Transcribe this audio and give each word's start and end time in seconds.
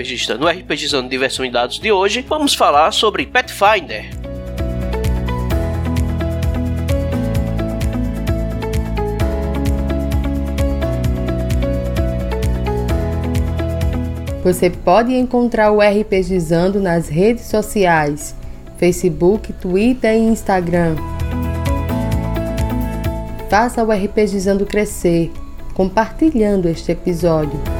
RPGista. 0.00 0.36
No 0.36 0.48
RPGizando 0.48 1.08
Diversão 1.08 1.44
em 1.44 1.50
Dados 1.50 1.78
de 1.78 1.92
hoje, 1.92 2.24
vamos 2.26 2.54
falar 2.54 2.90
sobre 2.92 3.26
Pathfinder. 3.26 4.08
Você 14.42 14.70
pode 14.70 15.14
encontrar 15.14 15.70
o 15.70 15.80
RPGizando 15.80 16.80
nas 16.80 17.08
redes 17.08 17.44
sociais: 17.44 18.34
Facebook, 18.78 19.52
Twitter 19.52 20.14
e 20.14 20.18
Instagram. 20.18 20.96
Faça 23.50 23.84
o 23.84 23.92
RPGizando 23.92 24.64
crescer, 24.64 25.30
compartilhando 25.74 26.68
este 26.68 26.92
episódio. 26.92 27.79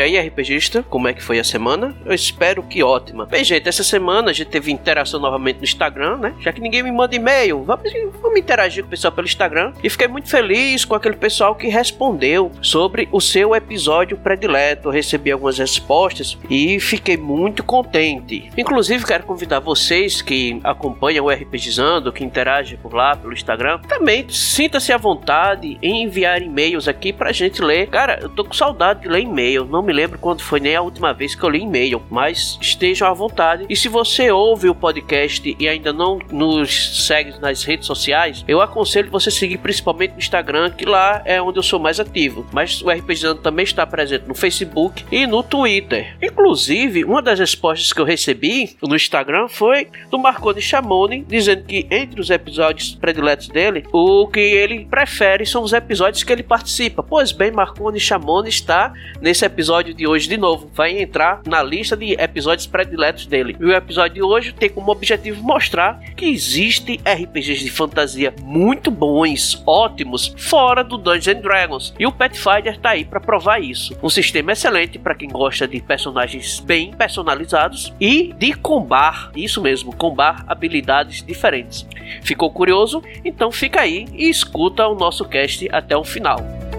E 0.00 0.02
aí, 0.02 0.18
RPGista, 0.18 0.82
como 0.82 1.08
é 1.08 1.12
que 1.12 1.22
foi 1.22 1.38
a 1.38 1.44
semana? 1.44 1.94
Eu 2.06 2.14
espero 2.14 2.62
que 2.62 2.82
ótima. 2.82 3.26
Bem, 3.26 3.44
gente, 3.44 3.68
essa 3.68 3.84
semana 3.84 4.30
a 4.30 4.32
gente 4.32 4.48
teve 4.48 4.72
interação 4.72 5.20
novamente 5.20 5.58
no 5.58 5.64
Instagram, 5.64 6.16
né? 6.16 6.34
Já 6.40 6.54
que 6.54 6.60
ninguém 6.62 6.82
me 6.82 6.90
manda 6.90 7.14
e-mail, 7.14 7.62
vamos, 7.64 7.92
vamos 8.22 8.38
interagir 8.38 8.82
com 8.82 8.86
o 8.86 8.90
pessoal 8.90 9.12
pelo 9.12 9.26
Instagram. 9.26 9.74
E 9.84 9.90
fiquei 9.90 10.08
muito 10.08 10.30
feliz 10.30 10.86
com 10.86 10.94
aquele 10.94 11.16
pessoal 11.16 11.54
que 11.54 11.68
respondeu 11.68 12.50
sobre 12.62 13.10
o 13.12 13.20
seu 13.20 13.54
episódio 13.54 14.16
predileto. 14.16 14.88
Eu 14.88 14.92
recebi 14.92 15.32
algumas 15.32 15.58
respostas 15.58 16.38
e 16.48 16.80
fiquei 16.80 17.18
muito 17.18 17.62
contente. 17.62 18.50
Inclusive, 18.56 19.04
quero 19.04 19.24
convidar 19.24 19.60
vocês 19.60 20.22
que 20.22 20.58
acompanham 20.64 21.26
o 21.26 21.28
RPGizando, 21.28 22.10
que 22.10 22.24
interagem 22.24 22.78
por 22.78 22.94
lá 22.94 23.14
pelo 23.14 23.34
Instagram, 23.34 23.80
também 23.80 24.26
sinta-se 24.30 24.94
à 24.94 24.96
vontade 24.96 25.78
em 25.82 26.04
enviar 26.04 26.40
e-mails 26.40 26.88
aqui 26.88 27.12
pra 27.12 27.32
gente 27.32 27.60
ler. 27.60 27.88
Cara, 27.88 28.18
eu 28.22 28.30
tô 28.30 28.46
com 28.46 28.54
saudade 28.54 29.02
de 29.02 29.08
ler 29.08 29.20
e-mail. 29.20 29.66
Não 29.66 29.80
não 29.80 29.86
me 29.90 29.94
lembro 29.94 30.20
quando 30.20 30.40
foi 30.40 30.60
nem 30.60 30.76
a 30.76 30.82
última 30.82 31.12
vez 31.12 31.34
que 31.34 31.42
eu 31.42 31.48
li 31.48 31.62
e-mail, 31.62 32.00
mas 32.08 32.56
estejam 32.60 33.08
à 33.08 33.12
vontade. 33.12 33.66
E 33.68 33.74
se 33.74 33.88
você 33.88 34.30
ouve 34.30 34.68
o 34.68 34.74
podcast 34.74 35.56
e 35.58 35.68
ainda 35.68 35.92
não 35.92 36.20
nos 36.30 37.06
segue 37.06 37.40
nas 37.40 37.64
redes 37.64 37.88
sociais, 37.88 38.44
eu 38.46 38.60
aconselho 38.60 39.10
você 39.10 39.32
seguir 39.32 39.58
principalmente 39.58 40.12
no 40.12 40.18
Instagram, 40.18 40.70
que 40.70 40.84
lá 40.84 41.22
é 41.24 41.42
onde 41.42 41.58
eu 41.58 41.62
sou 41.62 41.80
mais 41.80 41.98
ativo. 41.98 42.46
Mas 42.52 42.80
o 42.82 42.88
RPGando 42.88 43.40
também 43.40 43.64
está 43.64 43.84
presente 43.84 44.28
no 44.28 44.34
Facebook 44.34 45.04
e 45.10 45.26
no 45.26 45.42
Twitter. 45.42 46.16
Inclusive, 46.22 47.04
uma 47.04 47.20
das 47.20 47.40
respostas 47.40 47.92
que 47.92 48.00
eu 48.00 48.04
recebi 48.04 48.76
no 48.80 48.94
Instagram 48.94 49.48
foi 49.48 49.88
do 50.08 50.20
Marconi 50.20 50.62
Chamoni, 50.62 51.24
dizendo 51.26 51.64
que 51.64 51.88
entre 51.90 52.20
os 52.20 52.30
episódios 52.30 52.94
prediletos 52.94 53.48
dele, 53.48 53.84
o 53.92 54.28
que 54.28 54.38
ele 54.38 54.84
prefere 54.84 55.44
são 55.44 55.64
os 55.64 55.72
episódios 55.72 56.22
que 56.22 56.32
ele 56.32 56.44
participa. 56.44 57.02
Pois 57.02 57.32
bem, 57.32 57.50
Marconi 57.50 57.98
Chamoni 57.98 58.48
está 58.48 58.92
nesse 59.20 59.44
episódio 59.44 59.69
episódio 59.70 59.94
de 59.94 60.04
hoje 60.04 60.28
de 60.28 60.36
novo 60.36 60.68
vai 60.74 61.00
entrar 61.00 61.42
na 61.46 61.62
lista 61.62 61.96
de 61.96 62.14
episódios 62.14 62.66
prediletos 62.66 63.24
dele. 63.24 63.56
E 63.60 63.64
o 63.64 63.72
episódio 63.72 64.14
de 64.14 64.22
hoje 64.22 64.52
tem 64.52 64.68
como 64.68 64.90
objetivo 64.90 65.40
mostrar 65.44 66.00
que 66.16 66.24
existe 66.24 67.00
RPGs 67.04 67.62
de 67.62 67.70
fantasia 67.70 68.34
muito 68.42 68.90
bons, 68.90 69.62
ótimos, 69.64 70.34
fora 70.36 70.82
do 70.82 70.98
Dungeons 70.98 71.40
Dragons. 71.40 71.94
E 72.00 72.04
o 72.04 72.10
Pathfinder 72.10 72.80
tá 72.80 72.90
aí 72.90 73.04
para 73.04 73.20
provar 73.20 73.62
isso. 73.62 73.96
Um 74.02 74.10
sistema 74.10 74.50
excelente 74.50 74.98
para 74.98 75.14
quem 75.14 75.28
gosta 75.28 75.68
de 75.68 75.80
personagens 75.80 76.58
bem 76.58 76.90
personalizados 76.92 77.92
e 78.00 78.34
de 78.36 78.54
combar, 78.54 79.30
isso 79.36 79.62
mesmo, 79.62 79.94
combar 79.94 80.44
habilidades 80.48 81.22
diferentes. 81.22 81.86
Ficou 82.22 82.50
curioso? 82.50 83.04
Então 83.24 83.52
fica 83.52 83.82
aí 83.82 84.08
e 84.14 84.28
escuta 84.28 84.88
o 84.88 84.96
nosso 84.96 85.24
cast 85.24 85.68
até 85.70 85.96
o 85.96 86.02
final. 86.02 86.69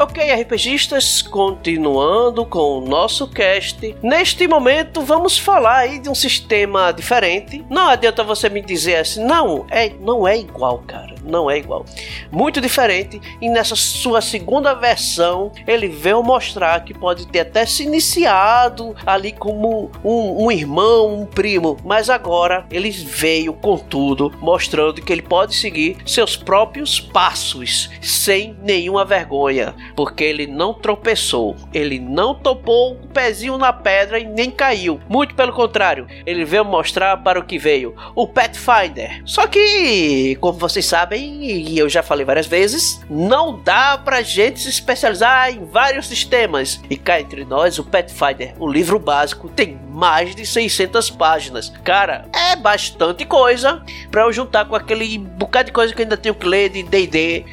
Ok, 0.00 0.32
RPGistas, 0.32 1.20
continuando 1.20 2.46
com 2.46 2.78
o 2.78 2.80
nosso 2.80 3.28
cast. 3.28 3.94
Neste 4.02 4.48
momento, 4.48 5.02
vamos 5.02 5.38
falar 5.38 5.76
aí 5.76 5.98
de 5.98 6.08
um 6.08 6.14
sistema 6.14 6.90
diferente. 6.90 7.62
Não 7.68 7.86
adianta 7.90 8.24
você 8.24 8.48
me 8.48 8.62
dizer 8.62 8.96
assim, 8.96 9.22
não, 9.22 9.66
é, 9.68 9.90
não 10.00 10.26
é 10.26 10.38
igual, 10.38 10.78
cara. 10.86 11.16
Não 11.22 11.50
é 11.50 11.58
igual. 11.58 11.84
Muito 12.32 12.62
diferente. 12.62 13.20
E 13.42 13.50
nessa 13.50 13.76
sua 13.76 14.22
segunda 14.22 14.72
versão, 14.72 15.52
ele 15.66 15.86
veio 15.86 16.22
mostrar 16.22 16.82
que 16.82 16.94
pode 16.94 17.26
ter 17.26 17.40
até 17.40 17.66
se 17.66 17.82
iniciado 17.82 18.96
ali 19.04 19.32
como 19.32 19.90
um, 20.02 20.46
um 20.46 20.50
irmão, 20.50 21.20
um 21.20 21.26
primo. 21.26 21.76
Mas 21.84 22.08
agora 22.08 22.64
ele 22.70 22.90
veio 22.90 23.52
com 23.52 23.76
tudo, 23.76 24.32
mostrando 24.40 25.02
que 25.02 25.12
ele 25.12 25.20
pode 25.20 25.54
seguir 25.54 25.98
seus 26.06 26.38
próprios 26.38 26.98
passos 26.98 27.90
sem 28.00 28.56
nenhuma 28.62 29.04
vergonha 29.04 29.74
porque 29.94 30.24
ele 30.24 30.46
não 30.46 30.74
tropeçou, 30.74 31.56
ele 31.72 31.98
não 31.98 32.34
topou 32.34 32.92
o 32.92 33.08
pezinho 33.08 33.58
na 33.58 33.72
pedra 33.72 34.18
e 34.18 34.24
nem 34.24 34.50
caiu. 34.50 35.00
Muito 35.08 35.34
pelo 35.34 35.52
contrário, 35.52 36.06
ele 36.26 36.44
veio 36.44 36.64
mostrar 36.64 37.16
para 37.18 37.38
o 37.38 37.44
que 37.44 37.58
veio, 37.58 37.94
o 38.14 38.26
Pathfinder. 38.26 39.22
Só 39.24 39.46
que, 39.46 40.36
como 40.40 40.58
vocês 40.58 40.86
sabem, 40.86 41.44
e 41.44 41.78
eu 41.78 41.88
já 41.88 42.02
falei 42.02 42.24
várias 42.24 42.46
vezes, 42.46 43.00
não 43.08 43.58
dá 43.62 43.98
pra 43.98 44.22
gente 44.22 44.60
se 44.60 44.68
especializar 44.68 45.50
em 45.50 45.64
vários 45.64 46.06
sistemas. 46.06 46.80
E 46.88 46.96
cá 46.96 47.20
entre 47.20 47.44
nós, 47.44 47.78
o 47.78 47.84
Pathfinder, 47.84 48.54
o 48.58 48.68
livro 48.68 48.98
básico, 48.98 49.48
tem 49.48 49.78
mais 49.90 50.34
de 50.34 50.46
600 50.46 51.10
páginas. 51.10 51.70
Cara, 51.84 52.26
é 52.32 52.56
bastante 52.56 53.24
coisa 53.24 53.82
para 54.10 54.22
eu 54.22 54.32
juntar 54.32 54.64
com 54.64 54.74
aquele 54.74 55.18
bocado 55.18 55.66
de 55.66 55.72
coisa 55.72 55.94
que 55.94 56.02
ainda 56.02 56.16
tenho 56.16 56.34
que 56.34 56.46
ler 56.46 56.70
de 56.70 56.82
D&D 56.82 57.44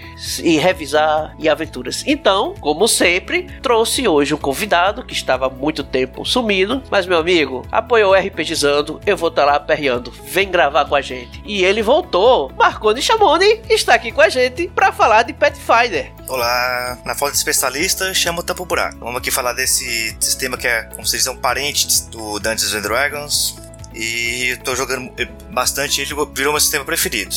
e 0.44 0.58
revisar 0.58 1.36
e 1.40 1.50
aventuras. 1.50 2.04
Então, 2.08 2.27
como 2.28 2.90
sempre, 2.90 3.44
trouxe 3.62 4.06
hoje 4.06 4.34
um 4.34 4.38
convidado 4.38 5.06
que 5.06 5.14
estava 5.14 5.46
há 5.46 5.50
muito 5.50 5.82
tempo 5.82 6.26
sumido, 6.26 6.84
mas 6.92 7.06
meu 7.06 7.20
amigo, 7.20 7.66
apoiou 7.72 8.12
o 8.12 8.16
RPGizando, 8.16 9.00
eu 9.06 9.16
vou 9.16 9.30
estar 9.30 9.44
tá 9.44 9.52
lá 9.52 9.56
aperreando, 9.56 10.12
vem 10.26 10.52
gravar 10.52 10.84
com 10.84 10.96
a 10.96 11.00
gente. 11.00 11.42
E 11.46 11.64
ele 11.64 11.82
voltou, 11.82 12.51
Marconi 12.57 13.01
Chamoni 13.01 13.62
está 13.69 13.94
aqui 13.94 14.12
com 14.12 14.19
a 14.19 14.28
gente 14.28 14.68
para 14.68 14.92
falar 14.92 15.24
de 15.24 15.31
Pathfinder. 15.31 16.12
Olá, 16.28 16.98
na 17.06 17.16
foto 17.16 17.31
de 17.31 17.38
especialista, 17.38 18.13
chamo 18.13 18.42
o 18.42 18.44
Tampo 18.44 18.66
Buraco. 18.66 18.98
Vamos 19.00 19.19
aqui 19.19 19.31
falar 19.31 19.54
desse 19.54 20.13
sistema 20.19 20.57
que 20.57 20.68
é, 20.68 20.84
como 20.84 21.07
vocês 21.07 21.24
dizem, 21.24 21.34
um 21.34 21.38
parente 21.38 21.88
do 22.10 22.40
Dungeons 22.40 22.74
and 22.74 22.81
Dragons. 22.81 23.56
E 23.96 24.60
tô 24.66 24.75
jogando 24.75 25.10
bastante 25.50 26.01
ele, 26.01 26.13
virou 26.34 26.51
meu 26.51 26.60
sistema 26.60 26.84
preferido. 26.84 27.34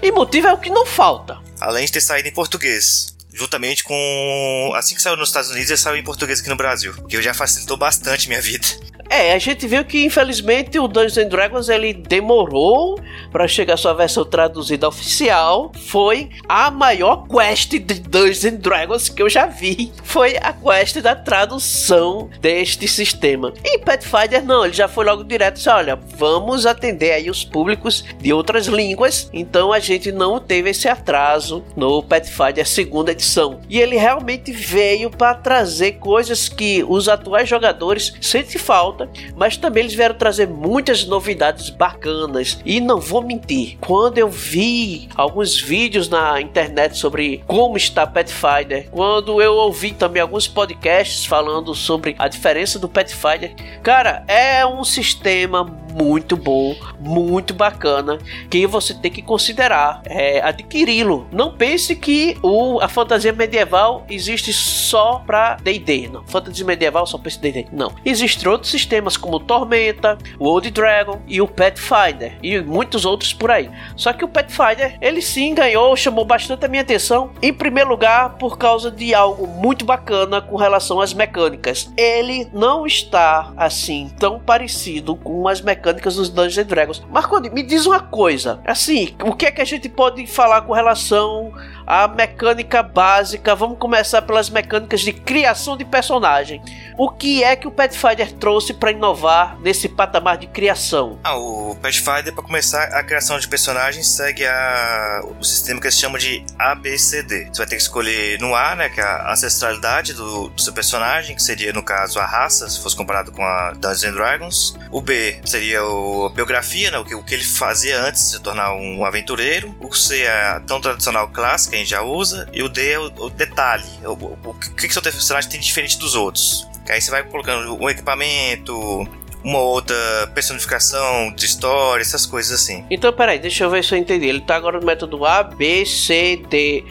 E 0.00 0.12
motivo 0.12 0.46
é 0.46 0.52
o 0.52 0.58
que 0.58 0.70
não 0.70 0.86
falta. 0.86 1.38
Além 1.60 1.84
de 1.86 1.92
ter 1.92 2.00
saído 2.00 2.28
em 2.28 2.32
português 2.32 3.18
juntamente 3.32 3.84
com. 3.84 4.72
Assim 4.74 4.94
que 4.94 5.02
saiu 5.02 5.16
nos 5.16 5.28
Estados 5.28 5.50
Unidos, 5.50 5.70
ele 5.70 5.78
saiu 5.78 5.96
em 5.96 6.04
português 6.04 6.40
aqui 6.40 6.48
no 6.48 6.56
Brasil. 6.56 6.94
O 6.98 7.06
que 7.06 7.20
já 7.22 7.34
facilitou 7.34 7.76
bastante 7.76 8.28
minha 8.28 8.40
vida. 8.40 8.66
É, 9.10 9.32
a 9.32 9.38
gente 9.40 9.66
viu 9.66 9.84
que 9.84 10.04
infelizmente 10.04 10.78
o 10.78 10.86
Dungeons 10.86 11.18
and 11.18 11.26
Dragons 11.26 11.68
ele 11.68 11.92
demorou 11.92 12.96
para 13.32 13.48
chegar 13.48 13.74
à 13.74 13.76
sua 13.76 13.92
versão 13.92 14.24
traduzida 14.24 14.86
oficial. 14.86 15.72
Foi 15.88 16.30
a 16.48 16.70
maior 16.70 17.26
quest 17.26 17.72
de 17.72 17.94
Dungeons 17.98 18.44
and 18.44 18.58
Dragons 18.58 19.08
que 19.08 19.20
eu 19.20 19.28
já 19.28 19.46
vi. 19.46 19.92
Foi 20.04 20.36
a 20.36 20.52
quest 20.52 20.98
da 21.00 21.16
tradução 21.16 22.30
deste 22.40 22.86
sistema. 22.86 23.52
E 23.64 23.78
Pathfinder 23.78 24.44
não, 24.44 24.64
ele 24.64 24.74
já 24.74 24.86
foi 24.86 25.04
logo 25.04 25.24
direto 25.24 25.56
disse, 25.56 25.68
olha, 25.68 25.96
vamos 26.16 26.64
atender 26.64 27.10
aí 27.10 27.28
os 27.28 27.44
públicos 27.44 28.04
de 28.20 28.32
outras 28.32 28.66
línguas. 28.66 29.28
Então 29.32 29.72
a 29.72 29.80
gente 29.80 30.12
não 30.12 30.38
teve 30.38 30.70
esse 30.70 30.88
atraso 30.88 31.64
no 31.74 32.00
Pathfinder 32.00 32.64
segunda 32.64 33.10
edição. 33.10 33.60
E 33.68 33.80
ele 33.80 33.96
realmente 33.96 34.52
veio 34.52 35.10
para 35.10 35.34
trazer 35.34 35.94
coisas 35.94 36.48
que 36.48 36.84
os 36.88 37.08
atuais 37.08 37.48
jogadores 37.48 38.14
sentem 38.20 38.60
falta 38.60 38.99
mas 39.36 39.56
também 39.56 39.84
eles 39.84 39.94
vieram 39.94 40.14
trazer 40.14 40.48
muitas 40.48 41.04
novidades 41.06 41.70
bacanas. 41.70 42.58
E 42.64 42.80
não 42.80 43.00
vou 43.00 43.22
mentir, 43.22 43.76
quando 43.80 44.18
eu 44.18 44.28
vi 44.28 45.08
alguns 45.14 45.60
vídeos 45.60 46.08
na 46.08 46.40
internet 46.40 46.96
sobre 46.96 47.42
como 47.46 47.76
está 47.76 48.06
Pathfinder, 48.06 48.88
quando 48.90 49.40
eu 49.40 49.54
ouvi 49.54 49.92
também 49.92 50.22
alguns 50.22 50.48
podcasts 50.48 51.24
falando 51.24 51.74
sobre 51.74 52.14
a 52.18 52.28
diferença 52.28 52.78
do 52.78 52.88
Pathfinder, 52.88 53.54
cara, 53.82 54.24
é 54.26 54.66
um 54.66 54.84
sistema 54.84 55.64
muito 55.90 56.36
bom, 56.36 56.74
muito 57.00 57.52
bacana, 57.52 58.18
que 58.48 58.66
você 58.66 58.94
tem 58.94 59.10
que 59.10 59.22
considerar 59.22 60.02
é, 60.04 60.40
adquiri-lo. 60.40 61.26
Não 61.32 61.52
pense 61.56 61.96
que 61.96 62.36
o, 62.42 62.80
a 62.80 62.88
fantasia 62.88 63.32
medieval 63.32 64.04
existe 64.08 64.52
só 64.52 65.22
para 65.26 65.56
D&D, 65.56 66.08
não. 66.08 66.24
Fantasia 66.26 66.64
medieval 66.64 67.06
só 67.06 67.18
para 67.18 67.30
D&D, 67.30 67.66
não. 67.72 67.92
Existem 68.04 68.48
outros 68.48 68.70
sistemas 68.70 69.16
como 69.16 69.40
Tormenta, 69.40 70.16
o 70.38 70.46
Old 70.46 70.70
Dragon 70.70 71.20
e 71.26 71.40
o 71.40 71.48
Pathfinder 71.48 72.38
e 72.42 72.60
muitos 72.60 73.04
outros 73.04 73.32
por 73.32 73.50
aí. 73.50 73.70
Só 73.96 74.12
que 74.12 74.24
o 74.24 74.28
Pathfinder, 74.28 74.96
ele 75.00 75.20
sim 75.20 75.54
ganhou, 75.54 75.96
chamou 75.96 76.24
bastante 76.24 76.64
a 76.64 76.68
minha 76.68 76.82
atenção, 76.82 77.30
em 77.42 77.52
primeiro 77.52 77.90
lugar 77.90 78.36
por 78.36 78.56
causa 78.56 78.90
de 78.90 79.14
algo 79.14 79.46
muito 79.46 79.84
bacana 79.84 80.40
com 80.40 80.56
relação 80.56 81.00
às 81.00 81.12
mecânicas. 81.12 81.92
Ele 81.96 82.48
não 82.52 82.86
está 82.86 83.52
assim 83.56 84.10
tão 84.18 84.38
parecido 84.38 85.16
com 85.16 85.48
as 85.48 85.60
mecânicas 85.60 85.79
mecânicas 85.80 86.16
dos 86.16 86.28
Dungeons 86.28 86.66
Dragons. 86.66 87.02
Marconi, 87.10 87.48
me 87.48 87.62
diz 87.62 87.86
uma 87.86 88.00
coisa. 88.00 88.60
Assim, 88.66 89.16
o 89.24 89.34
que 89.34 89.46
é 89.46 89.50
que 89.50 89.62
a 89.62 89.64
gente 89.64 89.88
pode 89.88 90.26
falar 90.26 90.62
com 90.62 90.72
relação 90.72 91.52
à 91.90 92.06
mecânica 92.06 92.82
básica? 92.82 93.54
Vamos 93.54 93.78
começar 93.78 94.22
pelas 94.22 94.50
mecânicas 94.50 95.00
de 95.00 95.12
criação 95.12 95.76
de 95.76 95.84
personagem. 95.84 96.62
O 96.98 97.08
que 97.08 97.42
é 97.42 97.56
que 97.56 97.66
o 97.66 97.70
Pathfinder 97.70 98.30
trouxe 98.32 98.74
para 98.74 98.90
inovar 98.90 99.58
nesse 99.60 99.88
patamar 99.88 100.36
de 100.36 100.46
criação? 100.46 101.18
Ah, 101.24 101.36
o 101.36 101.74
Pathfinder, 101.80 102.34
para 102.34 102.44
começar, 102.44 102.84
a 102.92 103.02
criação 103.02 103.38
de 103.38 103.48
personagens 103.48 104.06
segue 104.08 104.44
a, 104.44 105.22
o 105.38 105.42
sistema 105.42 105.80
que 105.80 105.86
eles 105.86 105.98
chamam 105.98 106.18
de 106.18 106.44
ABCD. 106.58 107.46
Você 107.46 107.58
vai 107.58 107.66
ter 107.66 107.76
que 107.76 107.82
escolher 107.82 108.38
no 108.38 108.54
A, 108.54 108.74
né, 108.74 108.88
que 108.90 109.00
é 109.00 109.04
a 109.04 109.32
ancestralidade 109.32 110.12
do, 110.12 110.48
do 110.48 110.60
seu 110.60 110.72
personagem, 110.72 111.34
que 111.34 111.42
seria, 111.42 111.72
no 111.72 111.82
caso, 111.82 112.18
a 112.18 112.26
raça, 112.26 112.68
se 112.68 112.82
fosse 112.82 112.94
comparado 112.94 113.32
com 113.32 113.42
a 113.42 113.72
Dungeons 113.72 114.14
Dragons. 114.14 114.78
O 114.90 115.00
B 115.00 115.40
seria 115.44 115.70
seria 115.70 115.84
o, 115.84 116.26
a 116.26 116.30
biografia, 116.30 116.90
né, 116.90 116.98
o, 116.98 117.04
que, 117.04 117.14
o 117.14 117.22
que 117.22 117.34
ele 117.34 117.44
fazia 117.44 118.00
antes 118.00 118.24
de 118.24 118.30
se 118.30 118.40
tornar 118.40 118.74
um 118.74 119.04
aventureiro. 119.04 119.74
O 119.80 119.92
C 119.92 120.22
é 120.22 120.48
a 120.48 120.60
tão 120.60 120.80
tradicional 120.80 121.28
clássica, 121.28 121.76
já 121.84 122.02
usa. 122.02 122.48
E 122.52 122.62
o 122.62 122.68
D 122.68 122.92
é 122.92 122.98
o, 122.98 123.12
o 123.18 123.30
detalhe, 123.30 123.84
o, 124.04 124.12
o, 124.12 124.38
o, 124.44 124.54
que, 124.54 124.88
que 124.88 124.92
seu 124.92 125.02
personagem 125.02 125.50
tem 125.50 125.60
diferente 125.60 125.98
dos 125.98 126.14
outros. 126.14 126.68
Que 126.84 126.92
aí 126.92 127.00
você 127.00 127.10
vai 127.10 127.22
colocando 127.22 127.76
um 127.80 127.88
equipamento, 127.88 129.06
uma 129.42 129.58
outra 129.58 129.96
personificação 130.34 131.32
de 131.34 131.46
história, 131.46 132.02
essas 132.02 132.26
coisas 132.26 132.60
assim. 132.60 132.84
Então, 132.90 133.12
peraí, 133.12 133.38
deixa 133.38 133.64
eu 133.64 133.70
ver 133.70 133.84
se 133.84 133.94
eu 133.94 133.98
entendi. 133.98 134.26
Ele 134.26 134.40
tá 134.40 134.56
agora 134.56 134.78
no 134.78 134.86
método 134.86 135.24
A, 135.24 135.42
B, 135.42 135.84
C, 135.86 136.42
D. 136.48 136.84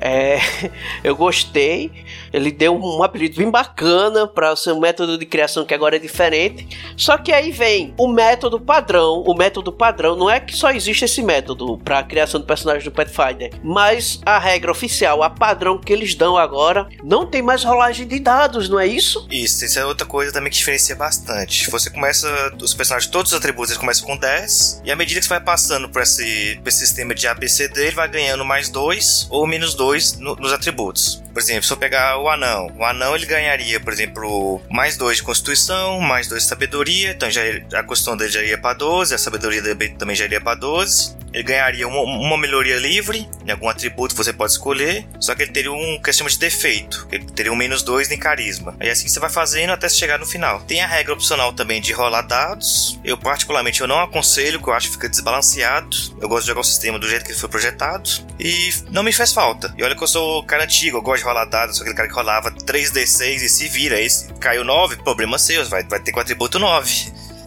É, 0.00 0.38
eu 1.04 1.14
gostei. 1.14 1.90
Ele 2.32 2.50
deu 2.50 2.76
um 2.76 3.02
apelido 3.02 3.36
bem 3.36 3.50
bacana 3.50 4.26
para 4.26 4.52
o 4.52 4.56
seu 4.56 4.78
método 4.78 5.16
de 5.16 5.24
criação 5.24 5.64
que 5.64 5.74
agora 5.74 5.96
é 5.96 5.98
diferente. 5.98 6.93
Só 6.96 7.16
que 7.18 7.32
aí 7.32 7.50
vem 7.50 7.94
o 7.98 8.08
método 8.08 8.60
padrão. 8.60 9.22
O 9.26 9.34
método 9.34 9.72
padrão 9.72 10.16
não 10.16 10.30
é 10.30 10.40
que 10.40 10.56
só 10.56 10.70
existe 10.70 11.04
esse 11.04 11.22
método 11.22 11.78
para 11.78 11.98
a 11.98 12.02
criação 12.02 12.40
de 12.40 12.46
personagens 12.46 12.84
do 12.84 12.92
Pathfinder, 12.92 13.52
mas 13.62 14.20
a 14.24 14.38
regra 14.38 14.70
oficial, 14.70 15.22
a 15.22 15.30
padrão 15.30 15.78
que 15.78 15.92
eles 15.92 16.14
dão 16.14 16.36
agora, 16.36 16.88
não 17.02 17.26
tem 17.26 17.42
mais 17.42 17.64
rolagem 17.64 18.06
de 18.06 18.18
dados, 18.18 18.68
não 18.68 18.78
é 18.78 18.86
isso? 18.86 19.26
Isso, 19.30 19.64
isso 19.64 19.78
é 19.78 19.84
outra 19.84 20.06
coisa 20.06 20.32
também 20.32 20.50
que 20.50 20.56
diferencia 20.56 20.96
bastante. 20.96 21.70
Você 21.70 21.90
começa, 21.90 22.28
os 22.60 22.74
personagens, 22.74 23.10
todos 23.10 23.32
os 23.32 23.38
atributos 23.38 23.70
eles 23.70 23.80
começam 23.80 24.06
com 24.06 24.16
10, 24.16 24.82
e 24.84 24.90
à 24.90 24.96
medida 24.96 25.20
que 25.20 25.26
você 25.26 25.34
vai 25.34 25.40
passando 25.40 25.88
por 25.88 26.02
esse, 26.02 26.58
por 26.62 26.68
esse 26.68 26.78
sistema 26.78 27.14
de 27.14 27.26
ABCD, 27.26 27.86
ele 27.86 27.96
vai 27.96 28.08
ganhando 28.08 28.44
mais 28.44 28.68
2 28.68 29.28
ou 29.30 29.46
menos 29.46 29.74
2 29.74 30.18
no, 30.18 30.36
nos 30.36 30.52
atributos. 30.52 31.22
Por 31.32 31.40
exemplo, 31.40 31.64
se 31.64 31.72
eu 31.72 31.76
pegar 31.76 32.16
o 32.20 32.28
anão, 32.28 32.68
o 32.78 32.84
anão 32.84 33.16
ele 33.16 33.26
ganharia, 33.26 33.80
por 33.80 33.92
exemplo, 33.92 34.62
mais 34.70 34.96
2 34.96 35.16
de 35.16 35.22
constituição, 35.24 36.00
mais 36.00 36.28
2 36.28 36.44
de 36.44 36.48
sabedoria, 36.48 36.83
então 36.90 37.30
já, 37.30 37.42
a 37.74 37.82
constituição 37.82 38.16
dele 38.16 38.30
já 38.30 38.42
iria 38.42 38.58
para 38.58 38.74
12, 38.74 39.14
a 39.14 39.18
sabedoria 39.18 39.62
dele 39.62 39.94
também 39.98 40.14
já 40.16 40.24
iria 40.24 40.40
para 40.40 40.54
12. 40.54 41.24
Ele 41.34 41.42
ganharia 41.42 41.88
uma, 41.88 42.00
uma, 42.00 42.38
melhoria 42.38 42.76
livre, 42.76 43.28
em 43.44 43.50
algum 43.50 43.68
atributo 43.68 44.14
você 44.14 44.32
pode 44.32 44.52
escolher, 44.52 45.04
só 45.18 45.34
que 45.34 45.42
ele 45.42 45.50
teria 45.50 45.72
um 45.72 46.00
que 46.00 46.12
chama 46.12 46.30
de 46.30 46.38
defeito, 46.38 47.08
ele 47.10 47.24
teria 47.24 47.52
um 47.52 47.56
menos 47.56 47.82
2 47.82 48.12
em 48.12 48.16
carisma. 48.16 48.76
Aí 48.78 48.88
assim 48.88 49.08
você 49.08 49.18
vai 49.18 49.28
fazendo 49.28 49.70
até 49.70 49.88
chegar 49.88 50.16
no 50.16 50.26
final. 50.26 50.60
Tem 50.60 50.80
a 50.80 50.86
regra 50.86 51.12
opcional 51.12 51.52
também 51.52 51.80
de 51.80 51.92
rolar 51.92 52.22
dados. 52.22 53.00
Eu 53.04 53.18
particularmente 53.18 53.80
eu 53.80 53.88
não 53.88 53.98
aconselho, 54.00 54.62
que 54.62 54.68
eu 54.68 54.72
acho 54.72 54.86
que 54.86 54.94
fica 54.94 55.08
desbalanceado. 55.08 55.96
Eu 56.20 56.28
gosto 56.28 56.42
de 56.42 56.48
jogar 56.48 56.60
o 56.60 56.64
sistema 56.64 57.00
do 57.00 57.08
jeito 57.08 57.24
que 57.24 57.32
ele 57.32 57.38
foi 57.38 57.48
projetado 57.48 58.08
e 58.38 58.72
não 58.90 59.02
me 59.02 59.12
faz 59.12 59.32
falta. 59.32 59.74
E 59.76 59.82
olha 59.82 59.96
que 59.96 60.04
eu 60.04 60.08
sou 60.08 60.44
cara 60.44 60.62
antigo, 60.62 60.98
eu 60.98 61.02
gosto 61.02 61.22
de 61.22 61.28
rolar 61.28 61.46
dados, 61.46 61.76
sou 61.76 61.82
aquele 61.82 61.96
cara 61.96 62.08
que 62.08 62.14
rolava 62.14 62.52
3d6 62.52 63.42
e 63.42 63.48
se 63.48 63.66
vira. 63.66 64.00
Esse 64.00 64.32
caiu 64.34 64.62
9, 64.62 64.96
problema 64.98 65.36
seu, 65.36 65.64
vai, 65.68 65.82
vai 65.82 65.98
ter 65.98 66.12
com 66.12 66.20
atributo 66.20 66.60
9. 66.60 66.73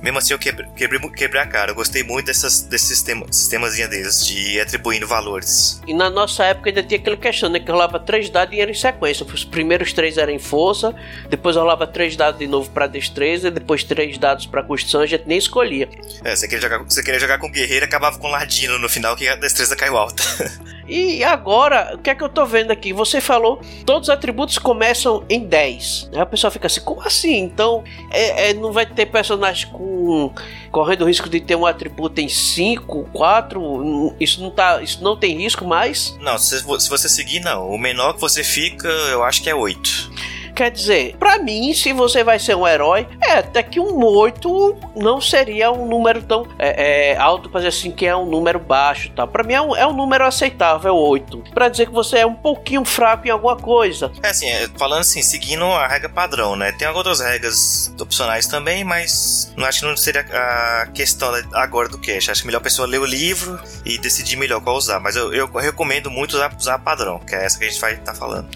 Mesmo 0.02 0.20
assim, 0.20 0.34
eu 0.34 0.40
quebrei, 0.40 0.68
quebrei, 0.76 1.00
quebrei 1.10 1.42
a 1.42 1.48
cara. 1.48 1.72
Eu 1.72 1.76
gostei 1.76 2.04
muito 2.04 2.28
dessas, 2.28 2.62
desse 2.62 2.88
sistema, 2.88 3.26
sistemazinho 3.32 3.90
deles, 3.90 4.26
de 4.26 4.56
ir 4.56 4.62
atribuindo 4.62 5.08
valores. 5.08 5.82
E 5.88 5.94
na 5.94 6.10
nossa 6.10 6.46
época 6.46 6.70
ainda 6.70 6.84
tinha 6.84 7.00
aquele 7.00 7.18
questão, 7.18 7.50
né? 7.50 7.60
Que 7.60 7.72
rolava 7.72 8.00
três 8.00 8.30
dados 8.30 8.56
e 8.56 8.62
era 8.62 8.70
em 8.70 8.76
sequência. 8.76 9.26
Os 9.26 9.44
primeiros 9.44 9.94
três 9.94 10.18
eram 10.18 10.32
em 10.32 10.40
força, 10.40 10.96
depois 11.30 11.56
rolava 11.56 11.88
três 11.88 12.16
dados 12.16 12.40
de 12.40 12.48
novo 12.48 12.70
para 12.70 12.88
destreza, 12.88 13.50
depois 13.50 13.84
três 13.84 14.18
dados 14.18 14.46
para 14.46 14.64
construção, 14.64 15.02
a 15.02 15.06
gente 15.06 15.24
nem 15.26 15.38
escolhia. 15.38 15.90
É, 16.24 16.36
você 16.36 16.48
queria 16.48 16.62
jogar, 16.62 16.84
você 16.84 17.04
queria 17.04 17.20
jogar 17.20 17.40
com 17.40 17.50
guerreiro 17.50 17.86
acabava 17.86 18.18
com 18.20 18.28
ladino 18.28 18.78
no 18.78 18.90
final, 18.90 19.16
que 19.16 19.28
a 19.28 19.36
destreza 19.36 19.76
caiu 19.76 19.98
alta. 19.98 20.24
E 20.88 21.24
agora, 21.24 21.92
o 21.96 21.98
que 21.98 22.10
é 22.10 22.16
que 22.16 22.24
eu 22.24 22.30
tô 22.30 22.46
vendo 22.46 22.72
aqui? 22.72 22.94
Você 22.94 23.20
falou, 23.20 23.60
todos 23.86 24.08
os 24.08 24.14
atributos 24.14 24.58
começam 24.58 25.24
em 25.30 25.40
10. 25.40 26.12
Aí 26.14 26.20
a 26.20 26.26
pessoa 26.26 26.50
fica 26.50 26.68
assim, 26.68 26.82
como 26.82 27.02
assim? 27.02 27.38
Então, 27.38 27.84
é, 28.12 28.50
é, 28.50 28.54
não 28.54 28.72
vai 28.72 28.86
ter 28.86 29.06
personagem 29.08 29.70
com 29.70 30.32
correndo 30.72 31.04
o 31.04 31.08
risco 31.08 31.30
de 31.30 31.40
ter 31.40 31.56
um 31.56 31.66
atributo 31.66 32.22
em 32.22 32.30
5, 32.30 33.10
4? 33.12 34.16
Isso 34.20 34.42
não 34.42 34.50
tá, 34.50 34.82
isso 34.82 35.04
não 35.04 35.18
tem 35.18 35.38
risco 35.38 35.66
mais? 35.66 36.18
Não, 36.22 36.38
se, 36.38 36.60
se 36.60 36.90
você 36.90 37.10
seguir, 37.10 37.40
não. 37.42 37.70
O 37.70 37.78
menor 37.78 38.14
que 38.14 38.22
você 38.22 38.44
fica, 38.44 38.88
eu 38.88 39.24
acho 39.24 39.42
que 39.42 39.50
é 39.50 39.56
8. 39.56 40.12
Quer 40.58 40.72
dizer, 40.72 41.16
para 41.20 41.38
mim, 41.38 41.72
se 41.72 41.94
você 41.94 42.24
vai 42.24 42.40
ser 42.40 42.56
um 42.56 42.68
herói, 42.68 43.08
é 43.24 43.34
até 43.34 43.62
que 43.62 43.80
um 43.80 44.04
8 44.04 44.76
não 44.96 45.22
seria 45.22 45.72
um 45.72 45.86
número 45.86 46.24
tão 46.24 46.48
é, 46.58 47.12
é, 47.12 47.18
alto 47.18 47.48
para 47.48 47.60
dizer 47.60 47.68
assim 47.68 47.92
que 47.92 48.08
é 48.08 48.18
um 48.18 48.26
número 48.26 48.58
baixo, 48.58 49.12
tá? 49.12 49.28
Para 49.28 49.44
mim 49.44 49.54
é 49.54 49.62
um, 49.62 49.76
é 49.76 49.86
um 49.86 49.94
número 49.94 50.26
aceitável, 50.26 50.96
8. 50.96 51.44
Para 51.54 51.70
dizer 51.70 51.86
que 51.86 51.92
você 51.92 52.18
é 52.18 52.26
um 52.26 52.34
pouquinho 52.34 52.84
fraco 52.84 53.28
em 53.28 53.30
alguma 53.30 53.56
coisa. 53.56 54.12
É 54.24 54.30
assim, 54.30 54.48
é, 54.48 54.68
falando 54.80 55.02
assim, 55.02 55.22
seguindo 55.22 55.64
a 55.64 55.88
regra 55.88 56.10
padrão, 56.10 56.56
né? 56.56 56.72
Tem 56.72 56.88
outras 56.88 57.20
regras 57.20 57.94
opcionais 58.02 58.48
também, 58.48 58.84
mas 58.84 59.54
não 59.56 59.64
acho 59.64 59.82
que 59.82 59.86
não 59.86 59.96
seria 59.96 60.22
a 60.22 60.88
questão 60.88 61.32
agora 61.54 61.88
do 61.88 62.00
cache. 62.00 62.32
Acho 62.32 62.42
que 62.42 62.48
melhor 62.48 62.62
a 62.62 62.64
pessoa 62.64 62.88
ler 62.88 63.00
o 63.00 63.06
livro 63.06 63.60
e 63.86 64.00
decidir 64.00 64.38
melhor 64.38 64.60
qual 64.62 64.76
usar. 64.76 65.00
Mas 65.00 65.16
eu, 65.16 65.32
eu 65.32 65.46
recomendo 65.54 66.10
muito 66.10 66.36
usar, 66.36 66.52
usar 66.58 66.80
padrão, 66.80 67.20
que 67.20 67.36
é 67.36 67.46
essa 67.46 67.60
que 67.60 67.66
a 67.66 67.70
gente 67.70 67.80
vai 67.80 67.94
estar 67.94 68.14
tá 68.14 68.16
falando. 68.16 68.50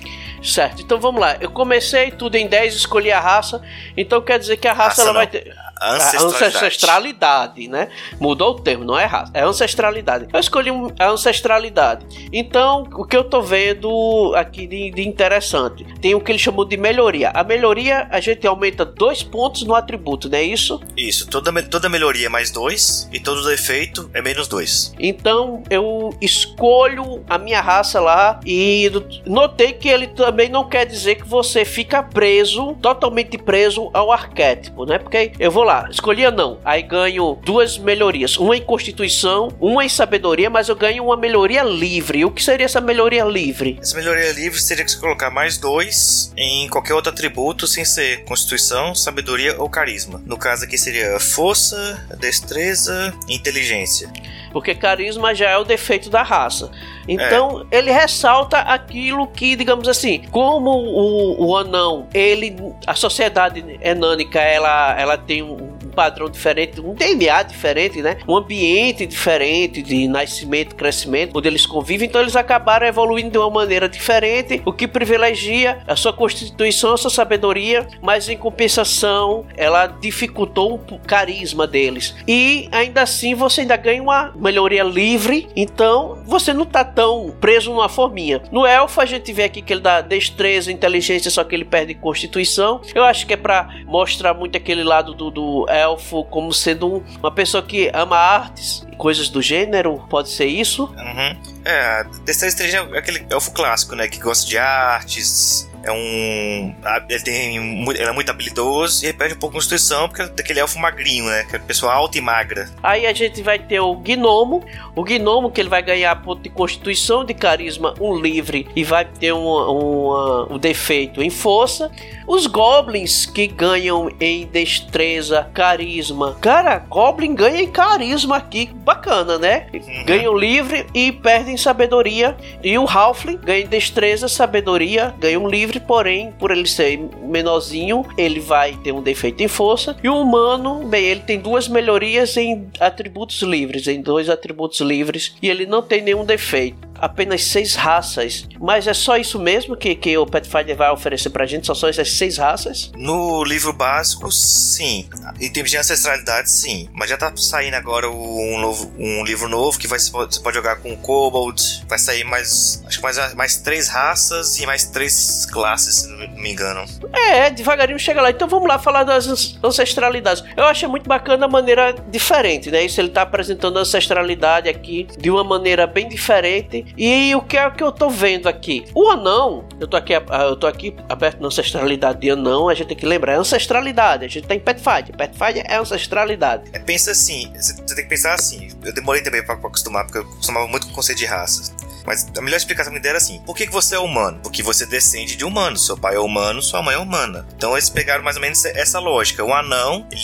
Certo, 0.43 0.81
então 0.81 0.99
vamos 0.99 1.21
lá. 1.21 1.37
Eu 1.39 1.51
comecei 1.51 1.90
tudo 2.17 2.35
em 2.35 2.47
10, 2.47 2.75
escolhi 2.75 3.11
a 3.11 3.19
raça. 3.19 3.61
Então 3.97 4.21
quer 4.21 4.39
dizer 4.39 4.57
que 4.57 4.67
a 4.67 4.73
raça, 4.73 4.89
raça 4.89 5.01
ela 5.01 5.13
não. 5.13 5.19
vai 5.19 5.27
ter. 5.27 5.53
Ancestralidade. 5.81 6.55
ancestralidade, 6.55 7.67
né? 7.67 7.89
Mudou 8.19 8.51
o 8.51 8.59
termo, 8.59 8.85
não 8.85 8.97
é 8.97 9.05
raça, 9.05 9.31
é 9.33 9.41
ancestralidade. 9.41 10.27
Eu 10.31 10.39
escolhi 10.39 10.69
a 10.99 11.09
ancestralidade. 11.09 12.05
Então, 12.31 12.87
o 12.93 13.03
que 13.03 13.17
eu 13.17 13.23
tô 13.23 13.41
vendo 13.41 14.33
aqui 14.35 14.67
de, 14.67 14.91
de, 14.91 15.07
interessante, 15.07 15.83
tem 15.99 16.13
o 16.13 16.21
que 16.21 16.31
ele 16.31 16.37
chamou 16.37 16.65
de 16.65 16.77
melhoria. 16.77 17.31
A 17.33 17.43
melhoria, 17.43 18.07
a 18.11 18.19
gente 18.19 18.45
aumenta 18.45 18.85
dois 18.85 19.23
pontos 19.23 19.63
no 19.63 19.73
atributo, 19.73 20.29
não 20.29 20.37
é 20.37 20.43
isso? 20.43 20.79
Isso, 20.95 21.27
toda, 21.27 21.51
toda 21.63 21.89
melhoria 21.89 22.27
é 22.27 22.29
mais 22.29 22.51
dois 22.51 23.09
e 23.11 23.19
todo 23.19 23.43
defeito 23.43 24.09
é 24.13 24.21
menos 24.21 24.47
dois. 24.47 24.93
Então, 24.99 25.63
eu 25.69 26.15
escolho 26.21 27.23
a 27.27 27.39
minha 27.39 27.59
raça 27.59 27.99
lá 27.99 28.39
e 28.45 28.91
notei 29.25 29.73
que 29.73 29.89
ele 29.89 30.07
também 30.07 30.47
não 30.47 30.69
quer 30.69 30.85
dizer 30.85 31.15
que 31.15 31.27
você 31.27 31.65
fica 31.65 32.03
preso, 32.03 32.75
totalmente 32.75 33.37
preso 33.37 33.89
ao 33.93 34.11
arquétipo, 34.11 34.85
né? 34.85 34.99
Porque 34.99 35.31
eu 35.39 35.49
vou 35.49 35.63
lá 35.63 35.70
lá, 35.71 35.87
escolhi 35.89 36.29
não. 36.31 36.59
Aí 36.65 36.81
ganho 36.81 37.39
duas 37.43 37.77
melhorias. 37.77 38.37
Uma 38.37 38.57
em 38.57 38.61
constituição, 38.61 39.49
uma 39.59 39.85
em 39.85 39.89
sabedoria, 39.89 40.49
mas 40.49 40.69
eu 40.69 40.75
ganho 40.75 41.05
uma 41.05 41.15
melhoria 41.15 41.63
livre. 41.63 42.25
O 42.25 42.31
que 42.31 42.43
seria 42.43 42.65
essa 42.65 42.81
melhoria 42.81 43.23
livre? 43.23 43.79
Essa 43.81 43.95
melhoria 43.95 44.31
livre 44.33 44.61
seria 44.61 44.83
que 44.83 44.91
você 44.91 44.99
colocar 44.99 45.29
mais 45.29 45.57
dois 45.57 46.31
em 46.35 46.67
qualquer 46.67 46.93
outro 46.93 47.11
atributo, 47.11 47.65
sem 47.65 47.85
ser 47.85 48.23
constituição, 48.25 48.93
sabedoria 48.93 49.55
ou 49.59 49.69
carisma. 49.69 50.21
No 50.25 50.37
caso 50.37 50.65
aqui 50.65 50.77
seria 50.77 51.19
força, 51.19 52.05
destreza 52.19 53.13
inteligência. 53.27 54.11
Porque 54.51 54.75
carisma 54.75 55.33
já 55.33 55.49
é 55.49 55.57
o 55.57 55.63
defeito 55.63 56.09
da 56.09 56.23
raça. 56.23 56.71
Então, 57.07 57.65
é. 57.71 57.77
ele 57.77 57.91
ressalta 57.91 58.59
aquilo 58.59 59.27
que, 59.27 59.55
digamos 59.55 59.87
assim, 59.87 60.23
como 60.31 60.69
o, 60.69 61.47
o 61.47 61.57
anão, 61.57 62.07
ele. 62.13 62.55
A 62.85 62.95
sociedade 62.95 63.63
enânica, 63.81 64.39
ela, 64.39 64.99
ela 64.99 65.17
tem 65.17 65.41
um 65.41 65.80
padrão 65.91 66.29
diferente, 66.29 66.79
um 66.81 66.93
DNA 66.93 67.43
diferente, 67.43 68.01
né? 68.01 68.17
Um 68.27 68.35
ambiente 68.35 69.05
diferente 69.05 69.81
de 69.81 70.07
nascimento, 70.07 70.75
crescimento, 70.75 71.37
onde 71.37 71.47
eles 71.47 71.65
convivem, 71.65 72.07
então 72.07 72.21
eles 72.21 72.35
acabaram 72.35 72.87
evoluindo 72.87 73.31
de 73.31 73.37
uma 73.37 73.49
maneira 73.49 73.87
diferente, 73.87 74.61
o 74.65 74.73
que 74.73 74.87
privilegia 74.87 75.79
a 75.87 75.95
sua 75.95 76.13
constituição, 76.13 76.93
a 76.93 76.97
sua 76.97 77.09
sabedoria, 77.09 77.87
mas 78.01 78.29
em 78.29 78.37
compensação, 78.37 79.45
ela 79.55 79.87
dificultou 79.87 80.81
o 80.89 80.99
carisma 80.99 81.67
deles. 81.67 82.15
E 82.27 82.67
ainda 82.71 83.01
assim 83.01 83.35
você 83.35 83.61
ainda 83.61 83.75
ganha 83.77 84.01
uma 84.01 84.31
melhoria 84.35 84.83
livre, 84.83 85.47
então 85.55 86.21
você 86.25 86.53
não 86.53 86.65
tá 86.65 86.83
tão 86.83 87.35
preso 87.39 87.71
numa 87.71 87.89
forminha. 87.89 88.41
No 88.51 88.65
elfo 88.65 89.01
a 89.01 89.05
gente 89.05 89.31
vê 89.33 89.43
aqui 89.43 89.61
que 89.61 89.73
ele 89.73 89.81
dá 89.81 90.01
destreza, 90.01 90.71
inteligência, 90.71 91.31
só 91.31 91.43
que 91.43 91.55
ele 91.55 91.65
perde 91.65 91.93
constituição. 91.93 92.81
Eu 92.93 93.03
acho 93.03 93.25
que 93.25 93.33
é 93.33 93.37
para 93.37 93.69
mostrar 93.85 94.33
muito 94.33 94.57
aquele 94.57 94.83
lado 94.83 95.13
do, 95.13 95.29
do 95.31 95.65
elfo 95.81 96.23
como 96.25 96.53
sendo 96.53 97.03
uma 97.19 97.31
pessoa 97.31 97.63
que 97.63 97.89
ama 97.93 98.17
artes 98.17 98.85
e 98.91 98.95
coisas 98.95 99.29
do 99.29 99.41
gênero, 99.41 100.03
pode 100.09 100.29
ser 100.29 100.45
isso? 100.45 100.85
Uhum. 100.85 101.37
É, 101.65 102.03
Destreza 102.23 102.87
é 102.93 102.97
aquele 102.97 103.25
elfo 103.29 103.51
clássico, 103.51 103.95
né, 103.95 104.07
que 104.07 104.19
gosta 104.19 104.47
de 104.47 104.57
artes, 104.57 105.69
é 105.83 105.91
um. 105.91 106.75
Ele, 107.09 107.23
tem, 107.23 107.55
ele 107.89 108.03
é 108.03 108.11
muito 108.11 108.29
habilidoso 108.29 109.03
e 109.03 109.07
ele 109.07 109.17
perde 109.17 109.33
um 109.33 109.37
pouco 109.37 109.53
de 109.53 109.59
constituição 109.59 110.07
porque 110.07 110.21
é 110.21 110.27
daquele 110.27 110.59
elfo 110.59 110.79
magrinho, 110.79 111.25
né? 111.25 111.43
Que 111.49 111.55
é 111.55 111.59
pessoa 111.59 111.93
alta 111.93 112.17
e 112.17 112.21
magra. 112.21 112.69
Aí 112.83 113.05
a 113.05 113.13
gente 113.13 113.41
vai 113.41 113.59
ter 113.59 113.79
o 113.79 113.95
gnomo. 113.95 114.63
O 114.95 115.03
gnomo 115.03 115.51
que 115.51 115.61
ele 115.61 115.69
vai 115.69 115.81
ganhar 115.81 116.15
ponto 116.21 116.41
de 116.41 116.49
constituição, 116.49 117.25
de 117.25 117.33
carisma, 117.33 117.93
um 117.99 118.15
livre 118.15 118.67
e 118.75 118.83
vai 118.83 119.05
ter 119.05 119.33
um, 119.33 119.47
um, 119.47 120.53
um 120.55 120.57
defeito 120.57 121.21
em 121.21 121.29
força. 121.29 121.91
Os 122.27 122.47
goblins 122.47 123.25
que 123.25 123.47
ganham 123.47 124.09
em 124.19 124.45
destreza, 124.45 125.49
carisma. 125.53 126.37
Cara, 126.39 126.79
goblin 126.79 127.35
ganha 127.35 127.61
em 127.61 127.71
carisma 127.71 128.37
aqui. 128.37 128.69
Bacana, 128.73 129.37
né? 129.37 129.67
Uhum. 129.73 130.05
Ganham 130.05 130.37
livre 130.37 130.85
e 130.93 131.11
perdem 131.11 131.57
sabedoria. 131.57 132.37
E 132.63 132.77
o 132.77 132.87
halfling 132.87 133.37
ganha 133.37 133.63
em 133.63 133.67
destreza, 133.67 134.27
sabedoria, 134.27 135.13
ganha 135.19 135.39
um 135.39 135.47
livre 135.47 135.70
livre, 135.71 135.79
porém, 135.79 136.31
por 136.37 136.51
ele 136.51 136.67
ser 136.67 136.99
menorzinho, 137.23 138.05
ele 138.17 138.39
vai 138.39 138.75
ter 138.83 138.91
um 138.91 139.01
defeito 139.01 139.41
em 139.41 139.47
força. 139.47 139.95
E 140.03 140.09
o 140.09 140.19
humano, 140.19 140.87
bem, 140.87 141.05
ele 141.05 141.21
tem 141.21 141.39
duas 141.39 141.67
melhorias 141.67 142.35
em 142.35 142.67
atributos 142.79 143.41
livres, 143.41 143.87
em 143.87 144.01
dois 144.01 144.29
atributos 144.29 144.81
livres, 144.81 145.33
e 145.41 145.49
ele 145.49 145.65
não 145.65 145.81
tem 145.81 146.01
nenhum 146.01 146.25
defeito 146.25 146.90
apenas 147.01 147.43
seis 147.43 147.73
raças. 147.73 148.47
Mas 148.59 148.87
é 148.87 148.93
só 148.93 149.17
isso 149.17 149.39
mesmo 149.39 149.75
que, 149.75 149.95
que 149.95 150.15
o 150.17 150.25
Pathfinder 150.25 150.77
vai 150.77 150.91
oferecer 150.91 151.31
pra 151.31 151.47
gente? 151.47 151.65
Só 151.65 151.73
são 151.73 151.89
essas 151.89 152.11
seis 152.11 152.37
raças? 152.37 152.91
No 152.95 153.43
livro 153.43 153.73
básico, 153.73 154.31
sim. 154.31 155.09
Em 155.39 155.51
termos 155.51 155.71
de 155.71 155.77
ancestralidade, 155.77 156.51
sim. 156.51 156.87
Mas 156.93 157.09
já 157.09 157.17
tá 157.17 157.33
saindo 157.35 157.73
agora 157.73 158.09
um, 158.09 158.59
novo, 158.59 158.93
um 158.99 159.23
livro 159.23 159.49
novo 159.49 159.79
que 159.79 159.87
vai, 159.87 159.97
você 159.97 160.11
pode 160.11 160.55
jogar 160.55 160.77
com 160.77 160.93
o 160.93 160.97
Kobold. 160.97 161.83
Vai 161.87 161.97
sair 161.97 162.23
mais. 162.23 162.83
Acho 162.85 162.97
que 162.97 163.03
mais, 163.03 163.33
mais 163.33 163.57
três 163.57 163.87
raças 163.87 164.59
e 164.59 164.65
mais 164.65 164.85
três 164.85 165.47
classes, 165.47 166.01
se 166.01 166.07
não 166.07 166.17
me 166.41 166.51
engano. 166.51 166.85
É, 167.11 167.49
devagarinho 167.49 167.97
chega 167.97 168.21
lá. 168.21 168.29
Então 168.29 168.47
vamos 168.47 168.67
lá 168.67 168.77
falar 168.77 169.03
das 169.03 169.57
ancestralidades. 169.63 170.43
Eu 170.55 170.65
achei 170.65 170.87
muito 170.87 171.07
bacana 171.07 171.45
a 171.45 171.49
maneira 171.49 171.95
diferente, 172.09 172.69
né? 172.69 172.83
Isso 172.83 173.01
ele 173.01 173.09
tá 173.09 173.23
apresentando 173.23 173.79
a 173.79 173.81
ancestralidade 173.81 174.69
aqui 174.69 175.07
de 175.17 175.31
uma 175.31 175.43
maneira 175.43 175.87
bem 175.87 176.07
diferente 176.07 176.90
e 176.97 177.33
o 177.35 177.41
que 177.41 177.57
é 177.57 177.69
que 177.69 177.83
eu 177.83 177.91
tô 177.91 178.09
vendo 178.09 178.47
aqui? 178.47 178.85
O 178.93 179.09
anão, 179.09 179.65
eu 179.79 179.87
tô 179.87 179.97
aqui, 179.97 180.13
eu 180.13 180.55
tô 180.55 180.67
aqui 180.67 180.95
aberto 181.09 181.39
na 181.39 181.47
ancestralidade 181.47 182.19
de 182.19 182.29
anão, 182.29 182.69
a 182.69 182.73
gente 182.73 182.87
tem 182.87 182.97
que 182.97 183.05
lembrar, 183.05 183.33
é 183.33 183.35
ancestralidade, 183.37 184.25
a 184.25 184.27
gente 184.27 184.47
tem 184.47 184.59
Pathfinder, 184.59 185.15
Pathfinder 185.17 185.65
é 185.67 185.77
ancestralidade. 185.77 186.69
É, 186.73 186.79
pensa 186.79 187.11
assim, 187.11 187.51
você 187.55 187.95
tem 187.95 188.03
que 188.03 188.09
pensar 188.09 188.33
assim, 188.33 188.69
eu 188.83 188.93
demorei 188.93 189.21
também 189.21 189.43
pra, 189.43 189.55
pra 189.55 189.67
acostumar, 189.67 190.05
porque 190.05 190.19
eu 190.19 190.23
acostumava 190.23 190.67
muito 190.67 190.85
com 190.87 190.91
o 190.91 190.95
conceito 190.95 191.19
de 191.19 191.25
raças. 191.25 191.73
Mas 192.05 192.27
a 192.35 192.41
melhor 192.41 192.57
explicação 192.57 192.91
que 192.91 192.97
me 192.97 193.03
deram 193.03 193.17
assim: 193.17 193.39
por 193.45 193.55
que, 193.55 193.67
que 193.67 193.71
você 193.71 193.95
é 193.95 193.99
humano? 193.99 194.39
Porque 194.41 194.63
você 194.63 194.85
descende 194.85 195.35
de 195.35 195.45
humano. 195.45 195.77
Seu 195.77 195.97
pai 195.97 196.15
é 196.15 196.19
humano, 196.19 196.61
sua 196.61 196.81
mãe 196.81 196.95
é 196.95 196.97
humana. 196.97 197.45
Então 197.55 197.73
eles 197.73 197.89
pegaram 197.89 198.23
mais 198.23 198.35
ou 198.35 198.41
menos 198.41 198.63
essa 198.65 198.99
lógica. 198.99 199.43
O 199.43 199.53
anão, 199.53 200.07
ele 200.11 200.21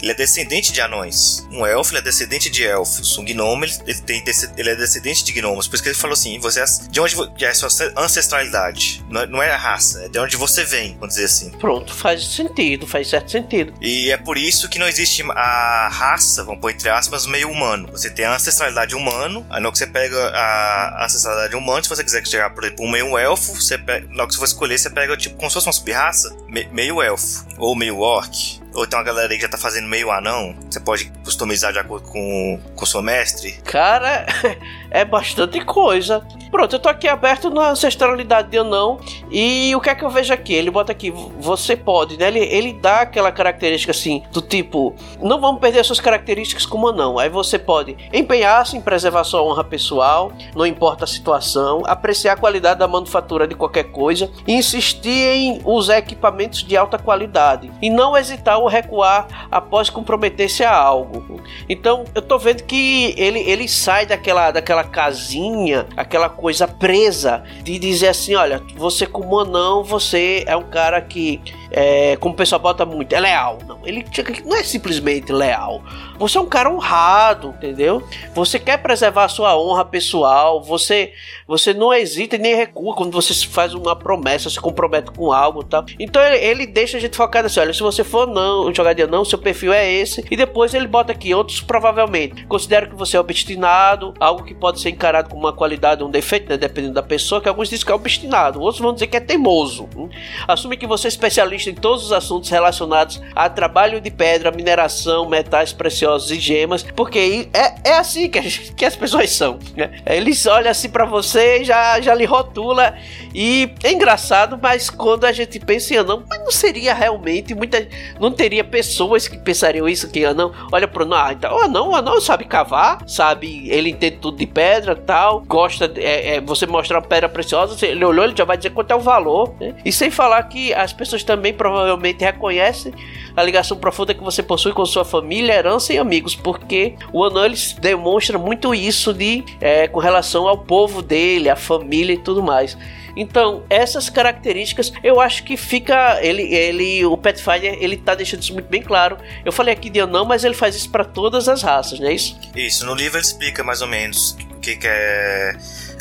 ele 0.00 0.12
é 0.12 0.14
descendente 0.14 0.72
de 0.72 0.80
anões. 0.80 1.46
Um 1.50 1.66
elfo 1.66 1.92
ele 1.92 1.98
é 1.98 2.02
descendente 2.02 2.50
de 2.50 2.64
elfos. 2.64 3.16
Um 3.18 3.24
gnomo 3.24 3.64
ele, 3.64 3.72
ele 3.86 4.00
tem 4.00 4.22
ele 4.56 4.70
é 4.70 4.76
descendente 4.76 5.24
de 5.24 5.32
gnomos. 5.32 5.66
Por 5.66 5.74
isso 5.74 5.82
que 5.82 5.88
ele 5.88 5.98
falou 5.98 6.14
assim: 6.14 6.38
você 6.38 6.60
é, 6.60 6.64
de 6.90 7.00
onde 7.00 7.44
é 7.44 7.48
a 7.48 7.54
sua 7.54 7.68
ancestralidade? 7.96 9.04
Não 9.08 9.20
é, 9.20 9.26
não 9.26 9.42
é 9.42 9.50
a 9.50 9.56
raça, 9.56 10.04
é 10.04 10.08
de 10.08 10.18
onde 10.18 10.36
você 10.36 10.64
vem, 10.64 10.94
vamos 10.94 11.14
dizer 11.14 11.24
assim. 11.24 11.50
Pronto, 11.50 11.94
faz 11.94 12.24
sentido, 12.26 12.86
faz 12.86 13.08
certo 13.08 13.30
sentido. 13.30 13.72
E 13.80 14.10
é 14.10 14.16
por 14.16 14.36
isso 14.36 14.68
que 14.68 14.78
não 14.78 14.86
existe 14.86 15.22
a 15.30 15.88
raça, 15.88 16.44
vamos 16.44 16.60
pôr 16.60 16.70
entre 16.70 16.88
aspas, 16.88 17.26
meio 17.26 17.50
humano. 17.50 17.88
Você 17.90 18.10
tem 18.10 18.24
a 18.24 18.34
ancestralidade 18.34 18.94
humano, 18.94 19.46
aí 19.50 19.60
no 19.60 19.72
que 19.72 19.78
você 19.78 19.86
pega 19.86 20.28
a 20.28 21.04
ancestralidade 21.04 21.56
humana, 21.56 21.82
se 21.82 21.88
você 21.88 22.04
quiser 22.04 22.26
chegar, 22.26 22.50
por 22.50 22.64
exemplo, 22.64 22.84
um 22.84 22.90
meio 22.90 23.16
elfo, 23.18 23.54
você 23.54 23.78
pega, 23.78 24.06
no 24.10 24.26
que 24.26 24.34
você 24.34 24.38
for 24.38 24.44
escolher, 24.44 24.78
você 24.78 24.90
pega 24.90 25.16
tipo 25.16 25.36
como 25.36 25.50
se 25.50 25.54
fosse 25.54 25.66
uma 25.66 25.72
sub-raça, 25.72 26.34
meio 26.72 27.02
elfo 27.02 27.46
ou 27.56 27.74
meio 27.74 27.98
orc 27.98 28.60
ou 28.74 28.86
tem 28.86 28.98
uma 28.98 29.04
galera 29.04 29.32
aí 29.32 29.36
que 29.36 29.42
já 29.42 29.48
tá 29.48 29.58
fazendo 29.58 29.88
meio 29.88 30.10
anão, 30.10 30.54
você 30.68 30.80
pode 30.80 31.10
customizar 31.24 31.72
de 31.72 31.78
acordo 31.78 32.08
com 32.08 32.60
o 32.76 32.86
seu 32.86 33.02
mestre. 33.02 33.52
Cara, 33.64 34.26
é 34.90 35.04
bastante 35.04 35.64
coisa. 35.64 36.24
Pronto, 36.50 36.74
eu 36.74 36.78
tô 36.78 36.88
aqui 36.88 37.08
aberto 37.08 37.50
na 37.50 37.70
ancestralidade 37.70 38.48
de 38.50 38.58
anão. 38.58 39.00
E 39.30 39.74
o 39.74 39.80
que 39.80 39.90
é 39.90 39.94
que 39.94 40.04
eu 40.04 40.10
vejo 40.10 40.32
aqui? 40.32 40.54
Ele 40.54 40.70
bota 40.70 40.92
aqui, 40.92 41.10
você 41.38 41.76
pode, 41.76 42.16
né? 42.16 42.28
Ele, 42.28 42.40
ele 42.40 42.72
dá 42.72 43.00
aquela 43.00 43.30
característica 43.30 43.90
assim, 43.90 44.22
do 44.32 44.40
tipo, 44.40 44.94
não 45.20 45.40
vamos 45.40 45.60
perder 45.60 45.84
suas 45.84 46.00
características 46.00 46.64
como 46.64 46.88
anão. 46.88 47.18
Aí 47.18 47.28
você 47.28 47.58
pode 47.58 47.96
empenhar-se 48.12 48.76
em 48.76 48.80
preservar 48.80 49.24
sua 49.24 49.42
honra 49.42 49.64
pessoal, 49.64 50.32
não 50.54 50.66
importa 50.66 51.04
a 51.04 51.06
situação, 51.06 51.82
apreciar 51.86 52.34
a 52.34 52.36
qualidade 52.36 52.78
da 52.78 52.88
manufatura 52.88 53.46
de 53.46 53.54
qualquer 53.54 53.84
coisa, 53.84 54.30
insistir 54.46 55.10
em 55.10 55.60
usar 55.64 55.98
equipamentos 55.98 56.62
de 56.62 56.76
alta 56.76 56.98
qualidade 56.98 57.70
e 57.82 57.90
não 57.90 58.16
hesitar 58.16 58.57
ou 58.58 58.68
recuar 58.68 59.48
após 59.50 59.90
comprometer-se 59.90 60.64
a 60.64 60.74
algo. 60.74 61.40
Então, 61.68 62.04
eu 62.14 62.22
tô 62.22 62.38
vendo 62.38 62.62
que 62.64 63.14
ele, 63.16 63.40
ele 63.40 63.68
sai 63.68 64.06
daquela, 64.06 64.50
daquela 64.50 64.84
casinha, 64.84 65.86
aquela 65.96 66.28
coisa 66.28 66.66
presa 66.66 67.42
de 67.62 67.78
dizer 67.78 68.08
assim: 68.08 68.34
olha, 68.34 68.62
você 68.76 69.06
como 69.06 69.38
anão, 69.38 69.82
você 69.82 70.44
é 70.46 70.56
um 70.56 70.64
cara 70.64 71.00
que 71.00 71.40
é, 71.70 72.16
como 72.16 72.34
o 72.34 72.36
pessoal 72.36 72.60
bota 72.60 72.84
muito, 72.84 73.12
é 73.12 73.20
leal. 73.20 73.58
Não, 73.66 73.80
ele 73.84 74.04
não 74.44 74.56
é 74.56 74.62
simplesmente 74.62 75.32
leal. 75.32 75.82
Você 76.18 76.38
é 76.38 76.40
um 76.40 76.46
cara 76.46 76.70
honrado, 76.70 77.54
entendeu? 77.56 78.02
Você 78.34 78.58
quer 78.58 78.78
preservar 78.78 79.24
a 79.24 79.28
sua 79.28 79.56
honra 79.58 79.84
pessoal, 79.84 80.62
você 80.62 81.12
você 81.46 81.72
não 81.72 81.94
hesita 81.94 82.36
e 82.36 82.38
nem 82.38 82.54
recua 82.54 82.94
quando 82.94 83.12
você 83.12 83.32
faz 83.46 83.72
uma 83.72 83.96
promessa, 83.96 84.50
se 84.50 84.60
compromete 84.60 85.10
com 85.10 85.32
algo 85.32 85.62
tal. 85.62 85.84
Então 85.98 86.22
ele, 86.22 86.36
ele 86.36 86.66
deixa 86.66 86.98
a 86.98 87.00
gente 87.00 87.16
focado 87.16 87.46
assim: 87.46 87.60
olha, 87.60 87.72
se 87.72 87.82
você 87.82 88.04
for 88.04 88.26
não, 88.26 88.70
de 88.70 89.06
não, 89.06 89.24
seu 89.24 89.38
perfil 89.38 89.72
é 89.72 89.90
esse. 89.90 90.24
E 90.30 90.36
depois 90.36 90.74
ele 90.74 90.86
bota 90.86 91.12
aqui 91.12 91.34
outros 91.34 91.60
provavelmente. 91.60 92.44
Considero 92.46 92.88
que 92.88 92.96
você 92.96 93.16
é 93.16 93.20
obstinado, 93.20 94.14
algo 94.20 94.44
que 94.44 94.54
pode 94.54 94.80
ser 94.80 94.90
encarado 94.90 95.28
como 95.28 95.42
uma 95.42 95.52
qualidade 95.52 96.02
ou 96.02 96.08
um 96.08 96.12
defeito, 96.12 96.48
né, 96.48 96.56
dependendo 96.56 96.94
da 96.94 97.02
pessoa, 97.02 97.40
que 97.40 97.48
alguns 97.48 97.68
dizem 97.68 97.86
que 97.86 97.92
é 97.92 97.94
obstinado, 97.94 98.60
outros 98.60 98.80
vão 98.80 98.92
dizer 98.92 99.06
que 99.06 99.16
é 99.16 99.20
teimoso. 99.20 99.88
Hein? 99.96 100.10
Assume 100.46 100.76
que 100.76 100.86
você 100.86 101.06
é 101.06 101.10
especialista 101.10 101.57
especialista 101.58 101.70
em 101.70 101.74
todos 101.74 102.04
os 102.04 102.12
assuntos 102.12 102.48
relacionados 102.48 103.20
a 103.34 103.48
trabalho 103.48 104.00
de 104.00 104.10
pedra, 104.10 104.50
mineração, 104.50 105.28
metais 105.28 105.72
preciosos 105.72 106.30
e 106.30 106.38
gemas, 106.38 106.82
porque 106.82 107.48
é, 107.52 107.90
é 107.90 107.98
assim 107.98 108.30
que, 108.30 108.40
que 108.72 108.84
as 108.84 108.96
pessoas 108.96 109.30
são. 109.30 109.58
Né? 109.76 109.90
Eles 110.06 110.46
olham 110.46 110.70
assim 110.70 110.88
para 110.88 111.04
você 111.04 111.62
e 111.62 111.64
já, 111.64 112.00
já 112.00 112.14
lhe 112.14 112.24
rotula. 112.24 112.94
E 113.34 113.70
é 113.82 113.92
engraçado, 113.92 114.58
mas 114.60 114.88
quando 114.88 115.24
a 115.24 115.32
gente 115.32 115.58
pensa 115.60 115.94
em 115.94 115.98
anão, 115.98 116.24
mas 116.28 116.38
não 116.40 116.50
seria 116.50 116.94
realmente 116.94 117.54
muita. 117.54 117.86
Não 118.18 118.30
teria 118.30 118.64
pessoas 118.64 119.28
que 119.28 119.36
pensariam 119.38 119.88
isso 119.88 120.10
que 120.10 120.24
anão. 120.24 120.52
Olha 120.72 120.88
pro 120.88 121.02
anão, 121.02 121.18
ah, 121.18 121.32
então 121.32 121.62
anão, 121.62 121.90
o 121.90 121.94
anão 121.94 122.20
sabe 122.20 122.44
cavar, 122.44 122.98
sabe, 123.06 123.68
ele 123.68 123.90
entende 123.90 124.18
tudo 124.18 124.38
de 124.38 124.46
pedra 124.46 124.94
tal, 124.94 125.42
gosta. 125.46 125.90
É, 125.96 126.36
é, 126.36 126.40
você 126.40 126.66
mostrar 126.66 126.98
uma 126.98 127.06
pedra 127.06 127.28
preciosa, 127.28 127.86
ele 127.86 128.04
olhou, 128.04 128.24
ele 128.24 128.34
já 128.36 128.44
vai 128.44 128.56
dizer 128.56 128.70
quanto 128.70 128.90
é 128.90 128.94
o 128.94 129.00
valor. 129.00 129.54
Né? 129.60 129.74
E 129.84 129.92
sem 129.92 130.10
falar 130.10 130.42
que 130.44 130.72
as 130.72 130.92
pessoas 130.92 131.22
também 131.22 131.47
também 131.48 131.52
provavelmente 131.54 132.24
reconhece 132.24 132.92
a 133.36 133.42
ligação 133.42 133.76
profunda 133.76 134.14
que 134.14 134.22
você 134.22 134.42
possui 134.42 134.72
com 134.72 134.84
sua 134.84 135.04
família, 135.04 135.54
herança 135.54 135.92
e 135.92 135.98
amigos, 135.98 136.34
porque 136.34 136.94
o 137.12 137.26
ele 137.44 137.56
demonstra 137.80 138.38
muito 138.38 138.74
isso 138.74 139.12
de 139.12 139.44
é, 139.60 139.86
com 139.86 140.00
relação 140.00 140.48
ao 140.48 140.58
povo 140.58 141.02
dele, 141.02 141.48
a 141.48 141.56
família 141.56 142.14
e 142.14 142.18
tudo 142.18 142.42
mais. 142.42 142.76
Então, 143.16 143.64
essas 143.68 144.08
características, 144.08 144.92
eu 145.02 145.20
acho 145.20 145.42
que 145.42 145.56
fica. 145.56 146.20
Ele, 146.22 146.42
ele 146.54 147.04
o 147.04 147.16
Pathfinder, 147.16 147.76
ele 147.80 147.96
tá 147.96 148.14
deixando 148.14 148.42
isso 148.42 148.52
muito 148.52 148.68
bem 148.68 148.80
claro. 148.80 149.16
Eu 149.44 149.50
falei 149.50 149.74
aqui 149.74 149.90
de 149.90 150.00
anão, 150.00 150.24
mas 150.24 150.44
ele 150.44 150.54
faz 150.54 150.76
isso 150.76 150.90
para 150.90 151.04
todas 151.04 151.48
as 151.48 151.62
raças, 151.62 151.98
não 151.98 152.08
é 152.08 152.12
isso? 152.12 152.38
Isso, 152.54 152.86
no 152.86 152.94
livro 152.94 153.18
ele 153.18 153.26
explica 153.26 153.64
mais 153.64 153.82
ou 153.82 153.88
menos 153.88 154.36
o 154.52 154.60
que, 154.60 154.76
que 154.76 154.86
é 154.86 155.56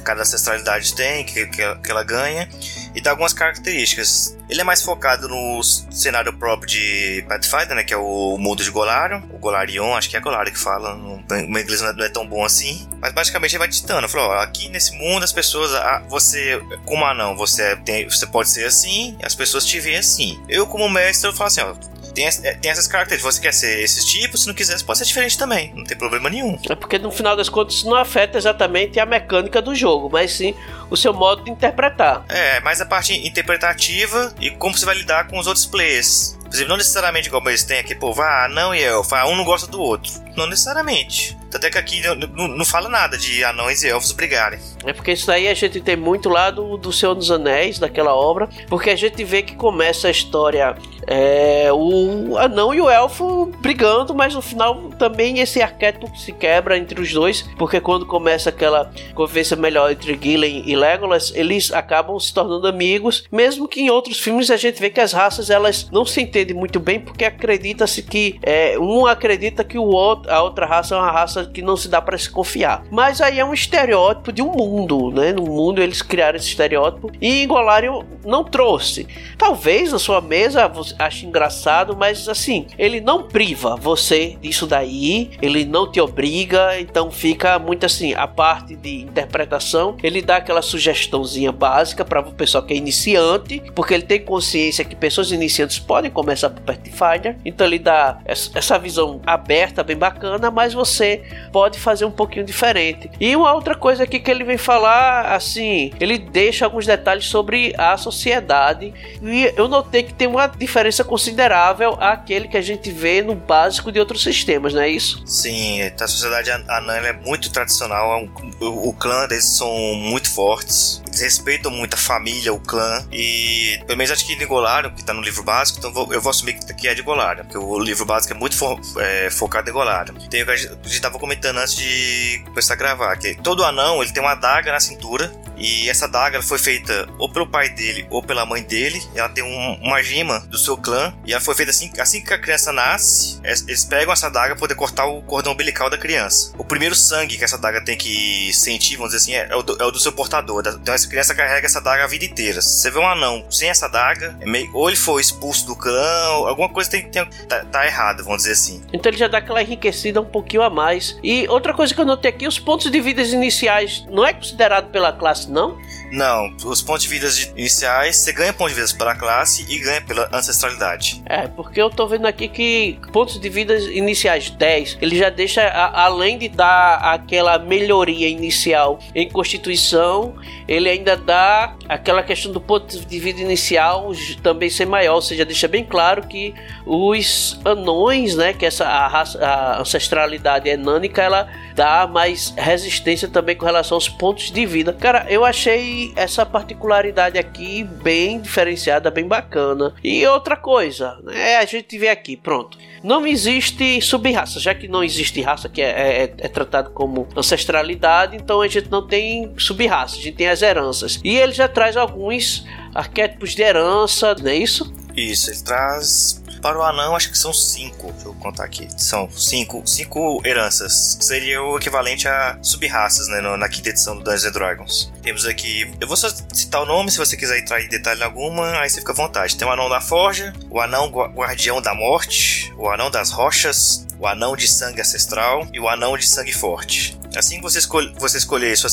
cada 0.08 0.22
ancestralidade 0.22 0.96
tem, 0.96 1.26
que, 1.26 1.46
que, 1.48 1.76
que 1.76 1.92
ela 1.92 2.02
ganha, 2.02 2.48
e 2.96 3.02
dá 3.02 3.12
algumas 3.12 3.34
características. 3.34 4.38
Ele 4.50 4.62
é 4.62 4.64
mais 4.64 4.82
focado 4.82 5.28
no 5.28 5.62
cenário 5.62 6.32
próprio 6.32 6.70
de 6.70 7.26
Pathfinder, 7.28 7.76
né, 7.76 7.84
que 7.84 7.94
é 7.94 7.98
o 7.98 8.38
mundo 8.38 8.64
de 8.64 8.72
Golarion, 8.72 9.22
o 9.34 9.38
Golarion, 9.38 9.96
acho 9.96 10.10
que 10.10 10.16
é 10.16 10.22
Golarion 10.22 10.54
que 10.54 10.60
fala, 10.60 10.96
o 10.96 11.22
meu 11.28 11.62
inglês 11.62 11.82
não 11.82 12.06
é 12.06 12.10
tão 12.10 12.26
bom 12.26 12.46
assim, 12.46 12.88
mas 13.02 13.12
basicamente 13.12 13.52
ele 13.52 13.60
vai 13.60 13.68
ditando, 13.68 14.08
falou, 14.08 14.30
ó, 14.30 14.40
aqui 14.40 14.70
nesse 14.70 14.96
mundo 14.96 15.24
as 15.24 15.34
pessoas, 15.34 15.74
ah, 15.76 16.02
você, 16.08 16.62
como 16.86 17.04
anão, 17.04 17.36
você, 17.36 17.76
tem, 17.78 18.10
você 18.10 18.26
pode 18.26 18.48
ser 18.48 18.66
assim, 18.66 19.18
as 19.22 19.36
pessoas 19.36 19.66
te 19.66 19.78
veem 19.82 19.98
assim. 19.98 20.42
Eu 20.48 20.66
como 20.66 20.88
mestre, 20.90 21.30
eu 21.30 21.34
falo 21.34 21.48
assim, 21.50 21.62
ó, 21.62 21.76
tem, 22.18 22.26
é, 22.26 22.54
tem 22.56 22.72
essas 22.72 22.88
características. 22.88 23.36
Você 23.36 23.42
quer 23.42 23.54
ser 23.54 23.80
esses 23.84 24.04
tipos, 24.04 24.42
se 24.42 24.48
não 24.48 24.56
quiser, 24.56 24.82
pode 24.84 24.98
ser 24.98 25.06
diferente 25.06 25.38
também. 25.38 25.72
Não 25.76 25.84
tem 25.84 25.96
problema 25.96 26.30
nenhum. 26.30 26.58
É 26.68 26.74
porque 26.74 26.98
no 26.98 27.12
final 27.12 27.36
das 27.36 27.48
contas 27.48 27.76
isso 27.76 27.88
não 27.88 27.96
afeta 27.96 28.40
exatamente 28.40 29.00
a 29.00 29.06
mecânica 29.06 29.62
do 29.62 29.76
jogo, 29.76 29.97
mas 30.12 30.32
sim 30.32 30.56
o 30.90 30.96
seu 30.96 31.14
modo 31.14 31.44
de 31.44 31.52
interpretar. 31.52 32.24
É, 32.30 32.60
mais 32.62 32.80
a 32.82 32.86
parte 32.86 33.14
interpretativa 33.28 34.34
e 34.40 34.52
como 34.52 34.78
você 34.78 34.86
vai 34.86 34.96
lidar 34.96 35.28
com 35.28 35.38
os 35.38 35.48
outros 35.48 35.66
players. 35.66 36.38
Exemplo, 36.52 36.70
não 36.70 36.78
necessariamente 36.78 37.28
igual 37.28 37.44
eles 37.48 37.64
têm 37.64 37.80
aqui, 37.80 37.96
pô, 37.96 38.14
ah, 38.22 38.48
não 38.50 38.74
e 38.74 38.82
elfo, 38.82 39.14
ah, 39.16 39.28
um 39.28 39.36
não 39.36 39.44
gosta 39.44 39.68
do 39.68 39.80
outro. 39.80 40.12
Não 40.36 40.48
necessariamente. 40.48 41.38
Até 41.54 41.70
que 41.70 41.78
aqui 41.78 42.02
não, 42.02 42.48
não, 42.48 42.66
fala 42.66 42.90
nada 42.90 43.18
de 43.18 43.44
anões 43.44 43.82
e 43.84 43.90
elfos 43.90 44.12
brigarem. 44.12 44.60
É 44.86 44.94
porque 44.94 45.14
isso 45.14 45.32
aí 45.32 45.48
a 45.48 45.54
gente 45.54 45.82
tem 45.82 45.96
muito 45.96 46.30
lá 46.30 46.52
do, 46.52 46.78
do 46.78 46.92
Senhor 46.94 47.16
dos 47.16 47.32
Anéis, 47.32 47.80
daquela 47.80 48.14
obra, 48.14 48.48
porque 48.70 48.90
a 48.90 48.96
gente 48.96 49.24
vê 49.24 49.42
que 49.42 49.56
começa 49.56 50.08
a 50.08 50.12
história 50.12 50.76
é, 51.08 51.72
o 51.72 52.38
anão 52.38 52.74
e 52.74 52.82
o 52.82 52.90
elfo 52.90 53.46
brigando, 53.62 54.14
mas 54.14 54.36
no 54.36 54.42
final 54.42 54.90
também 55.00 55.40
esse 55.40 55.62
arquétipo 55.62 56.12
se 56.18 56.34
quebra 56.34 56.78
entre 56.78 57.00
os 57.00 57.12
dois, 57.12 57.44
porque 57.58 57.80
quando 57.80 58.06
começa 58.06 58.50
aquela 58.50 58.92
conversa 59.16 59.56
melhor 59.56 59.90
entre 59.90 60.20
Gillen 60.22 60.64
e 60.66 60.76
Legolas, 60.76 61.32
eles 61.34 61.72
acabam 61.72 62.20
se 62.20 62.34
tornando 62.34 62.68
amigos, 62.68 63.24
mesmo 63.32 63.68
que 63.68 63.82
em 63.82 63.90
outros 63.90 64.20
filmes 64.20 64.52
a 64.52 64.58
gente 64.58 64.80
vê 64.80 64.90
que 64.90 65.00
as 65.00 65.14
raças 65.14 65.50
elas 65.50 65.90
não 65.92 66.06
se 66.06 66.20
muito 66.54 66.80
bem, 66.80 67.00
porque 67.00 67.26
acredita-se 67.26 68.04
que 68.04 68.40
é, 68.42 68.78
um 68.80 69.06
acredita 69.06 69.64
que 69.64 69.78
o 69.78 69.84
outro, 69.84 70.32
a 70.32 70.42
outra 70.42 70.66
raça 70.66 70.96
é 70.96 70.98
uma 70.98 71.12
raça 71.12 71.46
que 71.46 71.62
não 71.62 71.76
se 71.76 71.88
dá 71.88 72.02
para 72.02 72.18
se 72.18 72.30
confiar. 72.30 72.84
Mas 72.92 73.22
aí 73.22 73.40
é 73.40 73.46
um 73.46 73.54
estereótipo 73.54 74.32
de 74.32 74.42
um 74.42 74.52
mundo, 74.52 75.12
né? 75.12 75.32
No 75.32 75.44
mundo 75.44 75.82
eles 75.82 76.02
criaram 76.02 76.38
esse 76.38 76.48
estereótipo 76.48 77.12
e 77.22 77.44
Ingolarion 77.44 78.04
não 78.26 78.44
trouxe. 78.44 79.08
Talvez 79.38 79.92
na 79.92 80.00
sua 80.00 80.22
mesa 80.22 80.72
ache 81.00 81.26
engraçado, 81.26 81.96
mas 81.96 82.28
assim, 82.28 82.68
ele 82.78 83.00
não 83.02 83.24
priva 83.24 83.76
você 83.76 84.38
disso 84.42 84.68
daí, 84.68 85.32
ele 85.42 85.66
não 85.66 85.90
te 85.90 86.00
obriga, 86.00 86.80
então 86.80 87.10
fica 87.10 87.58
muito 87.58 87.86
assim, 87.86 88.14
a 88.14 88.28
parte 88.28 88.76
de 88.76 89.02
interpretação, 89.02 89.96
ele 90.04 90.22
dá 90.22 90.38
aquela 90.38 90.62
sugestãozinha 90.62 91.52
básica 91.52 92.04
para 92.04 92.20
o 92.20 92.34
pessoal 92.34 92.64
que 92.64 92.74
é 92.74 92.78
iniciante, 92.78 93.62
porque 93.74 93.94
ele 93.94 94.04
tem 94.04 94.20
consciência 94.20 94.86
que 94.86 94.96
pessoas 94.96 95.32
iniciantes 95.32 95.80
podem 95.80 96.12
começar 96.12 96.27
por 96.50 96.62
Pathfinder, 96.62 97.38
então 97.46 97.66
ele 97.66 97.80
dá 97.80 98.20
essa 98.26 98.78
visão 98.78 99.22
aberta, 99.26 99.84
bem 99.84 99.96
bacana, 99.96 100.50
mas 100.52 100.74
você 100.74 101.24
pode 101.52 101.80
fazer 101.80 102.06
um 102.06 102.12
pouquinho 102.12 102.46
diferente. 102.46 103.10
E 103.20 103.36
uma 103.36 103.54
outra 103.54 103.76
coisa 103.76 104.04
aqui 104.04 104.20
que 104.20 104.30
ele 104.30 104.44
vem 104.44 104.58
falar, 104.58 105.34
assim, 105.34 105.92
ele 106.00 106.18
deixa 106.18 106.66
alguns 106.66 106.86
detalhes 106.86 107.26
sobre 107.26 107.74
a 107.78 107.98
sociedade. 107.98 108.94
E 109.22 109.54
eu 109.56 109.68
notei 109.68 110.04
que 110.04 110.14
tem 110.14 110.28
uma 110.28 110.48
diferença 110.48 111.04
considerável 111.04 111.98
àquele 112.00 112.48
que 112.48 112.58
a 112.58 112.62
gente 112.62 112.92
vê 112.92 113.22
no 113.22 113.36
básico 113.36 113.92
de 113.92 114.00
outros 114.00 114.24
sistemas, 114.24 114.74
não 114.74 114.82
é 114.82 114.90
isso? 114.90 115.22
Sim, 115.26 115.82
a 115.82 116.08
sociedade 116.08 116.52
anã 116.52 116.94
é 116.94 117.14
muito 117.14 117.52
tradicional. 117.52 118.20
É 118.20 118.28
o, 118.60 118.94
clã 118.94 119.28
deles 119.28 119.46
são 119.46 119.72
muito 119.96 120.30
fortes. 120.30 121.02
Eles 121.08 121.22
respeitam 121.22 121.72
muito 121.72 121.94
a 121.94 121.98
família, 121.98 122.54
o 122.54 122.60
clã. 122.60 123.06
E 123.12 123.80
pelo 123.86 123.98
menos 123.98 124.12
acho 124.12 124.26
que 124.26 124.36
de 124.36 124.46
Golarion, 124.46 124.92
que 124.92 125.04
tá 125.04 125.14
no 125.14 125.22
livro 125.22 125.44
básico, 125.44 125.80
então 125.80 126.08
eu 126.12 126.17
vou 126.22 126.30
assumir 126.30 126.54
que 126.54 126.88
é 126.88 126.94
de 126.94 127.02
Golarion, 127.02 127.44
porque 127.44 127.58
o 127.58 127.80
livro 127.80 128.06
básico 128.06 128.34
é 128.34 128.38
muito 128.38 128.56
fo 128.56 128.80
é, 129.00 129.30
focado 129.30 129.70
em 129.70 129.74
Golarion. 129.74 130.16
Tem 130.30 130.44
o 130.44 130.46
que 130.46 130.52
a 130.52 130.56
gente 130.56 131.02
tava 131.02 131.18
comentando 131.20 131.58
antes 131.58 131.76
de 131.76 132.42
começar 132.46 132.74
a 132.74 132.78
gravar, 132.78 133.16
que 133.18 133.36
todo 133.36 133.64
anão 133.64 134.02
ele 134.02 134.12
tem 134.12 134.22
uma 134.22 134.32
adaga 134.32 134.72
na 134.72 134.80
cintura 134.80 135.32
e 135.58 135.90
essa 135.90 136.08
daga 136.08 136.42
foi 136.42 136.58
feita 136.58 137.08
ou 137.18 137.30
pelo 137.30 137.48
pai 137.48 137.70
dele 137.70 138.06
ou 138.10 138.22
pela 138.22 138.46
mãe 138.46 138.62
dele. 138.64 139.02
Ela 139.16 139.30
tem 139.30 139.44
um, 139.44 139.74
uma 139.82 140.02
gema 140.02 140.40
do 140.48 140.58
seu 140.58 140.78
clã. 140.78 141.14
E 141.26 141.32
ela 141.32 141.42
foi 141.42 141.56
feita 141.56 141.72
assim, 141.72 141.92
assim 142.00 142.22
que 142.22 142.34
a 142.34 142.40
criança 142.40 142.72
nasce. 142.72 143.40
Eles 143.44 143.86
pegam 143.86 144.14
essa 144.14 144.30
daga 144.30 144.50
para 144.50 144.60
poder 144.60 144.76
cortar 144.76 145.06
o 145.06 145.22
cordão 145.24 145.54
umbilical 145.54 145.90
da 145.90 145.98
criança. 145.98 146.54
O 146.58 146.64
primeiro 146.64 146.96
sangue 146.96 147.38
que 147.38 147.44
essa 147.44 147.58
daga 147.58 147.82
tem 147.82 147.98
que 147.98 148.52
sentir, 148.54 148.96
vamos 148.96 149.14
dizer 149.14 149.24
assim, 149.24 149.36
é, 149.36 149.52
é, 149.52 149.56
o, 149.56 149.64
do, 149.64 149.82
é 149.82 149.86
o 149.86 149.92
do 149.92 150.00
seu 150.00 150.12
portador. 150.12 150.64
Então 150.82 150.94
essa 150.94 151.08
criança 151.08 151.34
carrega 151.34 151.66
essa 151.66 151.82
daga 151.82 152.04
a 152.04 152.08
vida 152.08 152.26
inteira. 152.26 152.62
Se 152.62 152.82
você 152.82 152.92
vê 152.92 153.00
um 153.00 153.08
anão 153.08 153.46
sem 153.50 153.70
essa 153.70 153.88
daga, 153.88 154.38
é 154.40 154.46
meio, 154.46 154.70
ou 154.74 154.88
ele 154.88 154.98
foi 154.98 155.22
expulso 155.22 155.66
do 155.66 155.76
clã, 155.76 156.24
alguma 156.48 156.70
coisa 156.70 156.90
tem, 156.90 157.10
tem, 157.10 157.26
tá, 157.48 157.66
tá 157.66 157.86
errado, 157.86 158.24
vamos 158.24 158.40
dizer 158.40 158.54
assim. 158.54 158.82
Então 158.94 159.10
ele 159.10 159.18
já 159.18 159.28
dá 159.28 159.40
aquela 159.40 159.62
enriquecida 159.62 160.22
um 160.22 160.26
pouquinho 160.26 160.62
a 160.62 160.70
mais. 160.70 161.18
E 161.24 161.48
outra 161.48 161.74
coisa 161.74 161.94
que 161.94 162.00
eu 162.00 162.06
notei 162.06 162.30
aqui, 162.30 162.48
os 162.48 162.60
pontos 162.60 162.92
de 162.92 163.00
vida 163.02 163.22
iniciais 163.22 164.06
não 164.10 164.26
é 164.26 164.34
considerado 164.34 164.92
pela 164.92 165.12
classe 165.12 165.47
não? 165.48 165.78
Não, 166.12 166.56
os 166.66 166.82
pontos 166.82 167.04
de 167.04 167.10
vida 167.10 167.28
iniciais, 167.56 168.18
você 168.18 168.32
ganha 168.32 168.54
pontos 168.54 168.76
de 168.76 168.82
vida 168.82 168.98
pela 168.98 169.16
classe 169.16 169.66
e 169.70 169.80
ganha 169.80 170.02
pela 170.02 170.30
ancestralidade. 170.34 171.22
É, 171.26 171.48
porque 171.48 171.82
eu 171.82 171.90
tô 171.90 172.08
vendo 172.08 172.26
aqui 172.26 172.48
que 172.48 173.00
pontos 173.12 173.40
de 173.40 173.50
vida 173.50 173.78
iniciais 173.78 174.50
10, 174.50 174.98
ele 175.02 175.18
já 175.18 175.30
deixa, 175.30 175.64
a, 175.64 176.04
além 176.06 176.38
de 176.38 176.50
dar 176.50 176.98
aquela 176.98 177.60
melhoria 177.60 178.30
inicial 178.30 179.00
em 179.14 179.30
constituição, 179.30 180.36
ele 180.68 180.90
ainda 180.90 181.16
dá 181.16 181.76
aquela 181.88 182.24
questão 182.24 182.52
do 182.52 182.62
ponto 182.62 183.00
de 183.00 183.20
vida 183.20 183.42
inicial 183.42 184.12
também 184.42 184.70
ser 184.70 184.86
maior, 184.86 185.16
ou 185.16 185.22
seja, 185.22 185.46
deixa 185.46 185.68
bem 185.68 185.84
claro 185.84 186.28
que 186.28 186.54
os 186.86 187.60
anões, 187.66 188.36
né, 188.36 188.54
que 188.54 188.66
essa 188.66 188.86
a, 188.86 189.08
raça, 189.08 189.44
a 189.44 189.82
ancestralidade 189.82 190.70
enânica, 190.70 191.22
ela 191.22 191.50
dá 191.76 192.08
mais 192.08 192.54
resistência 192.58 193.28
também 193.28 193.56
com 193.56 193.66
relação 193.66 193.96
aos 193.96 194.10
pontos 194.10 194.52
de 194.52 194.66
vida. 194.66 194.94
Cara, 194.94 195.26
eu 195.30 195.37
achei 195.44 196.12
essa 196.16 196.46
particularidade 196.46 197.38
aqui 197.38 197.84
bem 197.84 198.40
diferenciada, 198.40 199.12
bem 199.12 199.28
bacana. 199.28 199.94
E 200.04 200.26
outra 200.28 200.56
coisa, 200.56 201.20
é 201.30 201.58
a 201.58 201.66
gente 201.66 201.98
vê 201.98 202.10
aqui, 202.10 202.36
pronto. 202.36 202.78
Não 203.04 203.26
existe 203.26 204.02
sub-raça, 204.02 204.60
já 204.60 204.74
que 204.74 204.88
não 204.88 205.04
existe 205.04 205.42
raça 205.42 205.70
que 205.70 205.82
é, 205.82 205.90
é, 205.90 206.24
é, 206.24 206.34
é 206.40 206.48
tratado 206.48 206.92
como 206.92 207.28
ancestralidade, 207.36 208.36
então 208.36 208.62
a 208.62 208.68
gente 208.68 208.90
não 208.90 209.06
tem 209.06 209.54
sub-raça, 209.58 210.18
a 210.18 210.22
gente 210.22 210.36
tem 210.36 210.48
as 210.48 210.62
heranças. 210.62 211.20
E 211.24 211.36
ele 211.38 211.54
já 211.54 211.68
traz 211.68 211.96
alguns 211.96 212.66
arquétipos 212.94 213.54
de 213.54 213.62
herança, 213.62 214.36
não 214.36 214.50
é 214.50 214.56
isso? 214.56 214.92
Isso, 215.16 215.52
ele 215.52 215.62
traz 215.62 216.44
para 216.62 216.78
o 216.78 216.84
anão, 216.84 217.16
acho 217.16 217.30
que 217.30 217.38
são 217.38 217.54
cinco. 217.54 218.12
Deixa 218.14 218.28
eu 218.28 218.34
contar 218.36 218.64
aqui. 218.64 218.88
São 218.98 219.30
cinco, 219.32 219.84
cinco 219.86 220.42
heranças. 220.46 221.18
Seria 221.22 221.62
o 221.62 221.78
equivalente 221.78 222.28
a 222.28 222.58
sub-raças, 222.62 223.28
né? 223.28 223.42
Na 223.42 223.70
quinta 223.70 223.90
edição 223.90 224.16
do 224.18 224.24
Dungeons 224.24 224.54
Dragons. 224.54 225.14
Temos 225.22 225.46
aqui. 225.46 225.92
Eu 226.00 226.08
vou 226.08 226.18
só 226.18 226.30
citar 226.54 226.82
o 226.82 226.86
nome, 226.86 227.12
se 227.12 227.18
você 227.18 227.36
quiser 227.38 227.60
entrar 227.60 227.82
em 227.82 227.90
detalhe 227.90 228.24
alguma, 228.24 228.80
aí 228.80 228.90
você 228.90 229.00
fica 229.00 229.12
à 229.12 229.16
vontade. 229.16 229.56
Tem 229.56 229.68
o 229.68 229.72
anão 229.72 229.90
da 229.90 230.02
forja, 230.02 230.54
o 230.70 230.80
anão 230.80 231.08
guardião 231.10 231.82
da 231.82 231.94
morte, 231.94 232.74
o 232.78 232.90
anão 232.90 233.12
das 233.12 233.32
rochas, 233.32 234.07
o 234.20 234.28
anão 234.28 234.56
de 234.56 234.68
sangue 234.68 235.02
ancestral 235.02 235.68
e 235.74 235.80
o 235.80 235.88
anão 235.88 236.18
de 236.18 236.28
sangue 236.28 236.54
forte. 236.54 237.18
Assim 237.36 237.58
que 237.58 237.62
você, 237.62 237.80
escolhe, 237.80 238.12
você 238.18 238.38
escolher 238.38 238.76
sua 238.78 238.90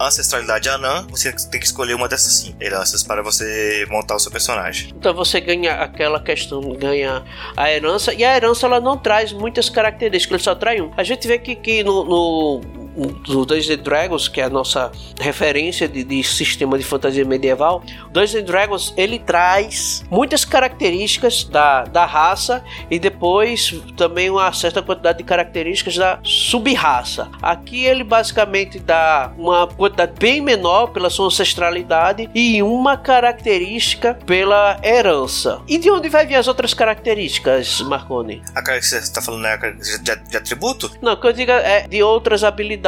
ancestralidade 0.00 0.68
anã, 0.68 1.06
você 1.10 1.32
tem 1.32 1.60
que 1.60 1.66
escolher 1.66 1.94
uma 1.94 2.08
dessas 2.08 2.32
sim, 2.32 2.54
heranças 2.60 3.02
para 3.02 3.22
você 3.22 3.86
montar 3.90 4.14
o 4.14 4.18
seu 4.18 4.30
personagem. 4.30 4.94
Então 4.96 5.12
você 5.12 5.40
ganha 5.40 5.74
aquela 5.74 6.20
questão, 6.20 6.60
ganha 6.74 7.24
a 7.56 7.70
herança, 7.70 8.14
e 8.14 8.24
a 8.24 8.36
herança 8.36 8.66
ela 8.66 8.80
não 8.80 8.96
traz 8.96 9.32
muitas 9.32 9.68
características, 9.68 10.36
ele 10.36 10.44
só 10.44 10.54
traz 10.54 10.80
um. 10.80 10.90
A 10.96 11.02
gente 11.02 11.26
vê 11.26 11.38
que, 11.38 11.54
que 11.54 11.82
no, 11.82 12.04
no 12.04 12.85
do 12.96 13.44
Dungeons 13.44 13.82
Dragons, 13.82 14.28
que 14.28 14.40
é 14.40 14.44
a 14.44 14.50
nossa 14.50 14.90
referência 15.20 15.86
de, 15.86 16.02
de 16.02 16.22
sistema 16.24 16.78
de 16.78 16.84
fantasia 16.84 17.24
medieval, 17.24 17.82
Dungeons 18.10 18.44
Dragons 18.44 18.94
ele 18.96 19.18
traz 19.18 20.04
muitas 20.10 20.44
características 20.44 21.44
da, 21.44 21.84
da 21.84 22.06
raça 22.06 22.64
e 22.90 22.98
depois 22.98 23.74
também 23.96 24.30
uma 24.30 24.52
certa 24.52 24.82
quantidade 24.82 25.18
de 25.18 25.24
características 25.24 25.96
da 25.96 26.18
sub-raça. 26.22 27.28
Aqui 27.42 27.84
ele 27.84 28.04
basicamente 28.04 28.78
dá 28.78 29.32
uma 29.36 29.66
quantidade 29.66 30.12
bem 30.18 30.40
menor 30.40 30.88
pela 30.88 31.10
sua 31.10 31.26
ancestralidade 31.26 32.30
e 32.34 32.62
uma 32.62 32.96
característica 32.96 34.14
pela 34.14 34.80
herança. 34.82 35.60
E 35.68 35.76
de 35.76 35.90
onde 35.90 36.08
vai 36.08 36.26
vir 36.26 36.36
as 36.36 36.48
outras 36.48 36.72
características, 36.72 37.80
Marconi? 37.82 38.42
A 38.54 38.62
cara 38.62 38.78
que 38.78 38.86
você 38.86 38.98
está 38.98 39.20
falando 39.20 39.44
é 39.46 39.72
de, 39.72 39.98
de 39.98 40.36
atributo? 40.36 40.90
Não, 41.02 41.12
o 41.12 41.16
que 41.16 41.26
eu 41.26 41.32
digo 41.32 41.50
é 41.50 41.86
de 41.86 42.02
outras 42.02 42.44
habilidades 42.44 42.85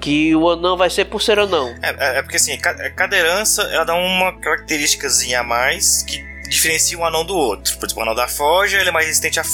que 0.00 0.34
o 0.34 0.48
anão 0.48 0.76
vai 0.76 0.90
ser 0.90 1.06
por 1.06 1.22
ser 1.22 1.38
anão. 1.38 1.74
É, 1.82 1.88
é, 1.88 2.18
é 2.18 2.22
porque 2.22 2.36
assim, 2.36 2.56
cada 2.58 3.16
herança 3.16 3.62
ela 3.62 3.84
dá 3.84 3.94
uma 3.94 4.38
característicazinha 4.40 5.40
a 5.40 5.44
mais 5.44 6.02
que 6.02 6.22
diferencia 6.48 6.98
um 6.98 7.04
anão 7.04 7.24
do 7.24 7.36
outro. 7.36 7.76
Por 7.78 7.86
exemplo, 7.86 8.00
o 8.00 8.02
anão 8.02 8.14
da 8.14 8.28
forja 8.28 8.78
ele 8.78 8.88
é 8.88 8.92
mais 8.92 9.06
resistente 9.06 9.38
a, 9.38 9.44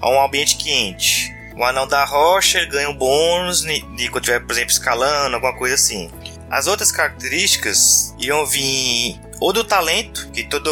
a 0.00 0.10
um 0.10 0.22
ambiente 0.22 0.56
quente. 0.56 1.34
O 1.56 1.64
anão 1.64 1.86
da 1.86 2.04
rocha 2.04 2.58
ele 2.58 2.66
ganha 2.68 2.88
um 2.88 2.94
bônus 2.94 3.62
de 3.62 4.08
quando 4.10 4.24
estiver, 4.24 4.40
por 4.40 4.52
exemplo, 4.52 4.70
escalando, 4.70 5.34
alguma 5.34 5.56
coisa 5.56 5.74
assim. 5.74 6.10
As 6.50 6.66
outras 6.66 6.90
características 6.90 8.14
iam 8.18 8.46
vir 8.46 9.20
ou 9.40 9.52
do 9.52 9.64
talento, 9.64 10.30
que 10.32 10.44
toda 10.44 10.70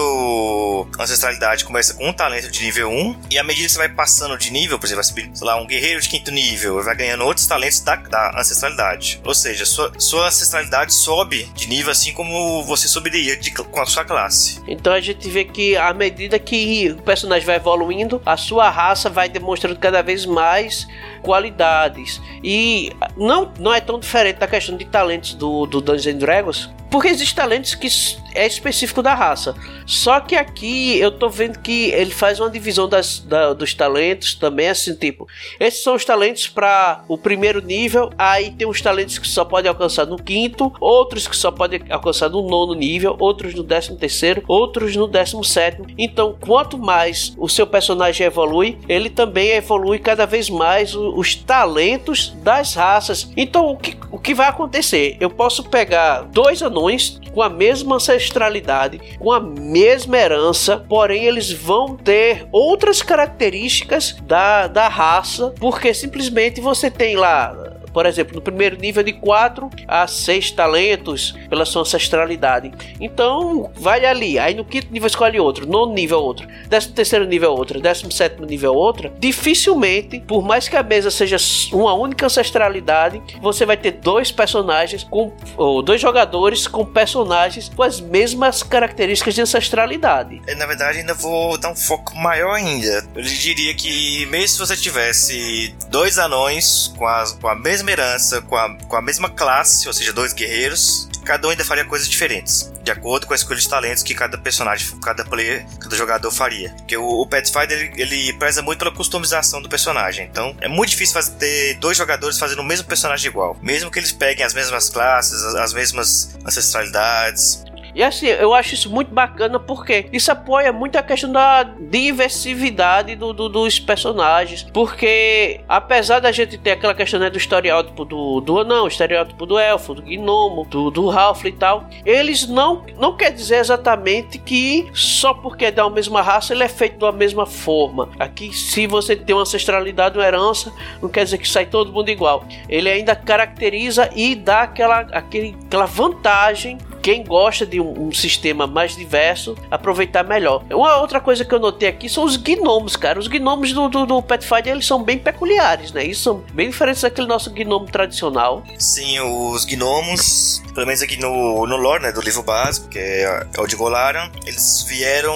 ancestralidade 1.01 1.65
começa 1.65 1.95
com 1.95 2.09
um 2.09 2.13
talento 2.13 2.51
de 2.51 2.63
nível 2.63 2.89
1, 2.89 3.21
e 3.31 3.39
à 3.39 3.43
medida 3.43 3.67
que 3.67 3.73
você 3.73 3.79
vai 3.79 3.89
passando 3.89 4.37
de 4.37 4.51
nível, 4.51 4.79
por 4.79 4.87
exemplo, 4.87 5.03
vai 5.03 5.05
subir, 5.05 5.31
sei 5.35 5.47
lá, 5.47 5.61
um 5.61 5.67
guerreiro 5.67 6.01
de 6.01 6.09
quinto 6.09 6.31
nível, 6.31 6.83
vai 6.83 6.97
ganhando 6.97 7.25
outros 7.25 7.47
talentos 7.47 7.81
da, 7.81 7.97
da 7.97 8.39
ancestralidade. 8.39 9.21
Ou 9.25 9.35
seja, 9.35 9.65
sua, 9.65 9.93
sua 9.99 10.29
ancestralidade 10.29 10.93
sobe 10.95 11.45
de 11.55 11.69
nível 11.69 11.93
assim 11.93 12.13
como 12.13 12.63
você 12.65 12.89
subiria 12.89 13.37
de, 13.37 13.51
com 13.51 13.81
a 13.81 13.87
sua 13.87 14.05
classe. 14.05 14.61
Então 14.67 14.93
a 14.93 15.01
gente 15.01 15.29
vê 15.29 15.45
que 15.45 15.77
à 15.77 15.93
medida 15.93 16.39
que 16.39 16.91
o 16.91 17.03
personagem 17.03 17.47
vai 17.47 17.57
evoluindo, 17.57 18.21
a 18.25 18.37
sua 18.37 18.69
raça 18.71 19.09
vai 19.09 19.29
demonstrando 19.29 19.79
cada 19.79 20.03
vez 20.03 20.27
mais 20.27 20.87
qualidades. 21.23 22.21
E 22.43 22.93
não, 23.17 23.53
não 23.59 23.75
é 23.75 23.81
tão 23.81 23.99
diferente 23.99 24.39
da 24.39 24.47
questão 24.47 24.77
de 24.77 24.85
talentos 24.85 25.35
do, 25.35 25.67
do 25.67 25.81
Dungeons 25.81 26.17
Dragons, 26.17 26.71
porque 26.97 27.09
existem 27.09 27.37
talentos 27.37 27.75
que 27.75 27.89
é 28.35 28.47
específico 28.47 29.03
da 29.03 29.15
raça. 29.15 29.55
Só 29.85 30.19
que 30.19 30.35
aqui 30.35 30.99
eu 30.99 31.11
tô 31.11 31.29
vendo 31.29 31.59
que 31.59 31.91
ele 31.91 32.11
faz 32.11 32.41
uma 32.41 32.49
divisão 32.49 32.89
das, 32.89 33.19
da, 33.19 33.53
dos 33.53 33.75
talentos 33.75 34.35
também, 34.35 34.71
assim, 34.71 34.95
tipo, 34.95 35.29
esses 35.61 35.83
são 35.83 35.95
os 35.95 36.07
talentos 36.07 36.49
para 36.49 37.05
o 37.07 37.19
primeiro 37.19 37.61
nível, 37.61 38.11
aí 38.17 38.51
tem 38.51 38.67
os 38.67 38.81
talentos 38.81 39.19
que 39.19 39.29
só 39.29 39.45
pode 39.45 39.69
alcançar 39.69 40.07
no 40.07 40.17
quinto, 40.17 40.73
outros 40.81 41.29
que 41.29 41.37
só 41.37 41.51
pode 41.51 41.83
alcançar 41.91 42.31
no 42.31 42.49
nono 42.49 42.73
nível, 42.73 43.15
outros 43.19 43.53
no 43.53 43.63
décimo 43.63 43.99
terceiro, 43.99 44.43
outros 44.49 44.97
no 44.97 45.07
décimo 45.07 45.45
sétimo. 45.45 45.87
Então, 45.99 46.35
quanto 46.41 46.79
mais 46.79 47.35
o 47.37 47.47
seu 47.47 47.67
personagem 47.67 48.27
evolui, 48.27 48.79
ele 48.89 49.11
também 49.11 49.51
evolui 49.51 49.99
cada 49.99 50.25
vez 50.25 50.49
mais 50.49 50.95
os 50.95 51.35
talentos 51.35 52.35
das 52.43 52.75
raças. 52.75 53.31
Então, 53.37 53.71
o 53.71 53.77
que, 53.77 53.99
o 54.11 54.19
que 54.19 54.33
vai 54.33 54.49
acontecer? 54.49 55.19
Eu 55.21 55.29
posso 55.29 55.63
pegar 55.63 56.23
dois 56.23 56.63
anões 56.63 56.86
com 57.33 57.43
a 57.43 57.49
mesma 57.49 57.97
ancestralidade, 57.97 59.01
com 59.19 59.33
a 59.33 59.41
mesma 59.41 60.17
herança, 60.17 60.85
porém 60.89 61.25
eles 61.25 61.53
vão 61.53 61.97
ter 61.97 62.47
outras 62.51 63.03
características 63.03 64.17
da, 64.23 64.67
da 64.67 64.89
raça, 64.89 65.53
porque 65.59 65.93
simplesmente 65.93 66.61
você 66.61 66.91
tem 66.91 67.17
lá 67.17 67.76
por 67.97 68.05
exemplo, 68.05 68.35
no 68.35 68.43
primeiro 68.43 68.77
nível 68.77 69.03
de 69.03 69.15
4 69.15 69.71
a 69.89 70.07
6 70.07 70.51
talentos 70.51 71.35
pela 71.49 71.65
sua 71.65 71.81
ancestralidade. 71.81 72.71
Então, 73.01 73.73
vai 73.75 74.05
ali. 74.05 74.39
Aí 74.39 74.53
no 74.53 74.67
quinto 74.67 74.93
nível 74.93 75.07
escolhe 75.07 75.41
outro, 75.41 75.67
no 75.67 75.87
nível 75.87 76.19
outro, 76.19 76.47
décimo 76.69 76.95
terceiro 76.95 77.25
nível 77.25 77.53
outro, 77.55 77.81
décimo 77.81 78.13
sétimo 78.13 78.45
nível 78.45 78.75
outro. 78.75 79.11
Dificilmente, 79.19 80.21
por 80.21 80.43
mais 80.43 80.69
que 80.69 80.77
a 80.77 80.83
mesa 80.83 81.11
seja 81.11 81.39
uma 81.73 81.95
única 81.95 82.27
ancestralidade, 82.27 83.23
você 83.41 83.65
vai 83.65 83.79
ter 83.79 83.93
dois 83.93 84.31
personagens 84.31 85.03
com 85.03 85.33
ou 85.57 85.81
dois 85.81 85.99
jogadores 85.99 86.69
com 86.69 86.85
personagens 86.85 87.71
com 87.75 87.83
as 87.83 87.99
mesmas 87.99 88.63
características 88.63 89.35
de 89.35 89.41
ancestralidade. 89.41 90.43
É, 90.47 90.55
na 90.55 90.67
verdade, 90.67 90.99
ainda 90.99 91.15
vou 91.15 91.57
dar 91.57 91.71
um 91.71 91.77
foco 91.77 92.15
maior 92.15 92.57
ainda. 92.57 93.09
Eu 93.15 93.23
diria 93.23 93.75
que 93.75 94.27
mesmo 94.27 94.49
se 94.49 94.59
você 94.59 94.77
tivesse 94.77 95.75
dois 95.89 96.19
anões 96.19 96.93
com 96.95 97.07
a, 97.07 97.25
com 97.41 97.49
a 97.49 97.55
mesma 97.55 97.86
mesma 97.87 97.91
herança, 97.93 98.43
com 98.43 98.57
a, 98.57 98.75
com 98.75 98.97
a 98.97 99.03
mesma 99.03 99.31
classe, 99.31 99.87
ou 99.87 99.95
seja, 99.95 100.13
dois 100.13 100.33
guerreiros, 100.33 101.09
cada 101.25 101.47
um 101.47 101.51
ainda 101.51 101.65
faria 101.65 101.85
coisas 101.85 102.09
diferentes, 102.09 102.73
de 102.83 102.91
acordo 102.91 103.27
com 103.27 103.33
a 103.33 103.37
escolha 103.37 103.61
de 103.61 103.69
talentos 103.69 104.03
que 104.03 104.15
cada 104.15 104.37
personagem, 104.37 104.99
cada 105.01 105.25
player, 105.25 105.65
cada 105.81 105.97
jogador 105.97 106.31
faria. 106.31 106.71
Porque 106.71 106.97
o, 106.97 107.05
o 107.05 107.27
Pathfinder 107.27 107.73
ele, 107.73 108.03
ele 108.03 108.33
preza 108.35 108.63
muito 108.63 108.79
pela 108.81 108.91
customização 108.91 109.63
do 109.63 109.69
personagem, 109.69 110.27
então 110.27 110.57
é 110.61 110.69
muito 110.69 110.91
difícil 110.91 111.15
fazer, 111.15 111.33
ter 111.33 111.75
dois 111.75 111.97
jogadores 111.97 112.39
fazendo 112.39 112.61
o 112.61 112.65
mesmo 112.65 112.87
personagem 112.87 113.31
igual, 113.31 113.57
mesmo 113.63 113.91
que 113.91 113.99
eles 113.99 114.13
peguem 114.13 114.45
as 114.45 114.53
mesmas 114.53 114.91
classes, 114.91 115.43
as, 115.43 115.55
as 115.55 115.73
mesmas 115.73 116.37
ancestralidades. 116.45 117.65
E 117.97 118.03
assim, 118.03 118.27
eu 118.27 118.53
acho 118.53 118.75
isso 118.75 118.91
muito 118.91 119.11
bacana 119.11 119.59
porque 119.59 120.07
isso 120.13 120.31
apoia 120.31 120.71
muito 120.71 120.97
a 120.97 121.03
questão 121.03 121.33
da 121.33 121.63
diversidade 121.63 123.17
do, 123.17 123.33
do 123.33 123.49
dos 123.49 123.81
personagens. 123.81 124.63
Porque 124.65 125.63
apesar 125.67 126.21
da 126.21 126.31
gente 126.31 126.59
ter 126.59 126.73
aquela 126.73 126.95
questão 126.95 127.19
né, 127.19 127.31
do 127.31 127.39
estereótipo 127.39 128.05
do, 128.05 128.43
do 128.43 128.61
anão, 128.61 128.87
estereótipo 128.87 129.47
do 129.47 129.59
elfo, 129.59 129.95
do 129.95 130.03
gnomo, 130.03 130.67
do, 130.67 130.91
do 130.91 131.09
Ralph 131.09 131.47
e 131.47 131.53
tal, 131.53 131.89
eles 132.05 132.47
não, 132.47 132.85
não 132.99 133.17
quer 133.17 133.33
dizer 133.33 133.61
exatamente 133.61 134.39
que 134.41 134.87
só 134.93 135.33
porque 135.33 135.65
é 135.65 135.71
da 135.71 135.89
mesma 135.89 136.21
raça 136.21 136.53
ele 136.53 136.65
é 136.65 136.69
feito 136.69 136.99
da 136.99 137.11
mesma 137.11 137.47
forma. 137.47 138.11
Aqui, 138.19 138.53
se 138.53 138.87
você 138.87 139.17
tem 139.17 139.35
uma 139.35 139.41
ancestralidade, 139.41 140.19
uma 140.19 140.27
herança, 140.27 140.71
não 141.01 141.09
quer 141.09 141.25
dizer 141.25 141.39
que 141.39 141.49
sai 141.49 141.65
todo 141.65 141.91
mundo 141.91 142.11
igual. 142.11 142.45
Ele 142.69 142.91
ainda 142.91 143.17
caracteriza 143.17 144.11
e 144.15 144.35
dá 144.35 144.65
aquela, 144.65 145.01
aquele, 145.13 145.57
aquela 145.67 145.87
vantagem 145.87 146.77
quem 147.07 147.23
gosta 147.23 147.65
de 147.65 147.81
um, 147.81 148.09
um, 148.09 148.13
sistema 148.13 148.67
mais 148.67 148.97
diverso 148.97 149.57
aproveitar 149.71 150.25
melhor. 150.25 150.65
Uma 150.73 150.97
outra 150.97 151.21
coisa 151.21 151.45
que 151.45 151.55
eu 151.55 151.61
notei 151.61 151.89
aqui 151.89 152.09
são 152.09 152.25
os 152.25 152.37
gnomos, 152.37 152.97
cara. 152.97 153.17
Os 153.17 153.29
gnomos 153.29 153.73
do, 153.73 153.89
do, 153.89 154.05
do 154.07 154.21
Pathfinder 154.21 154.73
eles 154.73 154.87
são 154.87 155.05
bem 155.05 155.17
peculiares, 155.17 155.93
né? 155.93 156.03
Eles 156.03 156.19
são 156.19 156.43
bem 156.53 156.69
diferentes 156.69 157.03
daquele 157.03 157.29
nosso 157.29 157.49
gnomo 157.51 157.87
tradicional. 157.87 158.65
Sim, 158.77 159.21
os 159.21 159.65
gnomos, 159.65 160.61
pelo 160.75 160.85
menos 160.85 161.01
aqui 161.01 161.17
no, 161.17 161.65
no 161.65 161.77
lore, 161.77 162.03
né, 162.03 162.11
do 162.11 162.21
livro 162.21 162.43
básico, 162.43 162.89
que 162.89 162.99
é, 162.99 163.47
o 163.57 163.69
de 163.69 163.77
Golaran, 163.77 164.29
eles 164.45 164.83
vieram 164.89 165.33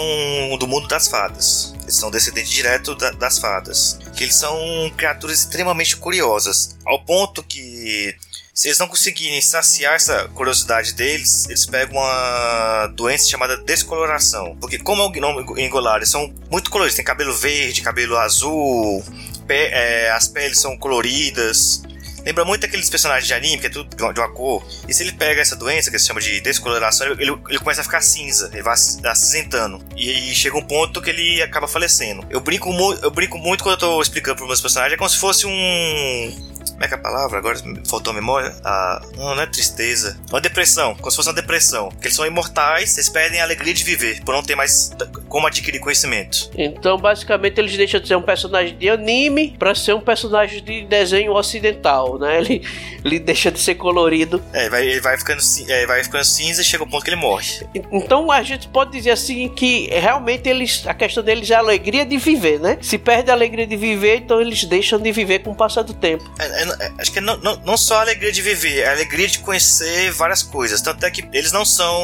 do 0.59 0.67
mundo 0.67 0.89
das 0.89 1.07
fadas. 1.07 1.73
Eles 1.83 1.95
são 1.95 2.11
descendentes 2.11 2.51
direto 2.51 2.97
da, 2.97 3.13
das 3.13 3.39
fadas. 3.39 3.97
Eles 4.19 4.35
são 4.35 4.59
criaturas 4.97 5.39
extremamente 5.39 5.97
curiosas, 5.97 6.77
ao 6.85 6.99
ponto 7.05 7.45
que 7.45 8.13
se 8.61 8.69
eles 8.69 8.79
não 8.79 8.89
conseguirem 8.89 9.41
saciar 9.41 9.95
essa 9.95 10.29
curiosidade 10.35 10.93
deles, 10.93 11.47
eles 11.47 11.65
pegam 11.65 11.97
uma 11.97 12.89
doença 12.89 13.27
chamada 13.27 13.57
descoloração. 13.57 14.55
Porque, 14.61 14.77
como 14.77 15.01
é 15.01 15.07
o 15.07 15.09
gnome 15.09 15.65
engolar, 15.65 15.97
eles 15.97 16.11
são 16.11 16.31
muito 16.51 16.71
coloridos. 16.71 16.95
Tem 16.95 17.03
cabelo 17.03 17.33
verde, 17.33 17.81
cabelo 17.81 18.19
azul, 18.19 19.03
pé, 19.47 19.71
é, 19.73 20.11
as 20.11 20.29
peles 20.29 20.61
são 20.61 20.77
coloridas. 20.77 21.81
Lembra 22.23 22.45
muito 22.45 22.67
aqueles 22.67 22.91
personagens 22.91 23.27
de 23.27 23.33
anime, 23.33 23.59
que 23.59 23.69
é 23.69 23.71
tudo 23.71 23.97
de 23.97 24.03
uma, 24.03 24.29
cor. 24.31 24.63
E 24.87 24.93
se 24.93 25.05
ele 25.05 25.13
pega 25.13 25.41
essa 25.41 25.57
doença, 25.57 25.91
que 25.91 25.99
se 25.99 26.07
chama 26.07 26.21
de 26.21 26.39
descoloração, 26.43 27.07
ele, 27.07 27.35
ele 27.49 27.59
começa 27.59 27.81
a 27.81 27.85
ficar 27.85 28.03
cinza, 28.03 28.51
ele 28.53 28.63
vai 28.63 28.75
acinzentando. 28.75 29.83
E 29.97 30.11
aí 30.11 30.35
chega 30.35 30.59
um 30.59 30.63
ponto 30.63 31.01
que 31.01 31.09
ele 31.09 31.41
acaba 31.41 31.67
falecendo. 31.67 32.27
Eu 32.29 32.43
brinco, 32.43 32.69
eu 33.03 33.11
brinco 33.11 33.39
muito 33.39 33.65
quando 33.65 33.77
eu 33.77 33.79
tô 33.79 34.03
explicando 34.03 34.37
para 34.37 34.47
meus 34.47 34.61
personagens, 34.61 34.93
é 34.93 34.99
como 34.99 35.09
se 35.09 35.17
fosse 35.17 35.47
um 35.47 36.60
como 36.81 36.87
é 36.87 36.89
que 36.89 36.95
é 36.95 36.97
a 36.97 37.01
palavra? 37.01 37.39
Agora 37.39 37.59
faltou 37.87 38.11
a 38.11 38.15
memória? 38.15 38.55
Ah, 38.65 39.03
não, 39.15 39.35
não 39.35 39.43
é 39.43 39.47
tristeza. 39.47 40.19
Uma 40.31 40.41
depressão. 40.41 40.95
Como 40.95 41.11
se 41.11 41.17
fosse 41.17 41.29
uma 41.29 41.35
depressão. 41.35 41.91
Porque 41.91 42.07
eles 42.07 42.17
são 42.17 42.25
imortais, 42.25 42.97
eles 42.97 43.11
perdem 43.11 43.39
a 43.39 43.45
alegria 43.45 43.75
de 43.75 43.85
viver, 43.85 44.25
por 44.25 44.35
não 44.35 44.43
ter 44.43 44.55
mais 44.55 44.91
como 45.29 45.47
adquirir 45.47 45.79
conhecimento. 45.79 46.51
Então, 46.57 46.97
basicamente, 46.97 47.59
eles 47.59 47.77
deixam 47.77 48.01
de 48.01 48.09
ser 48.09 48.17
um 48.17 48.23
personagem 48.23 48.79
de 48.79 48.89
anime 48.89 49.55
para 49.59 49.75
ser 49.75 49.93
um 49.95 50.01
personagem 50.01 50.65
de 50.65 50.87
desenho 50.87 51.35
ocidental, 51.35 52.19
né? 52.19 52.39
Ele, 52.39 52.67
ele 53.05 53.19
deixa 53.19 53.51
de 53.51 53.61
ser 53.61 53.75
colorido. 53.75 54.43
É, 54.55 54.71
vai, 54.71 54.87
ele 54.87 55.03
vai 55.03 55.19
ficando, 55.19 55.43
é, 55.69 55.85
vai 55.85 56.03
ficando 56.03 56.25
cinza 56.25 56.63
e 56.63 56.65
chega 56.65 56.83
o 56.83 56.89
ponto 56.89 57.05
que 57.05 57.11
ele 57.11 57.21
morre. 57.21 57.47
Então, 57.93 58.33
a 58.33 58.43
gente 58.43 58.69
pode 58.69 58.93
dizer 58.93 59.11
assim 59.11 59.51
que 59.51 59.89
realmente 59.93 60.49
eles, 60.49 60.87
a 60.87 60.95
questão 60.95 61.23
deles 61.23 61.51
é 61.51 61.57
a 61.57 61.59
alegria 61.59 62.07
de 62.07 62.17
viver, 62.17 62.59
né? 62.59 62.79
Se 62.81 62.97
perde 62.97 63.31
a 63.31 63.35
alegria 63.35 63.67
de 63.67 63.77
viver, 63.77 64.17
então 64.17 64.41
eles 64.41 64.65
deixam 64.65 64.99
de 64.99 65.13
viver 65.13 65.41
com 65.41 65.51
o 65.51 65.55
passar 65.55 65.83
do 65.83 65.93
tempo. 65.93 66.25
É, 66.39 66.63
é 66.63 66.70
é, 66.70 66.70
acho 66.99 67.13
que 67.13 67.21
não, 67.21 67.37
não, 67.39 67.57
não 67.65 67.77
só 67.77 67.99
a 67.99 68.01
alegria 68.03 68.33
de 68.33 68.43
viver, 68.43 68.81
é 68.81 68.89
a 68.89 68.93
alegria 68.93 69.29
de 69.29 69.39
conhecer 69.41 70.11
várias 70.13 70.43
coisas. 70.43 70.81
Tanto 70.81 71.05
é 71.05 71.11
que 71.11 71.29
eles 71.33 71.53
não 71.53 71.65
são 71.65 71.95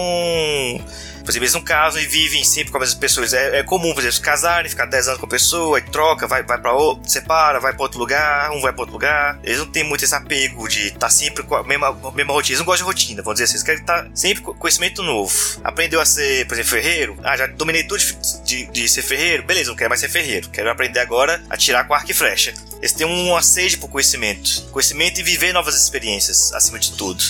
Por 1.27 1.33
exemplo, 1.33 1.45
eles 1.45 1.55
não 1.55 1.61
casam 1.61 2.01
e 2.01 2.07
vivem 2.07 2.45
sempre 2.45 2.71
com 2.71 2.79
as 2.79 2.85
mesmas 2.85 3.01
pessoas. 3.01 3.33
É, 3.33 3.59
é 3.59 3.63
comum, 3.65 3.93
por 3.93 4.01
exemplo, 4.01 4.25
casarem, 4.25 4.71
ficar 4.71 4.87
10 4.87 5.09
anos 5.09 5.21
com 5.21 5.27
a 5.27 5.29
pessoa, 5.29 5.81
troca, 5.81 6.25
vai, 6.29 6.45
vai 6.45 6.57
pra 6.57 6.73
outro, 6.73 7.11
separa, 7.11 7.59
vai 7.59 7.73
pra 7.73 7.83
outro 7.83 7.99
lugar, 7.99 8.53
um 8.53 8.61
vai 8.61 8.73
pra 8.73 8.83
outro 8.83 8.93
lugar. 8.93 9.37
Eles 9.43 9.59
não 9.59 9.67
têm 9.67 9.83
muito 9.83 10.05
esse 10.05 10.15
apego 10.15 10.69
de 10.69 10.87
estar 10.87 10.99
tá 11.01 11.11
sempre 11.11 11.43
com 11.43 11.57
a 11.57 11.65
mesma, 11.65 11.93
mesma 12.15 12.33
rotina. 12.33 12.53
Eles 12.53 12.61
não 12.61 12.65
gostam 12.67 12.87
de 12.87 12.93
rotina, 12.93 13.23
vamos 13.23 13.41
dizer 13.41 13.45
assim. 13.45 13.55
Eles 13.55 13.63
querem 13.65 13.81
estar 13.81 14.05
tá 14.05 14.11
sempre 14.15 14.45
com 14.45 14.55
conhecimento 14.55 15.03
novo. 15.03 15.35
Aprendeu 15.65 16.01
a 16.01 16.07
ser, 16.07 16.47
por 16.47 16.55
exemplo, 16.55 16.71
ferreiro. 16.71 17.19
Ah, 17.25 17.37
já 17.37 17.49
dominei 17.49 17.83
tudo 17.83 17.99
de, 17.99 18.15
de, 18.45 18.67
de 18.67 18.89
ser 18.89 19.03
ferreiro. 19.03 19.43
Beleza, 19.43 19.69
não 19.69 19.77
quero 19.77 19.91
mais 19.91 20.01
ser 20.01 20.09
ferreiro. 20.09 20.49
Quero 20.51 20.71
aprender 20.71 21.01
agora 21.01 21.43
a 21.51 21.57
tirar 21.57 21.83
com 21.89 21.95
arco 21.95 22.09
e 22.09 22.15
flecha. 22.15 22.55
Eles 22.79 22.93
têm 22.93 23.05
uma 23.05 23.43
sede 23.43 23.79
por 23.79 23.89
conhecimento. 23.89 24.69
Conhecimento 24.71 25.19
e 25.19 25.25
viver 25.25 25.53
novas 25.53 25.75
experiências, 25.75 26.53
acima 26.53 26.79
de 26.79 26.93
tudo. 26.93 27.21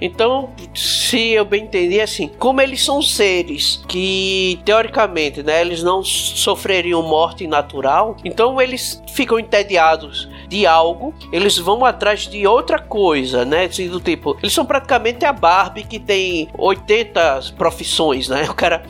Então, 0.00 0.50
se 0.74 1.30
eu 1.30 1.44
bem 1.44 1.64
entendi, 1.64 2.00
assim, 2.00 2.28
como 2.28 2.60
eles 2.60 2.84
são 2.84 3.02
seres 3.02 3.82
que, 3.88 4.60
teoricamente, 4.64 5.42
né, 5.42 5.60
eles 5.60 5.82
não 5.82 6.04
sofreriam 6.04 7.02
morte 7.02 7.46
natural, 7.46 8.16
então 8.24 8.60
eles 8.60 9.02
ficam 9.08 9.38
entediados 9.38 10.28
de 10.48 10.66
algo, 10.66 11.14
eles 11.32 11.56
vão 11.58 11.84
atrás 11.84 12.26
de 12.26 12.46
outra 12.46 12.78
coisa, 12.78 13.44
né? 13.44 13.66
Assim, 13.66 13.88
do 13.88 14.00
tipo, 14.00 14.36
eles 14.42 14.52
são 14.52 14.64
praticamente 14.64 15.24
a 15.24 15.32
Barbie 15.32 15.84
que 15.84 15.98
tem 15.98 16.48
80 16.56 17.52
profissões, 17.56 18.28
né? 18.28 18.48
O 18.48 18.54
cara 18.54 18.82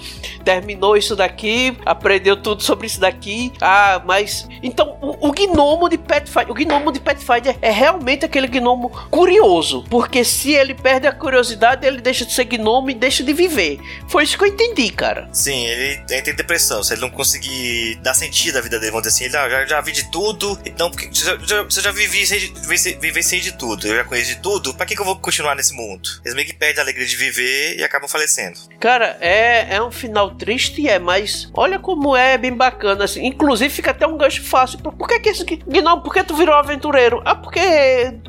terminou 0.45 0.97
isso 0.97 1.15
daqui, 1.15 1.77
aprendeu 1.85 2.35
tudo 2.35 2.63
sobre 2.63 2.87
isso 2.87 2.99
daqui. 2.99 3.53
Ah, 3.61 4.01
mas 4.05 4.49
então 4.63 4.97
o, 5.03 5.29
o 5.29 5.33
gnomo 5.33 5.89
de 5.89 5.99
Pathfinder, 5.99 6.51
o 6.51 6.55
gnomo 6.55 6.91
de 6.91 7.01
Pathfinder 7.01 7.57
é 7.61 7.71
realmente 7.71 8.25
aquele 8.25 8.47
gnomo 8.47 8.89
curioso, 9.11 9.85
porque 9.91 10.25
se 10.25 10.53
ele 10.53 10.75
perde 10.75 11.07
a 11.07 11.13
curiosidade, 11.13 11.87
ele 11.87 12.01
deixa 12.01 12.25
de 12.25 12.33
ser 12.33 12.45
gnomo 12.45 12.91
e 12.91 12.95
deixa 12.95 13.23
de 13.23 13.33
viver. 13.33 13.79
Foi 14.09 14.25
isso 14.25 14.39
que 14.39 14.45
eu 14.45 14.49
entendi, 14.49 14.91
cara. 14.91 15.29
Sim, 15.33 15.67
ele 15.67 16.01
entra 16.11 16.33
em 16.33 16.37
depressão. 16.37 16.83
Se 16.83 16.95
ele 16.95 17.03
não 17.03 17.11
conseguir 17.11 17.97
dar 17.97 18.15
sentido 18.15 18.57
à 18.57 18.61
vida 18.61 18.79
dele, 18.79 18.93
vamos 18.93 19.07
dizer 19.07 19.27
assim, 19.27 19.37
ele 19.37 19.37
ah, 19.37 19.49
já, 19.51 19.67
já 19.67 19.81
vi 19.81 19.93
de 19.93 20.11
tudo, 20.11 20.59
então 20.65 20.91
você 20.91 21.48
já, 21.49 21.57
já, 21.57 21.63
você 21.63 21.81
já 21.81 21.91
vivenciei 21.91 23.41
de 23.41 23.53
tudo, 23.53 23.87
eu 23.87 23.97
já 23.97 24.05
conheço 24.05 24.35
de 24.35 24.41
tudo, 24.41 24.75
pra 24.75 24.85
que, 24.85 24.95
que 24.95 25.01
eu 25.01 25.05
vou 25.05 25.17
continuar 25.17 25.55
nesse 25.55 25.75
mundo? 25.75 26.09
Eles 26.25 26.35
meio 26.35 26.47
que 26.47 26.55
perdem 26.55 26.81
a 26.81 26.85
alegria 26.85 27.07
de 27.07 27.17
viver 27.17 27.79
e 27.79 27.83
acabam 27.83 28.09
falecendo. 28.09 28.59
Cara, 28.79 29.17
é, 29.21 29.77
é 29.77 29.83
um 29.83 29.91
final 29.91 30.33
triste, 30.33 30.87
é, 30.89 30.99
mas 30.99 31.51
olha 31.55 31.79
como 31.79 32.15
é 32.15 32.37
bem 32.37 32.53
bacana, 32.53 33.05
assim. 33.05 33.27
Inclusive 33.27 33.71
fica 33.71 33.93
até 33.93 34.07
um 34.07 34.17
gancho 34.17 34.43
fácil. 34.45 34.79
Por, 34.79 35.09
que 35.09 35.19
que 35.21 35.31
esse 35.31 35.45
Gnome, 35.45 36.03
por 36.03 36.13
que 36.13 36.23
tu 36.23 36.37
virou 36.37 36.55
aventureiro? 36.55 37.23
Ah, 37.25 37.35
porque 37.35 37.61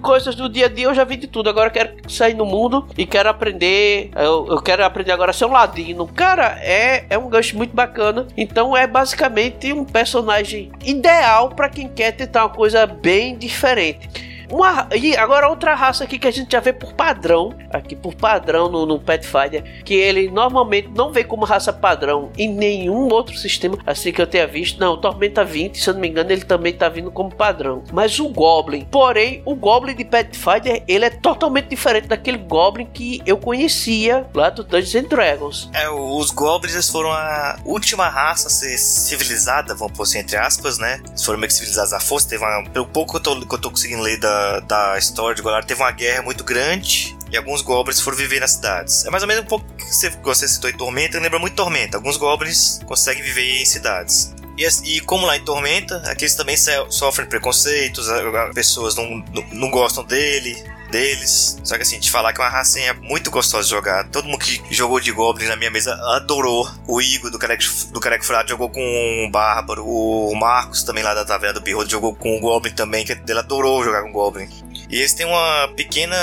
coisas 0.01 0.35
do 0.35 0.47
dia 0.47 0.67
a 0.67 0.69
dia 0.69 0.85
eu 0.85 0.95
já 0.95 1.03
vi 1.03 1.17
de 1.17 1.27
tudo, 1.27 1.49
agora 1.49 1.67
eu 1.67 1.73
quero 1.73 2.09
sair 2.09 2.33
no 2.33 2.45
mundo 2.45 2.87
e 2.97 3.05
quero 3.05 3.29
aprender, 3.29 4.11
eu, 4.15 4.47
eu 4.49 4.61
quero 4.61 4.85
aprender 4.85 5.11
agora 5.11 5.31
a 5.31 5.33
ser 5.33 5.45
um 5.45 5.51
ladino. 5.51 6.07
Cara, 6.07 6.57
é, 6.61 7.05
é 7.09 7.17
um 7.17 7.27
gancho 7.27 7.57
muito 7.57 7.75
bacana. 7.75 8.27
Então 8.37 8.75
é 8.75 8.87
basicamente 8.87 9.73
um 9.73 9.83
personagem 9.83 10.71
ideal 10.83 11.49
para 11.49 11.69
quem 11.69 11.89
quer 11.89 12.11
tentar 12.13 12.45
uma 12.45 12.55
coisa 12.55 12.85
bem 12.85 13.08
diferente. 13.37 14.28
Uma, 14.51 14.87
e 14.95 15.15
agora 15.15 15.49
outra 15.49 15.75
raça 15.75 16.03
aqui 16.03 16.17
que 16.17 16.27
a 16.27 16.31
gente 16.31 16.51
já 16.51 16.59
vê 16.59 16.73
por 16.73 16.93
padrão, 16.93 17.53
aqui 17.71 17.95
por 17.95 18.15
padrão 18.15 18.69
no, 18.69 18.85
no 18.85 18.99
Pathfinder, 18.99 19.83
que 19.83 19.93
ele 19.93 20.29
normalmente 20.29 20.89
não 20.95 21.11
vê 21.11 21.23
como 21.23 21.45
raça 21.45 21.71
padrão 21.71 22.31
em 22.37 22.51
nenhum 22.51 23.09
outro 23.09 23.37
sistema, 23.37 23.77
assim 23.85 24.11
que 24.11 24.21
eu 24.21 24.27
tenha 24.27 24.47
visto. 24.47 24.79
Não, 24.79 24.93
o 24.93 24.97
Tormenta 24.97 25.43
20, 25.43 25.79
se 25.79 25.89
eu 25.89 25.93
não 25.93 26.01
me 26.01 26.07
engano, 26.07 26.31
ele 26.31 26.43
também 26.43 26.73
tá 26.73 26.89
vindo 26.89 27.11
como 27.11 27.33
padrão. 27.33 27.83
Mas 27.91 28.19
o 28.19 28.29
Goblin, 28.29 28.85
porém, 28.85 29.41
o 29.45 29.55
Goblin 29.55 29.95
de 29.95 30.05
Pathfinder, 30.05 30.83
ele 30.87 31.05
é 31.05 31.09
totalmente 31.09 31.67
diferente 31.67 32.07
daquele 32.07 32.37
Goblin 32.37 32.85
que 32.85 33.21
eu 33.25 33.37
conhecia 33.37 34.25
lá 34.33 34.49
do 34.49 34.63
Dungeons 34.63 34.95
and 34.95 35.07
Dragons. 35.07 35.69
É, 35.73 35.89
os 35.89 36.31
Goblins 36.31 36.89
foram 36.89 37.11
a 37.11 37.59
última 37.65 38.07
raça 38.09 38.47
a 38.47 38.51
ser 38.51 38.77
civilizada, 38.77 39.75
vamos 39.75 39.95
pôr 39.95 40.03
assim, 40.03 40.19
entre 40.19 40.37
aspas, 40.37 40.77
né? 40.77 41.01
Eles 41.07 41.23
foram 41.23 41.39
meio 41.39 41.47
que 41.47 41.53
civilizados 41.53 41.93
à 41.93 41.99
força. 41.99 42.29
Teve 42.29 42.43
uma, 42.43 42.69
pelo 42.69 42.87
pouco 42.87 43.11
que 43.11 43.17
eu 43.17 43.21
tô, 43.21 43.45
que 43.45 43.55
eu 43.55 43.59
tô 43.59 43.69
conseguindo 43.69 44.01
ler 44.01 44.19
da 44.19 44.38
da, 44.67 44.97
história 44.97 45.35
de 45.35 45.41
Golar, 45.41 45.63
teve 45.63 45.81
uma 45.81 45.91
guerra 45.91 46.21
muito 46.21 46.43
grande 46.43 47.17
e 47.31 47.37
alguns 47.37 47.61
goblins 47.61 48.01
foram 48.01 48.17
viver 48.17 48.39
nas 48.39 48.51
cidades. 48.51 49.05
É 49.05 49.09
mais 49.09 49.23
ou 49.23 49.27
menos 49.27 49.43
um 49.43 49.47
pouco 49.47 49.65
que 49.75 49.85
você, 49.85 50.09
você 50.09 50.47
citou 50.47 50.69
em 50.69 50.73
Tormenta, 50.73 51.19
lembra 51.19 51.39
muito 51.39 51.55
Tormenta. 51.55 51.97
Alguns 51.97 52.17
goblins 52.17 52.79
conseguem 52.85 53.23
viver 53.23 53.61
em 53.61 53.65
cidades. 53.65 54.33
E, 54.57 54.65
e, 54.95 54.99
como 55.01 55.25
lá 55.25 55.37
em 55.37 55.43
Tormenta, 55.43 56.01
aqueles 56.05 56.35
também 56.35 56.57
sofrem 56.89 57.27
preconceitos, 57.27 58.07
pessoas 58.53 58.95
não, 58.95 59.23
não, 59.33 59.45
não 59.53 59.69
gostam 59.69 60.03
dele, 60.03 60.61
deles. 60.89 61.57
Só 61.63 61.75
que 61.75 61.83
assim, 61.83 61.99
te 61.99 62.11
falar 62.11 62.33
que 62.33 62.41
é 62.41 62.43
uma 62.43 62.49
racinha 62.49 62.93
muito 62.93 63.31
gostosa 63.31 63.63
de 63.63 63.69
jogar. 63.69 64.07
Todo 64.09 64.27
mundo 64.27 64.39
que 64.39 64.61
jogou 64.69 64.99
de 64.99 65.11
Goblin 65.11 65.47
na 65.47 65.55
minha 65.55 65.71
mesa 65.71 65.93
adorou. 66.15 66.69
O 66.87 67.01
Igor 67.01 67.31
do 67.31 67.39
Careco, 67.39 67.63
do 67.91 67.99
Careco 67.99 68.25
Frado 68.25 68.49
jogou 68.49 68.69
com 68.69 69.25
o 69.25 69.31
Bárbaro. 69.31 69.85
O 69.85 70.35
Marcos 70.35 70.83
também 70.83 71.03
lá 71.03 71.13
da 71.13 71.25
Taverna 71.25 71.59
do 71.59 71.61
Birro 71.61 71.87
jogou 71.89 72.15
com 72.15 72.37
o 72.37 72.39
Goblin 72.39 72.73
também, 72.73 73.05
que 73.05 73.11
ele 73.11 73.39
adorou 73.39 73.83
jogar 73.83 74.01
com 74.03 74.09
o 74.09 74.13
Goblin. 74.13 74.49
E 74.89 74.97
eles 74.97 75.13
têm 75.13 75.25
uma 75.25 75.67
pequena 75.75 76.17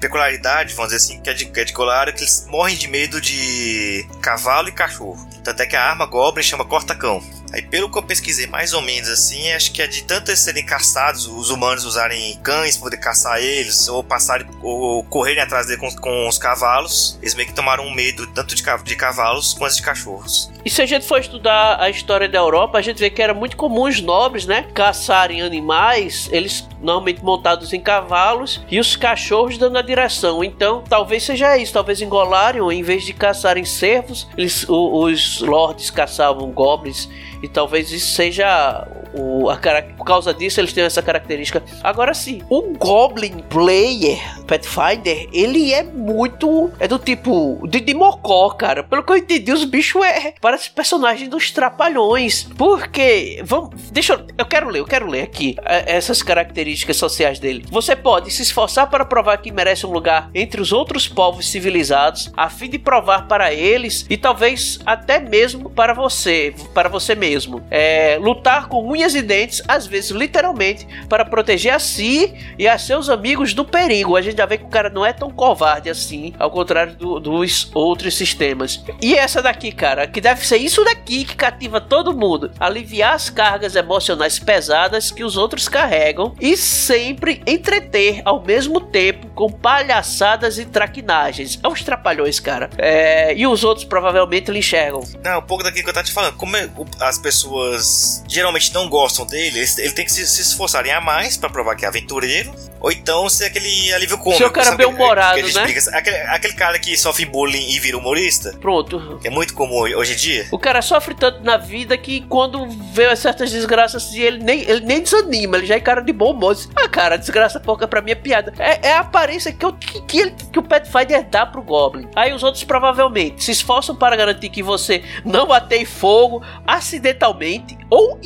peculiaridade, 0.00 0.74
vamos 0.74 0.92
dizer 0.92 1.04
assim, 1.04 1.20
que 1.20 1.30
é 1.30 1.34
de, 1.34 1.46
que 1.46 1.60
é 1.60 1.64
de 1.64 1.72
colar, 1.72 2.12
que 2.12 2.22
eles 2.22 2.46
morrem 2.48 2.76
de 2.76 2.88
medo 2.88 3.20
de 3.20 4.04
cavalo 4.20 4.68
e 4.68 4.72
cachorro. 4.72 5.24
Tanto 5.44 5.62
é 5.62 5.66
que 5.66 5.76
a 5.76 5.84
arma 5.84 6.06
Goblin 6.06 6.42
chama 6.42 6.64
Cortacão. 6.64 7.22
Aí, 7.52 7.60
pelo 7.60 7.90
que 7.90 7.98
eu 7.98 8.02
pesquisei 8.02 8.46
mais 8.46 8.72
ou 8.72 8.80
menos 8.80 9.10
assim, 9.10 9.52
acho 9.52 9.72
que 9.72 9.82
é 9.82 9.86
de 9.86 10.02
tanto 10.04 10.30
eles 10.30 10.40
serem 10.40 10.64
caçados, 10.64 11.26
os 11.26 11.50
humanos 11.50 11.84
usarem 11.84 12.38
cães 12.42 12.76
para 12.76 12.84
poder 12.84 12.96
caçar 12.96 13.38
eles, 13.40 13.88
ou 13.88 14.02
passarem, 14.02 14.46
ou 14.62 15.04
correrem 15.04 15.42
atrás 15.42 15.66
dele 15.66 15.78
com, 15.78 15.94
com, 15.96 16.26
os 16.26 16.38
cavalos, 16.38 17.18
eles 17.20 17.34
meio 17.34 17.48
que 17.48 17.54
tomaram 17.54 17.84
um 17.84 17.94
medo 17.94 18.26
tanto 18.28 18.54
de, 18.54 18.62
de 18.84 18.96
cavalos 18.96 19.52
quanto 19.52 19.76
de 19.76 19.82
cachorros. 19.82 20.50
E 20.64 20.70
se 20.70 20.80
a 20.80 20.86
gente 20.86 21.06
for 21.06 21.20
estudar 21.20 21.78
a 21.78 21.90
história 21.90 22.28
da 22.28 22.38
Europa, 22.38 22.78
a 22.78 22.82
gente 22.82 22.98
vê 22.98 23.10
que 23.10 23.20
era 23.20 23.34
muito 23.34 23.56
comum 23.56 23.82
os 23.82 24.00
nobres, 24.00 24.46
né, 24.46 24.66
caçarem 24.72 25.42
animais, 25.42 26.28
eles 26.32 26.66
normalmente 26.80 27.22
montados 27.22 27.72
em 27.72 27.80
cavalos, 27.80 28.60
e 28.70 28.80
os 28.80 28.96
cachorros 28.96 29.58
dando 29.58 29.76
a 29.76 29.82
direção. 29.82 30.42
Então, 30.42 30.82
talvez 30.88 31.22
seja 31.22 31.58
isso, 31.58 31.72
talvez 31.72 32.00
em 32.00 32.08
Golarion, 32.08 32.72
em 32.72 32.82
vez 32.82 33.04
de 33.04 33.12
caçarem 33.12 33.64
cervos, 33.64 34.26
eles, 34.36 34.64
os 34.68 35.40
lords 35.40 35.90
caçavam 35.90 36.50
goblins 36.50 37.08
e 37.42 37.48
talvez 37.48 37.90
isso 37.90 38.14
seja 38.14 38.86
o, 39.14 39.50
a, 39.50 39.56
por 39.96 40.04
causa 40.04 40.32
disso 40.32 40.60
eles 40.60 40.72
têm 40.72 40.84
essa 40.84 41.02
característica. 41.02 41.62
Agora 41.82 42.14
sim, 42.14 42.42
o 42.48 42.62
Goblin 42.76 43.38
Player 43.48 44.18
Pathfinder, 44.42 45.28
ele 45.32 45.72
é 45.72 45.82
muito. 45.82 46.70
É 46.78 46.86
do 46.86 46.98
tipo 46.98 47.60
de, 47.66 47.80
de 47.80 47.94
mocó, 47.94 48.50
cara. 48.50 48.82
Pelo 48.82 49.02
que 49.02 49.12
eu 49.12 49.16
entendi, 49.16 49.52
os 49.52 49.64
bichos 49.64 50.04
é. 50.04 50.34
Parece 50.40 50.70
personagem 50.70 51.28
dos 51.28 51.50
trapalhões. 51.50 52.44
Porque. 52.56 53.40
Vamos. 53.44 53.90
Deixa 53.90 54.14
eu. 54.14 54.26
Eu 54.36 54.46
quero 54.46 54.68
ler, 54.68 54.80
eu 54.80 54.84
quero 54.84 55.06
ler 55.08 55.22
aqui 55.22 55.56
é, 55.64 55.96
essas 55.96 56.22
características 56.22 56.96
sociais 56.96 57.38
dele. 57.38 57.64
Você 57.70 57.96
pode 57.96 58.30
se 58.30 58.42
esforçar 58.42 58.90
para 58.90 59.04
provar 59.04 59.38
que 59.38 59.50
merece 59.50 59.86
um 59.86 59.90
lugar 59.90 60.30
entre 60.34 60.60
os 60.60 60.72
outros 60.72 61.08
povos 61.08 61.48
civilizados, 61.48 62.30
a 62.36 62.50
fim 62.50 62.68
de 62.68 62.78
provar 62.78 63.26
para 63.26 63.52
eles 63.52 64.06
e 64.08 64.16
talvez 64.16 64.78
até 64.84 65.18
mesmo 65.18 65.70
para 65.70 65.94
você, 65.94 66.54
para 66.74 66.88
você 66.88 67.14
mesmo. 67.14 67.62
É, 67.70 68.18
lutar 68.20 68.68
com 68.68 68.94
unhas 69.02 69.14
e 69.14 69.22
dentes, 69.22 69.62
às 69.66 69.86
vezes 69.86 70.10
literalmente, 70.10 70.86
para 71.08 71.24
proteger 71.24 71.74
a 71.74 71.78
si 71.78 72.32
e 72.56 72.68
a 72.68 72.78
seus 72.78 73.08
amigos 73.08 73.52
do 73.52 73.64
perigo. 73.64 74.16
A 74.16 74.22
gente 74.22 74.36
já 74.36 74.46
vê 74.46 74.56
que 74.56 74.64
o 74.64 74.68
cara 74.68 74.88
não 74.88 75.04
é 75.04 75.12
tão 75.12 75.30
covarde 75.30 75.90
assim, 75.90 76.32
ao 76.38 76.50
contrário 76.50 76.94
do, 76.94 77.18
dos 77.18 77.70
outros 77.74 78.16
sistemas. 78.16 78.82
E 79.00 79.14
essa 79.14 79.42
daqui, 79.42 79.72
cara, 79.72 80.06
que 80.06 80.20
deve 80.20 80.46
ser 80.46 80.58
isso 80.58 80.84
daqui 80.84 81.24
que 81.24 81.34
cativa 81.34 81.80
todo 81.80 82.16
mundo: 82.16 82.52
aliviar 82.60 83.14
as 83.14 83.28
cargas 83.28 83.74
emocionais 83.74 84.38
pesadas 84.38 85.10
que 85.10 85.24
os 85.24 85.36
outros 85.36 85.68
carregam 85.68 86.34
e 86.40 86.56
sempre 86.56 87.42
entreter 87.46 88.22
ao 88.24 88.42
mesmo 88.42 88.80
tempo 88.80 89.26
com 89.34 89.50
palhaçadas 89.50 90.58
e 90.58 90.64
traquinagens. 90.64 91.58
É 91.62 91.68
uns 91.68 91.82
trapalhões, 91.82 92.38
cara. 92.38 92.70
É, 92.78 93.34
e 93.34 93.46
os 93.46 93.64
outros 93.64 93.84
provavelmente 93.84 94.50
lhe 94.50 94.60
enxergam. 94.60 95.02
Não, 95.24 95.40
um 95.40 95.42
pouco 95.42 95.64
daquilo 95.64 95.84
que 95.84 95.90
eu 95.90 95.94
tava 95.94 96.06
te 96.06 96.12
falando. 96.12 96.36
Como 96.36 96.56
é, 96.56 96.68
as 97.00 97.18
pessoas 97.18 98.22
geralmente 98.28 98.72
não 98.72 98.88
gostam 98.92 99.24
dele, 99.24 99.58
ele, 99.58 99.92
tem 99.92 100.04
que 100.04 100.12
se, 100.12 100.26
se 100.26 100.42
esforçarem 100.42 100.92
a 100.92 101.00
mais 101.00 101.38
para 101.38 101.48
provar 101.48 101.74
que 101.74 101.86
é 101.86 101.88
aventureiro, 101.88 102.52
ou 102.78 102.92
então 102.92 103.26
ser 103.30 103.46
aquele 103.46 103.90
alívio 103.94 104.18
cômico. 104.18 104.36
Seu 104.36 104.50
cara 104.50 104.76
bem 104.76 104.86
humorado, 104.86 105.40
né? 105.40 105.48
Explica, 105.48 105.96
aquele, 105.96 106.16
aquele 106.16 106.52
cara 106.52 106.78
que 106.78 106.94
sofre 106.98 107.24
bullying 107.24 107.70
e 107.70 107.78
vira 107.80 107.96
humorista. 107.96 108.54
Pronto. 108.60 109.18
é 109.24 109.30
muito 109.30 109.54
comum 109.54 109.80
hoje 109.80 110.12
em 110.12 110.16
dia. 110.16 110.46
O 110.50 110.58
cara 110.58 110.82
sofre 110.82 111.14
tanto 111.14 111.42
na 111.42 111.56
vida 111.56 111.96
que 111.96 112.20
quando 112.22 112.68
vê 112.92 113.16
certas 113.16 113.50
desgraças 113.50 114.04
assim, 114.04 114.20
ele 114.20 114.44
nem, 114.44 114.60
ele 114.60 114.80
nem 114.80 115.00
desanima, 115.00 115.56
ele 115.56 115.66
já 115.66 115.76
é 115.76 115.80
cara 115.80 116.02
de 116.02 116.12
bom 116.12 116.34
moço. 116.34 116.68
Ah, 116.76 116.86
cara, 116.86 117.16
desgraça 117.16 117.58
pouca 117.58 117.88
pra 117.88 118.02
mim 118.02 118.10
é 118.10 118.16
piada. 118.16 118.52
É, 118.58 118.88
é 118.88 118.92
a 118.92 119.00
aparência 119.00 119.52
que, 119.52 119.64
eu, 119.64 119.72
que, 119.72 120.02
que, 120.02 120.18
ele, 120.18 120.34
que 120.52 120.58
o 120.58 120.62
Pathfinder 120.62 121.26
dá 121.30 121.46
pro 121.46 121.62
Goblin. 121.62 122.08
Aí 122.14 122.34
os 122.34 122.42
outros 122.42 122.62
provavelmente 122.64 123.42
se 123.42 123.52
esforçam 123.52 123.96
para 123.96 124.16
garantir 124.16 124.50
que 124.50 124.62
você 124.62 125.02
não 125.24 125.46
bater 125.46 125.86
fogo, 125.86 126.42
acidentalmente 126.66 127.78
ou 127.88 128.18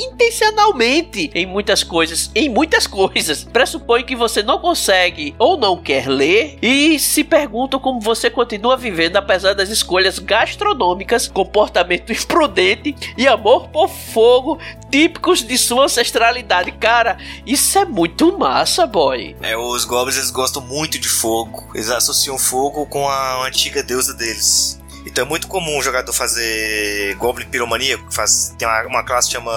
semanalmente 0.56 1.30
em 1.34 1.44
muitas 1.44 1.84
coisas. 1.84 2.30
Em 2.34 2.48
muitas 2.48 2.86
coisas. 2.86 3.44
Pressupõe 3.52 4.02
que 4.02 4.16
você 4.16 4.42
não 4.42 4.58
consegue 4.58 5.34
ou 5.38 5.58
não 5.58 5.76
quer 5.76 6.08
ler 6.08 6.58
e 6.62 6.98
se 6.98 7.22
perguntam 7.22 7.78
como 7.78 8.00
você 8.00 8.30
continua 8.30 8.76
vivendo 8.76 9.16
apesar 9.16 9.54
das 9.54 9.68
escolhas 9.68 10.18
gastronômicas, 10.18 11.28
comportamento 11.28 12.10
imprudente 12.12 12.96
e 13.16 13.28
amor 13.28 13.68
por 13.68 13.88
fogo 13.88 14.58
típicos 14.90 15.42
de 15.42 15.58
sua 15.58 15.84
ancestralidade. 15.84 16.72
Cara, 16.72 17.18
isso 17.44 17.78
é 17.78 17.84
muito 17.84 18.36
massa, 18.38 18.86
boy. 18.86 19.36
É, 19.42 19.56
os 19.56 19.84
goblins 19.84 20.16
eles 20.16 20.30
gostam 20.30 20.62
muito 20.62 20.98
de 20.98 21.08
fogo. 21.08 21.70
Eles 21.74 21.90
associam 21.90 22.38
fogo 22.38 22.86
com 22.86 23.06
a 23.08 23.46
antiga 23.46 23.82
deusa 23.82 24.14
deles. 24.14 24.80
Então 25.16 25.24
é 25.24 25.28
muito 25.30 25.48
comum 25.48 25.78
um 25.78 25.82
jogador 25.82 26.12
fazer 26.12 27.14
Goblin 27.14 27.46
Piromaníaco, 27.46 28.12
faz, 28.12 28.54
tem 28.58 28.68
uma, 28.68 28.82
uma 28.82 29.02
classe 29.02 29.28
que 29.28 29.32
chama. 29.32 29.50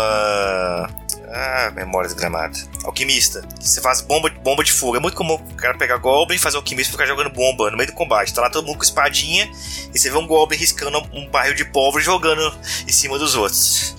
Ah, 1.32 1.70
memória 1.76 2.08
desgramada. 2.08 2.58
Alquimista. 2.86 3.46
Você 3.60 3.82
faz 3.82 4.00
bomba, 4.00 4.30
bomba 4.30 4.64
de 4.64 4.72
fogo. 4.72 4.96
É 4.96 5.02
muito 5.02 5.18
comum 5.18 5.34
o 5.34 5.56
cara 5.56 5.78
pegar 5.78 5.98
Goblin, 5.98 6.38
fazer 6.38 6.56
alquimista 6.56 6.92
e 6.92 6.94
ficar 6.94 7.06
jogando 7.06 7.30
bomba 7.30 7.70
no 7.70 7.76
meio 7.76 7.88
do 7.88 7.94
combate. 7.94 8.34
Tá 8.34 8.40
lá 8.44 8.50
todo 8.50 8.66
mundo 8.66 8.78
com 8.78 8.86
espadinha 8.86 9.52
e 9.94 10.00
você 10.00 10.10
vê 10.10 10.18
um 10.18 10.26
Goblin 10.26 10.58
riscando 10.58 10.98
um 11.12 11.28
barril 11.28 11.54
de 11.54 11.66
pólvora 11.66 12.02
e 12.02 12.06
jogando 12.06 12.58
em 12.88 12.92
cima 12.94 13.20
dos 13.20 13.36
outros. 13.36 13.98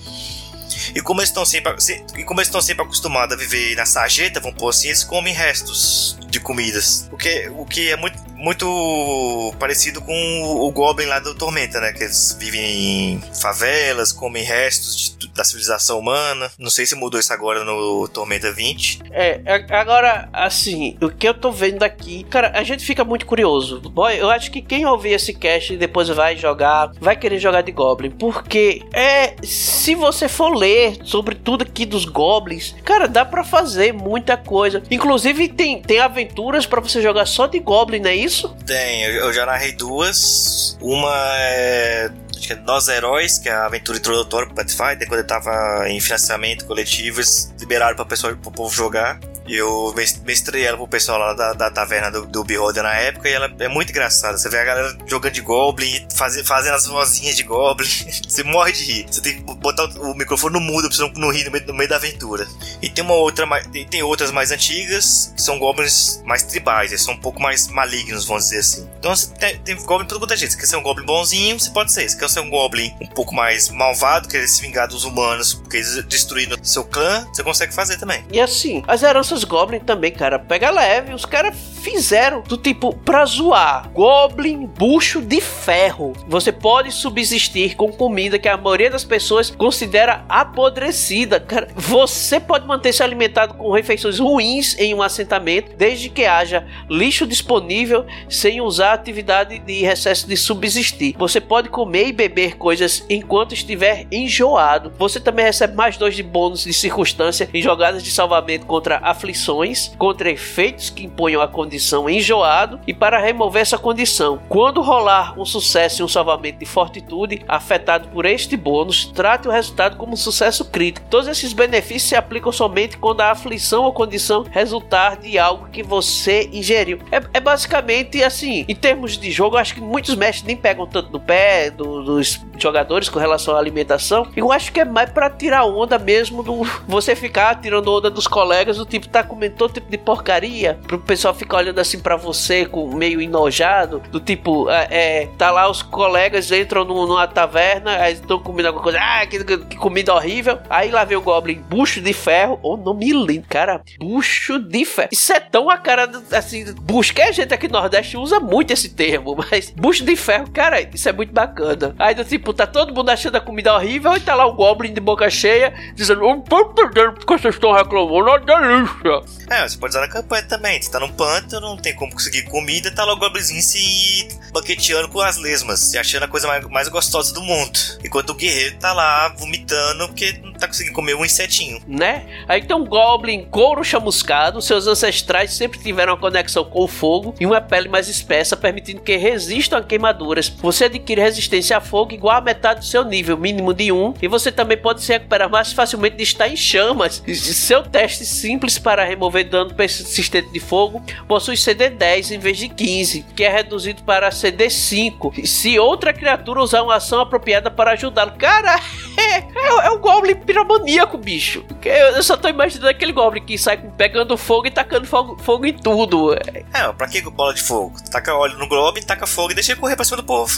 E 0.95 0.99
como 0.99 1.21
eles 1.21 1.29
estão 1.29 1.45
sempre, 1.45 1.75
e 2.17 2.23
como 2.23 2.39
eles 2.39 2.47
estão 2.47 2.59
sempre 2.59 2.83
acostumados 2.83 3.35
a 3.35 3.39
viver 3.39 3.75
na 3.75 3.85
sarjeta, 3.85 4.39
vamos 4.39 4.57
pôr 4.57 4.69
assim, 4.69 4.87
eles 4.87 5.03
comem 5.03 5.31
restos 5.31 6.17
de 6.27 6.39
comidas. 6.39 7.07
O 7.11 7.17
que, 7.17 7.49
o 7.49 7.65
que 7.65 7.91
é 7.91 7.95
muito, 7.95 8.17
muito 8.41 9.53
parecido 9.59 10.01
com 10.01 10.43
o 10.43 10.71
Goblin 10.71 11.05
lá 11.05 11.19
do 11.19 11.35
Tormenta, 11.35 11.79
né? 11.79 11.93
Que 11.93 12.03
eles 12.03 12.35
vivem 12.39 12.61
em 12.61 13.21
favelas, 13.39 14.11
comem 14.11 14.43
restos 14.43 15.15
de, 15.17 15.27
da 15.27 15.43
civilização 15.43 15.99
humana. 15.99 16.51
Não 16.57 16.69
sei 16.69 16.85
se 16.85 16.95
mudou 16.95 17.19
isso 17.19 17.31
agora 17.31 17.63
no 17.63 18.07
Tormenta 18.07 18.51
20. 18.51 19.03
É, 19.11 19.41
agora, 19.69 20.27
assim, 20.33 20.97
o 21.01 21.09
que 21.09 21.27
eu 21.27 21.33
tô 21.33 21.51
vendo 21.51 21.83
aqui, 21.83 22.23
cara, 22.23 22.51
a 22.55 22.63
gente 22.63 22.83
fica 22.83 23.05
muito 23.05 23.25
curioso. 23.25 23.79
Boy, 23.81 24.19
eu 24.19 24.29
acho 24.29 24.51
que 24.51 24.61
quem 24.61 24.85
ouvir 24.85 25.13
esse 25.13 25.33
cast 25.33 25.73
e 25.73 25.77
depois 25.77 26.09
vai 26.09 26.35
jogar, 26.35 26.91
vai 26.99 27.15
querer 27.15 27.37
jogar 27.37 27.61
de 27.61 27.71
Goblin. 27.71 28.09
Porque 28.09 28.81
é. 28.91 29.35
Se 29.43 29.95
você 29.95 30.27
for 30.27 30.55
ler 30.55 30.97
sobre 31.03 31.35
tudo 31.35 31.63
aqui 31.63 31.85
dos 31.85 32.05
Goblins, 32.05 32.75
cara, 32.83 33.07
dá 33.07 33.23
para 33.23 33.43
fazer 33.43 33.93
muita 33.93 34.35
coisa. 34.35 34.81
Inclusive, 34.89 35.49
tem, 35.49 35.81
tem 35.81 35.99
aventuras 35.99 36.65
para 36.65 36.81
você 36.81 37.01
jogar 37.01 37.25
só 37.25 37.45
de 37.45 37.59
Goblin, 37.59 37.99
não 37.99 38.09
é 38.09 38.15
isso? 38.15 38.30
Isso? 38.31 38.55
Tem, 38.65 39.03
eu 39.03 39.31
já 39.33 39.45
narrei 39.45 39.73
duas. 39.73 40.77
Uma 40.81 41.13
é 41.37 42.09
acho 42.41 42.47
que 42.47 42.53
é 42.53 42.55
Nós 42.57 42.87
Heróis, 42.87 43.37
que 43.37 43.47
é 43.47 43.53
a 43.53 43.65
aventura 43.65 43.97
introdutória 43.97 44.47
pro 44.47 44.55
Pathfinder, 44.55 45.07
quando 45.07 45.19
ele 45.19 45.27
tava 45.27 45.87
em 45.87 45.99
financiamento 46.01 46.65
coletivo, 46.65 47.19
eles 47.19 47.53
liberaram 47.59 47.95
pra 47.95 48.05
pessoa, 48.05 48.35
pro 48.35 48.51
povo 48.51 48.73
jogar. 48.75 49.19
E 49.47 49.55
eu 49.55 49.93
mestrei 50.23 50.63
ela 50.63 50.77
pro 50.77 50.87
pessoal 50.87 51.17
lá 51.17 51.33
da, 51.33 51.53
da 51.53 51.71
taverna 51.71 52.11
do, 52.11 52.25
do 52.25 52.43
Beholder 52.43 52.83
na 52.83 52.93
época 52.93 53.27
e 53.27 53.33
ela 53.33 53.51
é 53.59 53.67
muito 53.67 53.89
engraçada. 53.89 54.37
Você 54.37 54.47
vê 54.49 54.59
a 54.59 54.63
galera 54.63 54.97
jogando 55.07 55.33
de 55.33 55.41
Goblin, 55.41 56.07
faz, 56.15 56.39
fazendo 56.47 56.75
as 56.75 56.85
vozinhas 56.85 57.35
de 57.35 57.43
Goblin. 57.43 57.89
você 58.27 58.43
morre 58.43 58.71
de 58.71 58.83
rir. 58.83 59.05
Você 59.09 59.19
tem 59.19 59.37
que 59.37 59.53
botar 59.55 59.85
o, 59.99 60.13
microfone 60.13 60.53
no 60.53 60.61
mudo 60.61 60.87
pra 60.87 60.95
você 60.95 61.01
não, 61.01 61.11
não 61.13 61.31
rir 61.31 61.45
no 61.45 61.51
meio, 61.51 61.67
no 61.67 61.73
meio, 61.73 61.89
da 61.89 61.95
aventura. 61.95 62.47
E 62.81 62.89
tem 62.89 63.03
uma 63.03 63.15
outra, 63.15 63.47
tem 63.89 64.03
outras 64.03 64.31
mais 64.31 64.51
antigas, 64.51 65.33
que 65.35 65.41
são 65.41 65.57
Goblins 65.57 66.21
mais 66.23 66.43
tribais. 66.43 66.91
Eles 66.91 67.03
são 67.03 67.15
um 67.15 67.19
pouco 67.19 67.41
mais 67.41 67.67
malignos, 67.67 68.25
vamos 68.25 68.43
dizer 68.43 68.59
assim. 68.59 68.89
Então 68.99 69.15
você 69.15 69.33
tem, 69.33 69.57
tem 69.59 69.75
Goblin 69.75 70.07
pra 70.07 70.19
toda 70.19 70.37
gente. 70.37 70.53
Você 70.53 70.59
quer 70.59 70.67
ser 70.67 70.75
um 70.77 70.83
Goblin 70.83 71.05
bonzinho, 71.05 71.59
você 71.59 71.71
pode 71.71 71.91
ser. 71.91 72.07
Você 72.07 72.17
quer 72.17 72.29
ser 72.31 72.39
um 72.39 72.49
Goblin 72.49 72.93
um 73.01 73.07
pouco 73.07 73.33
mais 73.33 73.69
malvado, 73.69 74.27
querer 74.27 74.47
se 74.47 74.61
vingar 74.61 74.87
dos 74.87 75.03
humanos, 75.03 75.53
porque 75.53 75.77
eles 75.77 76.03
destruíram 76.05 76.57
seu 76.63 76.83
clã, 76.83 77.25
você 77.33 77.43
consegue 77.43 77.73
fazer 77.73 77.97
também. 77.97 78.23
E 78.31 78.39
assim, 78.39 78.83
as 78.87 79.03
heranças 79.03 79.43
Goblin 79.43 79.79
também, 79.79 80.11
cara, 80.11 80.39
pega 80.39 80.69
leve. 80.69 81.13
Os 81.13 81.25
caras 81.25 81.55
fizeram 81.81 82.41
do 82.41 82.57
tipo 82.57 82.95
pra 82.95 83.25
zoar. 83.25 83.89
Goblin 83.89 84.65
bucho 84.65 85.21
de 85.21 85.41
ferro. 85.41 86.13
Você 86.27 86.51
pode 86.51 86.91
subsistir 86.91 87.75
com 87.75 87.91
comida 87.91 88.39
que 88.39 88.47
a 88.47 88.57
maioria 88.57 88.89
das 88.89 89.03
pessoas 89.03 89.49
considera 89.49 90.23
apodrecida. 90.29 91.39
Cara, 91.39 91.67
você 91.75 92.39
pode 92.39 92.67
manter-se 92.67 93.03
alimentado 93.03 93.55
com 93.55 93.71
refeições 93.71 94.19
ruins 94.19 94.75
em 94.77 94.93
um 94.93 95.01
assentamento, 95.01 95.75
desde 95.75 96.09
que 96.09 96.25
haja 96.25 96.65
lixo 96.89 97.25
disponível, 97.25 98.05
sem 98.29 98.61
usar 98.61 98.91
a 98.91 98.93
atividade 98.93 99.59
de 99.59 99.81
recesso 99.81 100.27
de 100.27 100.37
subsistir. 100.37 101.15
Você 101.17 101.41
pode 101.41 101.69
comer 101.69 102.07
e 102.07 102.13
beber 102.21 102.55
coisas 102.55 103.03
enquanto 103.09 103.53
estiver 103.53 104.05
enjoado. 104.11 104.93
Você 104.97 105.19
também 105.19 105.45
recebe 105.45 105.75
mais 105.75 105.97
dois 105.97 106.15
de 106.15 106.21
bônus 106.21 106.63
de 106.63 106.73
circunstância 106.73 107.49
em 107.51 107.61
jogadas 107.61 108.03
de 108.03 108.11
salvamento 108.11 108.67
contra 108.67 108.97
aflições, 108.97 109.91
contra 109.97 110.29
efeitos 110.29 110.91
que 110.91 111.05
imponham 111.05 111.41
a 111.41 111.47
condição 111.47 112.07
enjoado 112.07 112.79
e 112.85 112.93
para 112.93 113.19
remover 113.19 113.63
essa 113.63 113.77
condição. 113.77 114.39
Quando 114.47 114.81
rolar 114.81 115.39
um 115.39 115.45
sucesso 115.45 116.01
em 116.01 116.05
um 116.05 116.07
salvamento 116.07 116.59
de 116.59 116.65
fortitude 116.65 117.41
afetado 117.47 118.09
por 118.09 118.25
este 118.25 118.55
bônus, 118.55 119.05
trate 119.05 119.47
o 119.47 119.51
resultado 119.51 119.97
como 119.97 120.13
um 120.13 120.17
sucesso 120.17 120.65
crítico. 120.65 121.07
Todos 121.09 121.27
esses 121.27 121.53
benefícios 121.53 122.09
se 122.09 122.15
aplicam 122.15 122.51
somente 122.51 122.97
quando 122.97 123.21
a 123.21 123.31
aflição 123.31 123.83
ou 123.83 123.93
condição 123.93 124.45
resultar 124.51 125.17
de 125.17 125.39
algo 125.39 125.69
que 125.71 125.81
você 125.81 126.49
ingeriu. 126.53 126.99
É, 127.11 127.21
é 127.33 127.39
basicamente 127.39 128.23
assim, 128.23 128.63
em 128.67 128.75
termos 128.75 129.17
de 129.17 129.31
jogo, 129.31 129.57
acho 129.57 129.73
que 129.73 129.81
muitos 129.81 130.15
mestres 130.15 130.45
nem 130.45 130.55
pegam 130.55 130.85
tanto 130.85 131.11
no 131.11 131.19
pé 131.19 131.71
do, 131.71 132.10
dos 132.15 132.39
jogadores 132.57 133.09
com 133.09 133.19
relação 133.19 133.55
à 133.55 133.59
alimentação. 133.59 134.27
Eu 134.35 134.51
acho 134.51 134.71
que 134.71 134.79
é 134.79 134.85
mais 134.85 135.09
para 135.09 135.29
tirar 135.29 135.65
onda 135.65 135.97
mesmo 135.97 136.43
do 136.43 136.61
você 136.87 137.15
ficar 137.15 137.59
tirando 137.59 137.87
onda 137.91 138.09
dos 138.09 138.27
colegas, 138.27 138.77
do 138.77 138.85
tipo, 138.85 139.07
tá 139.07 139.23
comendo 139.23 139.55
todo 139.55 139.73
tipo 139.73 139.89
de 139.89 139.97
porcaria, 139.97 140.79
pro 140.87 140.99
pessoal 140.99 141.33
ficar 141.33 141.57
olhando 141.57 141.79
assim 141.79 141.99
para 141.99 142.15
você 142.15 142.65
com 142.65 142.93
meio 142.93 143.21
enojado, 143.21 144.01
do 144.11 144.19
tipo, 144.19 144.69
é, 144.69 144.87
é, 144.91 145.29
tá 145.37 145.51
lá 145.51 145.69
os 145.69 145.81
colegas 145.81 146.51
entram 146.51 146.85
numa 146.85 147.27
taverna, 147.27 147.97
aí 147.97 148.13
estão 148.13 148.39
comendo 148.39 148.67
alguma 148.67 148.83
coisa, 148.83 148.99
ah, 149.01 149.25
que, 149.25 149.43
que, 149.43 149.77
comida 149.77 150.13
horrível. 150.13 150.59
Aí 150.69 150.91
lá 150.91 151.03
vem 151.03 151.17
o 151.17 151.21
Goblin, 151.21 151.61
bucho 151.69 152.01
de 152.01 152.13
ferro, 152.13 152.59
ou 152.61 152.73
oh, 152.73 152.77
nome 152.77 153.11
lindo, 153.11 153.45
cara, 153.47 153.81
bucho 153.99 154.59
de 154.59 154.85
ferro. 154.85 155.09
Isso 155.11 155.33
é 155.33 155.39
tão 155.39 155.69
a 155.69 155.77
cara, 155.77 156.09
assim, 156.31 156.73
bucho, 156.81 157.13
que 157.13 157.21
a 157.21 157.31
gente 157.31 157.53
aqui 157.53 157.67
no 157.67 157.79
Nordeste 157.79 158.17
usa 158.17 158.39
muito 158.39 158.71
esse 158.71 158.89
termo, 158.89 159.35
mas 159.51 159.71
bucho 159.71 160.03
de 160.03 160.15
ferro, 160.15 160.49
cara, 160.51 160.81
isso 160.81 161.07
é 161.07 161.13
muito 161.13 161.33
bacana. 161.33 161.90
Aí 161.99 162.15
do 162.15 162.23
tipo, 162.23 162.53
tá 162.53 162.65
todo 162.67 162.93
mundo 162.93 163.09
achando 163.09 163.35
a 163.35 163.41
comida 163.41 163.73
horrível 163.73 164.15
e 164.15 164.19
tá 164.19 164.35
lá 164.35 164.45
o 164.45 164.53
Goblin 164.53 164.93
de 164.93 165.01
boca 165.01 165.29
cheia, 165.29 165.73
dizendo, 165.95 166.21
não 166.21 166.41
tô 166.41 166.59
entendendo 166.61 167.13
porque 167.13 167.37
vocês 167.37 167.55
estão 167.55 167.71
reclamando, 167.71 168.29
é 168.29 168.39
delícia. 168.39 169.21
É, 169.49 169.67
você 169.67 169.77
pode 169.77 169.91
usar 169.91 170.01
na 170.01 170.07
campanha 170.07 170.43
também. 170.43 170.81
Você 170.81 170.89
tá 170.89 170.99
num 170.99 171.11
pântano, 171.11 171.67
não 171.67 171.77
tem 171.77 171.95
como 171.95 172.11
conseguir 172.11 172.43
comida, 172.43 172.89
tá 172.91 173.03
lá 173.03 173.13
o 173.13 173.17
Goblinzinho 173.17 173.61
se 173.61 174.27
banqueteando 174.51 175.09
com 175.09 175.19
as 175.21 175.37
lesmas, 175.37 175.79
se 175.79 175.97
achando 175.97 176.23
a 176.23 176.27
coisa 176.27 176.47
mais, 176.47 176.65
mais 176.67 176.87
gostosa 176.87 177.33
do 177.33 177.41
mundo. 177.41 177.77
Enquanto 178.03 178.31
o 178.31 178.35
guerreiro 178.35 178.77
tá 178.77 178.93
lá 178.93 179.29
vomitando 179.37 180.07
porque 180.07 180.39
não 180.43 180.53
tá 180.53 180.67
conseguindo 180.67 180.95
comer 180.95 181.15
um 181.15 181.25
insetinho. 181.25 181.81
Né? 181.87 182.25
Aí 182.47 182.63
tem 182.63 182.75
um 182.75 182.85
Goblin 182.85 183.45
couro 183.45 183.83
chamuscado, 183.83 184.61
seus 184.61 184.87
ancestrais 184.87 185.53
sempre 185.53 185.79
tiveram 185.79 186.13
uma 186.13 186.19
conexão 186.19 186.63
com 186.63 186.83
o 186.83 186.87
fogo 186.87 187.35
e 187.39 187.45
uma 187.45 187.59
pele 187.59 187.89
mais 187.89 188.07
espessa, 188.07 188.55
permitindo 188.55 189.01
que 189.01 189.17
resistam 189.17 189.79
a 189.79 189.83
queimaduras. 189.83 190.49
Você 190.49 190.85
adquire 190.85 191.21
resistência 191.21 191.80
fogo 191.81 192.13
igual 192.13 192.37
a 192.37 192.41
metade 192.41 192.81
do 192.81 192.85
seu 192.85 193.03
nível, 193.03 193.37
mínimo 193.37 193.73
de 193.73 193.91
1, 193.91 194.15
e 194.21 194.27
você 194.27 194.51
também 194.51 194.77
pode 194.77 195.01
se 195.01 195.11
recuperar 195.11 195.49
mais 195.49 195.73
facilmente 195.73 196.15
de 196.15 196.23
estar 196.23 196.47
em 196.47 196.55
chamas. 196.55 197.23
Seu 197.27 197.83
teste 197.83 198.25
simples 198.25 198.77
para 198.77 199.03
remover 199.03 199.47
dano 199.47 199.73
persistente 199.73 200.51
de 200.51 200.59
fogo 200.59 201.03
possui 201.27 201.57
CD 201.57 201.89
10 201.89 202.31
em 202.31 202.39
vez 202.39 202.57
de 202.57 202.69
15, 202.69 203.25
que 203.35 203.43
é 203.43 203.49
reduzido 203.49 204.03
para 204.03 204.31
CD 204.31 204.69
5. 204.69 205.33
Se 205.45 205.77
outra 205.79 206.13
criatura 206.13 206.61
usar 206.61 206.81
uma 206.83 206.95
ação 206.95 207.19
apropriada 207.21 207.69
para 207.71 207.91
ajudá-lo. 207.91 208.33
Cara, 208.37 208.79
é, 209.17 209.37
é, 209.55 209.87
é 209.87 209.91
um 209.91 209.99
Goblin 209.99 210.35
piromaníaco, 210.35 211.17
bicho. 211.17 211.63
Eu 211.83 212.23
só 212.23 212.37
tô 212.37 212.47
imaginando 212.47 212.89
aquele 212.89 213.11
Goblin 213.11 213.43
que 213.43 213.57
sai 213.57 213.77
pegando 213.97 214.37
fogo 214.37 214.67
e 214.67 214.71
tacando 214.71 215.05
fogo, 215.07 215.37
fogo 215.41 215.65
em 215.65 215.73
tudo. 215.73 216.33
É, 216.33 216.91
pra 216.93 217.07
que 217.07 217.21
bola 217.21 217.53
de 217.53 217.61
fogo? 217.61 217.95
Taca 218.11 218.35
óleo 218.35 218.57
no 218.57 218.67
Goblin, 218.67 219.03
taca 219.03 219.25
fogo 219.25 219.51
e 219.51 219.55
deixa 219.55 219.71
ele 219.71 219.79
correr 219.79 219.95
pra 219.95 220.05
cima 220.05 220.17
do 220.17 220.23
povo. 220.23 220.51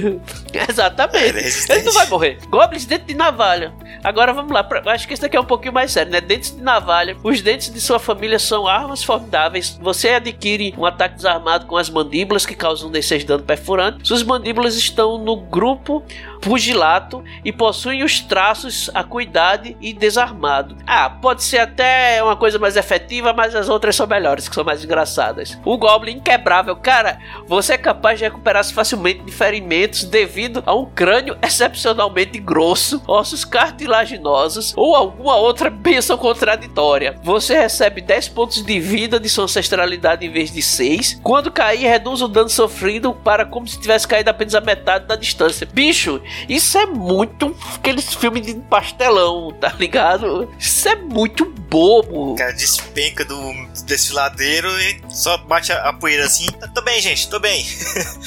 Exatamente. 0.68 1.38
É, 1.38 1.76
ele, 1.76 1.82
não 1.84 1.92
vai 1.92 2.06
morrer. 2.08 2.38
Goblins 2.48 2.84
dentro 2.84 3.06
de 3.06 3.14
navalha. 3.14 3.72
Agora 4.02 4.32
vamos 4.32 4.52
lá. 4.52 4.66
Acho 4.86 5.06
que 5.06 5.14
esse 5.14 5.22
daqui 5.22 5.36
é 5.36 5.40
um 5.40 5.44
pouquinho 5.44 5.72
mais 5.72 5.92
sério, 5.92 6.12
né? 6.12 6.20
Dentes 6.20 6.54
de 6.54 6.62
navalha. 6.62 7.16
Os 7.22 7.40
dentes 7.40 7.72
de 7.72 7.80
sua 7.80 7.98
família 7.98 8.38
são 8.38 8.66
armas 8.66 9.02
formidáveis. 9.02 9.78
Você 9.80 10.10
adquire 10.10 10.74
um 10.76 10.84
ataque 10.84 11.16
desarmado 11.16 11.66
com 11.66 11.76
as 11.76 11.90
mandíbulas 11.90 12.44
que 12.44 12.54
causam 12.54 12.90
D6 12.90 13.24
dano 13.24 13.42
perfurante. 13.42 14.06
Suas 14.06 14.22
mandíbulas 14.22 14.76
estão 14.76 15.18
no 15.18 15.36
grupo 15.36 16.02
pugilato 16.40 17.22
e 17.44 17.52
possuem 17.52 18.02
os 18.02 18.20
traços 18.20 18.90
acuidade 18.94 19.76
e 19.80 19.92
desarmado. 19.92 20.76
Ah, 20.86 21.08
pode 21.10 21.42
ser 21.42 21.58
até 21.58 22.22
uma 22.22 22.36
coisa 22.36 22.58
mais 22.58 22.76
efetiva, 22.76 23.32
mas 23.32 23.54
as 23.54 23.68
outras 23.68 23.96
são 23.96 24.06
melhores, 24.06 24.48
que 24.48 24.54
são 24.54 24.64
mais 24.64 24.84
engraçadas. 24.84 25.58
O 25.64 25.76
Goblin 25.76 26.16
inquebrável, 26.16 26.76
cara, 26.76 27.18
você 27.46 27.74
é 27.74 27.78
capaz 27.78 28.18
de 28.18 28.24
recuperar-se 28.24 28.72
facilmente 28.72 29.22
de 29.22 29.32
ferimentos 29.32 30.04
devido 30.04 30.62
a 30.66 30.74
um 30.74 30.86
crânio 30.86 31.36
excepcionalmente 31.42 32.38
grosso, 32.38 33.02
ossos 33.06 33.44
cartilaginosos 33.44 34.74
ou 34.76 34.94
alguma 34.94 35.36
outra 35.36 35.70
benção 35.70 36.16
contraditória. 36.16 37.18
Você 37.22 37.58
recebe 37.58 38.00
10 38.00 38.28
pontos 38.30 38.62
de 38.62 38.80
vida 38.80 39.18
de 39.18 39.28
sua 39.28 39.44
ancestralidade 39.44 40.26
em 40.26 40.30
vez 40.30 40.50
de 40.50 40.62
6. 40.62 41.20
Quando 41.22 41.50
cair, 41.50 41.86
reduz 41.86 42.22
o 42.22 42.28
dano 42.28 42.48
sofrido 42.48 43.12
para 43.12 43.44
como 43.44 43.66
se 43.66 43.80
tivesse 43.80 44.06
caído 44.06 44.30
apenas 44.30 44.54
a 44.54 44.60
metade 44.60 45.06
da 45.06 45.16
distância. 45.16 45.68
Bicho, 45.72 46.20
isso 46.48 46.76
é 46.78 46.86
muito 46.86 47.56
aqueles 47.74 48.14
filmes 48.14 48.46
de 48.46 48.54
pastelão, 48.54 49.52
tá 49.60 49.72
ligado? 49.78 50.52
Isso 50.58 50.88
é 50.88 50.96
muito 50.96 51.44
bobo. 51.44 52.34
Cara 52.36 52.52
despenca 52.52 53.24
do 53.24 53.52
desfiladeiro 53.84 54.68
e 54.80 55.00
só 55.08 55.36
bate 55.38 55.72
a, 55.72 55.88
a 55.88 55.92
poeira 55.92 56.24
assim. 56.24 56.46
Tô 56.74 56.82
bem, 56.82 57.00
gente, 57.00 57.28
tô 57.28 57.38
bem. 57.38 57.66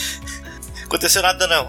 Aconteceu 0.83 1.21
nada 1.21 1.45
não. 1.47 1.67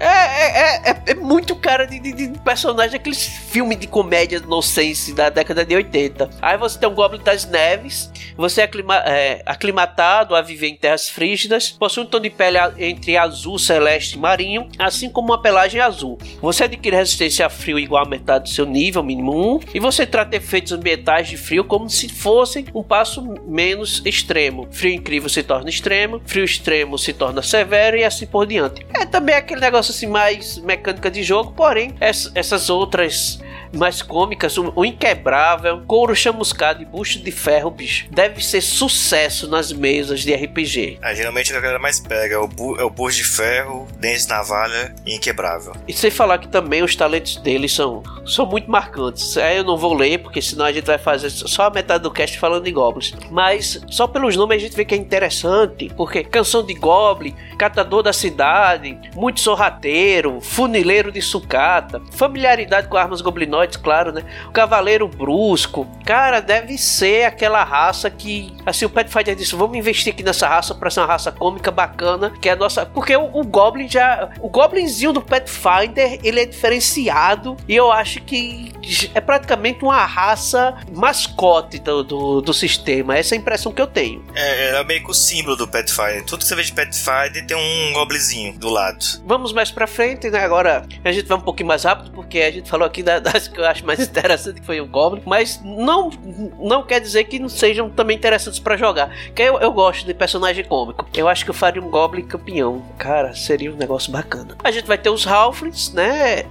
É, 0.00 0.06
é, 0.06 0.90
é, 0.90 1.02
é, 1.08 1.14
muito 1.14 1.54
cara 1.54 1.86
de, 1.86 2.00
de, 2.00 2.12
de 2.12 2.38
personagem 2.38 2.92
daqueles 2.92 3.26
filmes 3.26 3.78
de 3.78 3.86
comédia 3.86 4.40
nonsense 4.40 5.12
da 5.12 5.28
década 5.28 5.62
de 5.62 5.76
80. 5.76 6.30
Aí 6.40 6.56
você 6.56 6.78
tem 6.78 6.88
um 6.88 6.94
Goblin 6.94 7.22
das 7.22 7.44
Neves, 7.44 8.10
você 8.34 8.62
é, 8.62 8.64
aclima, 8.64 8.96
é 8.96 9.42
aclimatado 9.44 10.34
a 10.34 10.40
viver 10.40 10.68
em 10.68 10.76
terras 10.76 11.10
frígidas, 11.10 11.70
possui 11.70 12.04
um 12.04 12.06
tom 12.06 12.18
de 12.18 12.30
pele 12.30 12.56
entre 12.78 13.18
azul, 13.18 13.58
celeste 13.58 14.16
e 14.16 14.18
marinho, 14.18 14.68
assim 14.78 15.10
como 15.10 15.28
uma 15.28 15.42
pelagem 15.42 15.82
azul. 15.82 16.16
Você 16.40 16.64
adquire 16.64 16.96
resistência 16.96 17.44
a 17.44 17.50
frio 17.50 17.78
igual 17.78 18.06
a 18.06 18.08
metade 18.08 18.44
do 18.44 18.50
seu 18.50 18.64
nível, 18.64 19.02
mínimo 19.02 19.56
1, 19.56 19.60
e 19.74 19.80
você 19.80 20.06
trata 20.06 20.34
efeitos 20.34 20.72
ambientais 20.72 21.28
de 21.28 21.36
frio 21.36 21.62
como 21.62 21.90
se 21.90 22.08
fossem 22.08 22.64
um 22.74 22.82
passo 22.82 23.22
menos 23.46 24.00
extremo. 24.06 24.66
Frio 24.70 24.94
incrível 24.94 25.28
se 25.28 25.42
torna 25.42 25.68
extremo, 25.68 26.22
frio 26.24 26.44
extremo 26.44 26.98
se 26.98 27.12
torna 27.12 27.42
severo 27.42 27.98
e 27.98 28.04
assim 28.04 28.26
por 28.26 28.46
diante. 28.46 28.86
É 28.94 29.04
também 29.04 29.34
aquele 29.34 29.60
negócio 29.60 29.89
assim 29.90 30.06
mais 30.06 30.58
mecânica 30.58 31.10
de 31.10 31.22
jogo, 31.22 31.52
porém 31.52 31.94
essas 32.00 32.70
outras 32.70 33.40
mais 33.72 34.02
cômicas, 34.02 34.56
o, 34.58 34.84
Inquebrável, 34.84 35.82
Couro 35.86 36.14
Chamuscado 36.14 36.82
e 36.82 36.84
Bucho 36.84 37.20
de 37.20 37.30
Ferro, 37.30 37.70
bicho, 37.70 38.06
deve 38.10 38.44
ser 38.44 38.60
sucesso 38.60 39.48
nas 39.48 39.72
mesas 39.72 40.20
de 40.20 40.34
RPG. 40.34 40.98
É, 41.02 41.14
geralmente 41.14 41.54
a 41.54 41.60
galera 41.60 41.78
mais 41.78 42.00
pega 42.00 42.34
é 42.34 42.38
o, 42.38 42.48
bu 42.48 42.76
é 42.78 42.84
o 42.84 42.90
Bucho 42.90 43.18
de 43.18 43.24
Ferro, 43.24 43.86
Dente 43.98 44.28
Navalha 44.28 44.94
e 45.06 45.14
Inquebrável. 45.14 45.72
E 45.86 45.92
sem 45.92 46.10
falar 46.10 46.38
que 46.38 46.48
também 46.48 46.82
os 46.82 46.96
talentos 46.96 47.36
deles 47.36 47.72
são, 47.72 48.02
são 48.26 48.46
muito 48.46 48.70
marcantes. 48.70 49.36
Aí 49.36 49.58
eu 49.58 49.64
não 49.64 49.76
vou 49.76 49.94
ler, 49.94 50.18
porque 50.18 50.42
senão 50.42 50.64
a 50.64 50.72
gente 50.72 50.86
vai 50.86 50.98
fazer 50.98 51.30
só 51.30 51.64
a 51.64 51.70
metade 51.70 52.02
do 52.02 52.10
cast 52.10 52.38
falando 52.38 52.64
de 52.64 52.72
Goblins. 52.72 53.12
Mas 53.30 53.80
só 53.88 54.06
pelos 54.06 54.36
nomes 54.36 54.56
a 54.56 54.60
gente 54.60 54.76
vê 54.76 54.84
que 54.84 54.94
é 54.94 54.98
interessante, 54.98 55.90
porque 55.96 56.24
Canção 56.24 56.64
de 56.64 56.74
Goblin, 56.74 57.34
Catador 57.58 58.02
da 58.02 58.12
Cidade, 58.12 58.98
Muito 59.14 59.40
Sorrateiro, 59.40 60.40
Funileiro 60.40 61.12
de 61.12 61.22
Sucata, 61.22 62.00
Familiaridade 62.12 62.88
com 62.88 62.96
Armas 62.96 63.20
Goblinosas 63.20 63.59
claro, 63.68 64.12
né? 64.12 64.24
O 64.48 64.52
Cavaleiro 64.52 65.06
Brusco. 65.08 65.86
Cara, 66.04 66.40
deve 66.40 66.78
ser 66.78 67.24
aquela 67.24 67.62
raça 67.64 68.10
que. 68.10 68.54
Assim, 68.64 68.84
o 68.84 68.90
Pathfinder 68.90 69.34
disse: 69.34 69.54
vamos 69.54 69.76
investir 69.76 70.12
aqui 70.12 70.22
nessa 70.22 70.48
raça 70.48 70.74
pra 70.74 70.90
ser 70.90 71.00
uma 71.00 71.06
raça 71.06 71.32
cômica 71.32 71.70
bacana. 71.70 72.30
Que 72.40 72.48
é 72.48 72.52
a 72.52 72.56
nossa. 72.56 72.86
Porque 72.86 73.16
o, 73.16 73.24
o 73.24 73.44
Goblin 73.44 73.88
já. 73.88 74.30
O 74.40 74.48
Goblinzinho 74.48 75.12
do 75.12 75.22
Pathfinder, 75.22 76.18
ele 76.22 76.40
é 76.40 76.46
diferenciado. 76.46 77.56
E 77.68 77.74
eu 77.74 77.90
acho 77.90 78.20
que 78.22 78.72
é 79.14 79.20
praticamente 79.20 79.84
uma 79.84 80.04
raça 80.04 80.76
mascote 80.92 81.78
do, 81.78 82.02
do, 82.02 82.40
do 82.40 82.54
sistema. 82.54 83.16
Essa 83.16 83.34
é 83.34 83.38
a 83.38 83.40
impressão 83.40 83.72
que 83.72 83.80
eu 83.80 83.86
tenho. 83.86 84.24
É, 84.34 84.80
é 84.80 84.84
meio 84.84 85.04
que 85.04 85.10
o 85.10 85.14
símbolo 85.14 85.56
do 85.56 85.68
Pathfinder. 85.68 86.24
Tudo 86.24 86.40
que 86.40 86.46
você 86.46 86.54
vê 86.54 86.62
de 86.62 86.72
Pathfinder 86.72 87.46
tem 87.46 87.56
um 87.56 87.92
Goblinzinho 87.92 88.58
do 88.58 88.68
lado. 88.68 89.04
Vamos 89.24 89.52
mais 89.52 89.70
pra 89.70 89.86
frente, 89.86 90.30
né? 90.30 90.42
Agora 90.44 90.86
a 91.04 91.12
gente 91.12 91.26
vai 91.26 91.38
um 91.38 91.42
pouquinho 91.42 91.68
mais 91.68 91.84
rápido, 91.84 92.10
porque 92.10 92.40
a 92.40 92.50
gente 92.50 92.68
falou 92.68 92.86
aqui 92.86 93.02
das 93.02 93.48
que 93.52 93.60
eu 93.60 93.66
acho 93.66 93.84
mais 93.84 94.00
interessante 94.06 94.60
que 94.60 94.66
foi 94.66 94.80
o 94.80 94.86
Goblin, 94.86 95.22
mas 95.26 95.60
não, 95.62 96.10
não 96.58 96.82
quer 96.82 97.00
dizer 97.00 97.24
que 97.24 97.38
não 97.38 97.48
sejam 97.48 97.90
também 97.90 98.16
interessantes 98.16 98.58
para 98.58 98.76
jogar. 98.76 99.10
Que 99.34 99.42
eu, 99.42 99.60
eu 99.60 99.72
gosto 99.72 100.06
de 100.06 100.14
personagem 100.14 100.64
cômico. 100.64 101.06
Eu 101.14 101.28
acho 101.28 101.44
que 101.44 101.50
eu 101.50 101.54
faria 101.54 101.82
um 101.82 101.90
Goblin 101.90 102.22
campeão. 102.22 102.82
Cara, 102.98 103.34
seria 103.34 103.72
um 103.72 103.76
negócio 103.76 104.12
bacana. 104.12 104.56
A 104.62 104.70
gente 104.70 104.86
vai 104.86 104.98
ter 104.98 105.10
os 105.10 105.26
Halflings, 105.26 105.92
né? 105.92 106.44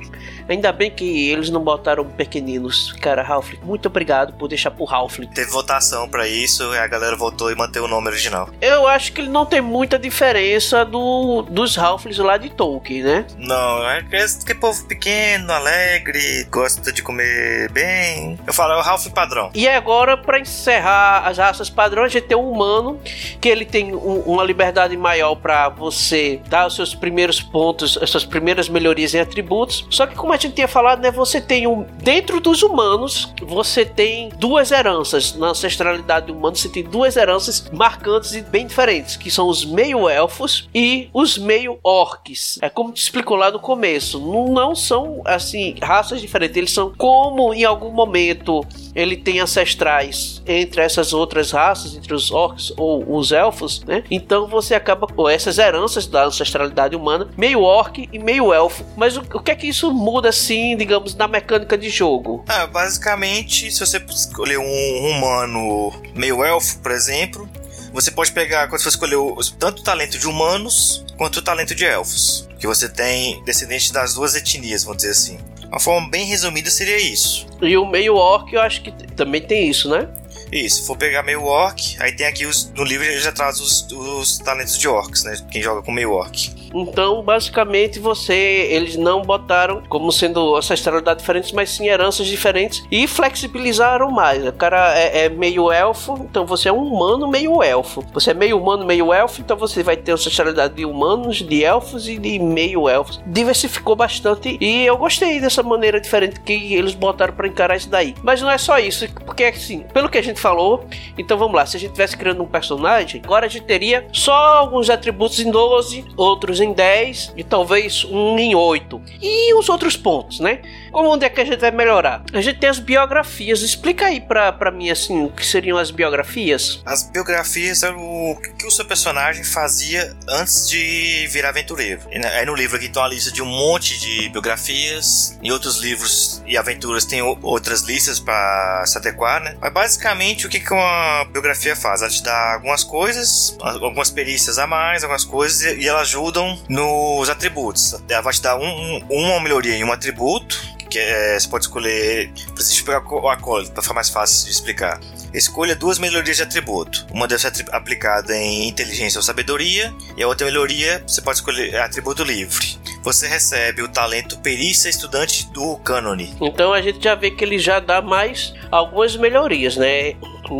Ainda 0.49 0.71
bem 0.71 0.89
que 0.89 1.29
eles 1.29 1.49
não 1.49 1.61
botaram 1.61 2.03
pequeninos. 2.03 2.91
Cara, 2.93 3.21
Ralph, 3.21 3.53
muito 3.61 3.87
obrigado 3.87 4.33
por 4.33 4.47
deixar 4.47 4.71
pro 4.71 4.83
Ralph. 4.83 5.19
Teve 5.33 5.51
votação 5.51 6.09
para 6.09 6.27
isso 6.27 6.73
e 6.73 6.77
a 6.77 6.87
galera 6.87 7.15
votou 7.15 7.51
e 7.51 7.55
manteve 7.55 7.85
o 7.85 7.87
nome 7.87 8.07
original. 8.07 8.49
Eu 8.59 8.87
acho 8.87 9.13
que 9.13 9.21
ele 9.21 9.29
não 9.29 9.45
tem 9.45 9.61
muita 9.61 9.99
diferença 9.99 10.83
do, 10.83 11.43
dos 11.43 11.75
Ralphs 11.75 12.17
lá 12.17 12.37
de 12.37 12.49
Tolkien, 12.49 13.03
né? 13.03 13.25
Não, 13.37 13.87
é 13.89 14.03
que, 14.03 14.15
é 14.15 14.55
povo 14.55 14.83
pequeno, 14.85 15.51
alegre, 15.53 16.45
gosta 16.49 16.91
de 16.91 17.03
comer 17.03 17.71
bem. 17.71 18.39
Eu 18.47 18.53
falo, 18.53 18.73
é 18.73 18.77
o 18.77 18.81
Ralph 18.81 19.07
padrão. 19.07 19.51
E 19.53 19.67
agora, 19.67 20.17
para 20.17 20.39
encerrar 20.39 21.27
as 21.27 21.37
raças 21.37 21.69
padrões, 21.69 22.07
a 22.07 22.19
gente 22.19 22.27
tem 22.27 22.37
um 22.37 22.49
humano 22.49 22.99
que 23.39 23.47
ele 23.47 23.65
tem 23.65 23.93
um, 23.93 24.21
uma 24.21 24.43
liberdade 24.43 24.97
maior 24.97 25.35
para 25.35 25.69
você 25.69 26.41
dar 26.47 26.67
os 26.67 26.75
seus 26.75 26.95
primeiros 26.95 27.41
pontos, 27.41 27.97
as 28.01 28.09
suas 28.09 28.25
primeiras 28.25 28.67
melhorias 28.67 29.13
em 29.13 29.19
atributos. 29.19 29.85
Só 29.89 30.07
que 30.07 30.15
como 30.15 30.33
a 30.33 30.38
gente 30.39 30.55
tinha 30.55 30.67
falado, 30.67 31.01
né? 31.01 31.11
Você 31.11 31.41
tem 31.41 31.67
um. 31.67 31.85
Dentro 32.01 32.39
dos 32.39 32.63
humanos, 32.63 33.33
você 33.41 33.85
tem 33.85 34.29
duas 34.37 34.71
heranças. 34.71 35.35
Na 35.35 35.47
ancestralidade 35.47 36.31
humana, 36.31 36.55
você 36.55 36.69
tem 36.69 36.83
duas 36.83 37.15
heranças 37.15 37.69
marcantes 37.71 38.33
e 38.33 38.41
bem 38.41 38.67
diferentes, 38.67 39.15
que 39.15 39.29
são 39.29 39.47
os 39.47 39.65
meio-elfos 39.65 40.69
e 40.73 41.09
os 41.13 41.37
meio-orcs. 41.37 42.59
É 42.61 42.69
como 42.69 42.91
te 42.91 43.01
explicou 43.01 43.37
lá 43.37 43.51
no 43.51 43.59
começo. 43.59 44.19
Não 44.19 44.75
são, 44.75 45.21
assim, 45.25 45.75
raças 45.81 46.21
diferentes. 46.21 46.57
Eles 46.57 46.71
são 46.71 46.93
como 46.97 47.53
em 47.53 47.63
algum 47.63 47.91
momento 47.91 48.65
ele 48.95 49.15
tem 49.15 49.39
ancestrais 49.39 50.41
entre 50.45 50.81
essas 50.81 51.13
outras 51.13 51.51
raças, 51.51 51.95
entre 51.95 52.13
os 52.13 52.31
orcs 52.31 52.73
ou 52.77 53.17
os 53.17 53.31
elfos, 53.31 53.83
né? 53.85 54.03
Então 54.09 54.47
você 54.47 54.75
acaba 54.75 55.07
com 55.07 55.29
essas 55.29 55.57
heranças 55.57 56.07
da 56.07 56.25
ancestralidade 56.25 56.95
humana, 56.95 57.29
meio 57.37 57.61
orc 57.61 58.09
e 58.11 58.19
meio 58.19 58.53
elfo. 58.53 58.83
Mas 58.97 59.15
o, 59.17 59.21
o 59.21 59.39
que 59.39 59.51
é 59.51 59.55
que 59.55 59.67
isso 59.67 59.91
muda 59.93 60.28
assim, 60.29 60.77
digamos, 60.77 61.15
na 61.15 61.27
mecânica 61.27 61.77
de 61.77 61.89
jogo? 61.89 62.43
Ah, 62.47 62.67
basicamente, 62.67 63.71
se 63.71 63.79
você 63.79 63.97
escolher 64.09 64.57
um 64.57 65.09
humano 65.09 65.91
meio 66.15 66.43
elfo, 66.43 66.79
por 66.79 66.91
exemplo, 66.91 67.49
você 67.93 68.11
pode 68.11 68.31
pegar, 68.31 68.67
quando 68.67 68.81
você 68.81 68.89
escolher 68.89 69.17
tanto 69.57 69.79
o 69.79 69.83
talento 69.83 70.17
de 70.17 70.27
humanos 70.27 71.03
quanto 71.17 71.37
o 71.37 71.41
talento 71.41 71.75
de 71.75 71.85
elfos. 71.85 72.47
Que 72.59 72.67
você 72.67 72.87
tem 72.87 73.43
descendente 73.43 73.91
das 73.91 74.13
duas 74.13 74.35
etnias, 74.35 74.83
vamos 74.83 74.97
dizer 74.97 75.11
assim. 75.11 75.39
Uma 75.67 75.79
forma 75.79 76.09
bem 76.09 76.25
resumida 76.25 76.69
seria 76.69 76.97
isso. 76.97 77.47
E 77.61 77.77
o 77.77 77.85
meio 77.85 78.15
orc 78.15 78.51
eu 78.53 78.61
acho 78.61 78.81
que 78.81 78.91
também 78.91 79.41
tem 79.41 79.69
isso, 79.69 79.89
né? 79.89 80.07
Isso, 80.51 80.85
for 80.85 80.97
pegar 80.97 81.23
meio 81.23 81.43
orc, 81.43 81.95
aí 81.99 82.11
tem 82.11 82.25
aqui 82.25 82.45
os, 82.45 82.71
no 82.75 82.83
livro 82.83 83.05
já 83.19 83.31
traz 83.31 83.59
os, 83.59 83.87
os 83.91 84.37
talentos 84.39 84.77
de 84.77 84.87
orcs, 84.87 85.23
né? 85.23 85.37
Quem 85.51 85.61
joga 85.61 85.81
com 85.81 85.91
meio 85.91 86.11
orc. 86.11 86.51
Então, 86.73 87.21
basicamente, 87.23 87.99
você 87.99 88.67
eles 88.69 88.95
não 88.95 89.21
botaram 89.21 89.83
como 89.87 90.11
sendo 90.11 90.55
ancestralidade 90.55 91.19
diferentes, 91.19 91.51
mas 91.51 91.69
sim 91.69 91.87
heranças 91.87 92.27
diferentes 92.27 92.83
e 92.91 93.07
flexibilizaram 93.07 94.11
mais. 94.11 94.45
O 94.45 94.53
cara 94.53 94.97
é, 94.97 95.25
é, 95.25 95.29
meio 95.29 95.71
elfo, 95.71 96.17
então 96.29 96.45
você 96.45 96.69
é 96.69 96.73
um 96.73 96.83
humano 96.83 97.27
meio 97.27 97.61
elfo. 97.63 98.03
Você 98.13 98.31
é 98.31 98.33
meio 98.33 98.57
humano 98.57 98.85
meio 98.85 99.13
elfo, 99.13 99.41
então 99.41 99.57
você 99.57 99.83
vai 99.83 99.97
ter 99.97 100.11
ancestralidade 100.11 100.75
de 100.75 100.85
humanos, 100.85 101.37
de 101.37 101.63
elfos 101.63 102.07
e 102.07 102.17
de 102.17 102.39
meio 102.39 102.87
elfos. 102.87 103.19
Diversificou 103.25 103.95
bastante 103.95 104.57
e 104.59 104.85
eu 104.85 104.97
gostei 104.97 105.39
dessa 105.39 105.63
maneira 105.63 105.99
diferente 105.99 106.39
que 106.41 106.73
eles 106.73 106.93
botaram 106.93 107.33
para 107.33 107.47
encarar 107.47 107.75
isso 107.75 107.89
daí. 107.89 108.15
Mas 108.23 108.41
não 108.41 108.49
é 108.49 108.57
só 108.57 108.79
isso, 108.79 109.07
porque 109.25 109.45
assim, 109.45 109.83
pelo 109.93 110.09
que 110.09 110.17
a 110.17 110.21
gente 110.21 110.38
falou, 110.39 110.85
então 111.17 111.37
vamos 111.37 111.55
lá, 111.55 111.65
se 111.65 111.77
a 111.77 111.79
gente 111.79 111.91
tivesse 111.91 112.17
criando 112.17 112.41
um 112.41 112.47
personagem, 112.47 113.21
agora 113.23 113.45
a 113.45 113.49
gente 113.49 113.65
teria 113.65 114.07
só 114.11 114.57
alguns 114.57 114.89
atributos 114.89 115.39
em 115.39 115.51
12, 115.51 116.05
outros 116.17 116.59
em 116.59 116.73
10 116.73 117.33
e 117.37 117.43
talvez 117.43 118.05
um 118.05 118.37
em 118.39 118.55
8. 118.55 119.01
E 119.21 119.53
os 119.53 119.69
outros 119.69 119.95
pontos, 119.95 120.39
né? 120.39 120.61
Como 120.91 121.09
onde 121.09 121.25
é 121.25 121.29
que 121.29 121.41
a 121.41 121.45
gente 121.45 121.59
vai 121.59 121.71
melhorar? 121.71 122.23
A 122.33 122.41
gente 122.41 122.59
tem 122.59 122.69
as 122.69 122.79
biografias. 122.79 123.61
Explica 123.61 124.05
aí 124.05 124.19
pra, 124.19 124.51
pra 124.51 124.71
mim, 124.71 124.89
assim, 124.89 125.23
o 125.23 125.29
que 125.29 125.45
seriam 125.45 125.77
as 125.77 125.91
biografias. 125.91 126.81
As 126.85 127.03
biografias 127.03 127.83
é 127.83 127.91
o 127.91 128.35
que 128.57 128.65
o 128.65 128.71
seu 128.71 128.85
personagem 128.85 129.43
fazia 129.43 130.15
antes 130.27 130.69
de 130.69 131.27
virar 131.29 131.49
aventureiro. 131.49 132.01
Aí 132.35 132.45
no 132.45 132.55
livro 132.55 132.77
aqui 132.77 132.89
tem 132.89 133.01
uma 133.01 133.07
lista 133.07 133.31
de 133.31 133.41
um 133.41 133.45
monte 133.45 133.99
de 133.99 134.29
biografias. 134.29 135.37
Em 135.41 135.51
outros 135.51 135.77
livros 135.77 136.43
e 136.45 136.57
aventuras 136.57 137.05
tem 137.05 137.21
outras 137.21 137.81
listas 137.81 138.19
para 138.19 138.83
se 138.85 138.97
adequar, 138.97 139.41
né? 139.41 139.55
Mas 139.59 139.73
basicamente 139.73 140.45
o 140.45 140.49
que 140.49 140.61
uma 140.71 141.25
biografia 141.25 141.75
faz? 141.75 142.01
Ela 142.01 142.11
te 142.11 142.23
dá 142.23 142.53
algumas 142.53 142.83
coisas, 142.83 143.57
algumas 143.61 144.09
perícias 144.09 144.57
a 144.57 144.67
mais, 144.67 145.03
algumas 145.03 145.25
coisas, 145.25 145.61
e 145.61 145.87
elas 145.87 146.01
ajudam 146.01 146.59
nos 146.67 147.29
atributos. 147.29 147.95
Ela 148.07 148.21
vai 148.21 148.33
te 148.33 148.41
dar 148.41 148.57
um, 148.57 148.63
um, 148.63 149.05
uma 149.09 149.39
melhoria 149.39 149.75
em 149.75 149.83
um 149.83 149.91
atributo, 149.91 150.59
que 150.89 150.99
é, 150.99 151.39
você 151.39 151.47
pode 151.47 151.65
escolher. 151.65 152.31
Preciso 152.53 152.83
pegar 152.83 153.03
o 153.05 153.29
acólito 153.29 153.71
para 153.71 153.81
ficar 153.81 153.93
mais 153.93 154.09
fácil 154.09 154.45
de 154.45 154.51
explicar. 154.51 154.99
Escolha 155.33 155.75
duas 155.75 155.99
melhorias 155.99 156.37
de 156.37 156.43
atributo. 156.43 157.05
Uma 157.11 157.27
deve 157.27 157.41
ser 157.41 157.65
aplicada 157.71 158.35
em 158.35 158.67
inteligência 158.67 159.19
ou 159.19 159.23
sabedoria, 159.23 159.93
e 160.17 160.23
a 160.23 160.27
outra 160.27 160.45
melhoria 160.45 161.03
você 161.05 161.21
pode 161.21 161.37
escolher 161.37 161.75
atributo 161.77 162.23
livre. 162.23 162.77
Você 163.03 163.27
recebe 163.27 163.81
o 163.81 163.87
talento 163.87 164.39
perícia 164.39 164.89
estudante 164.89 165.49
do 165.51 165.77
cânone. 165.77 166.35
Então 166.41 166.73
a 166.73 166.81
gente 166.81 167.03
já 167.03 167.15
vê 167.15 167.31
que 167.31 167.43
ele 167.43 167.57
já 167.57 167.79
dá 167.79 168.01
mais 168.01 168.53
algumas 168.71 169.15
melhorias, 169.15 169.77
né? 169.77 170.15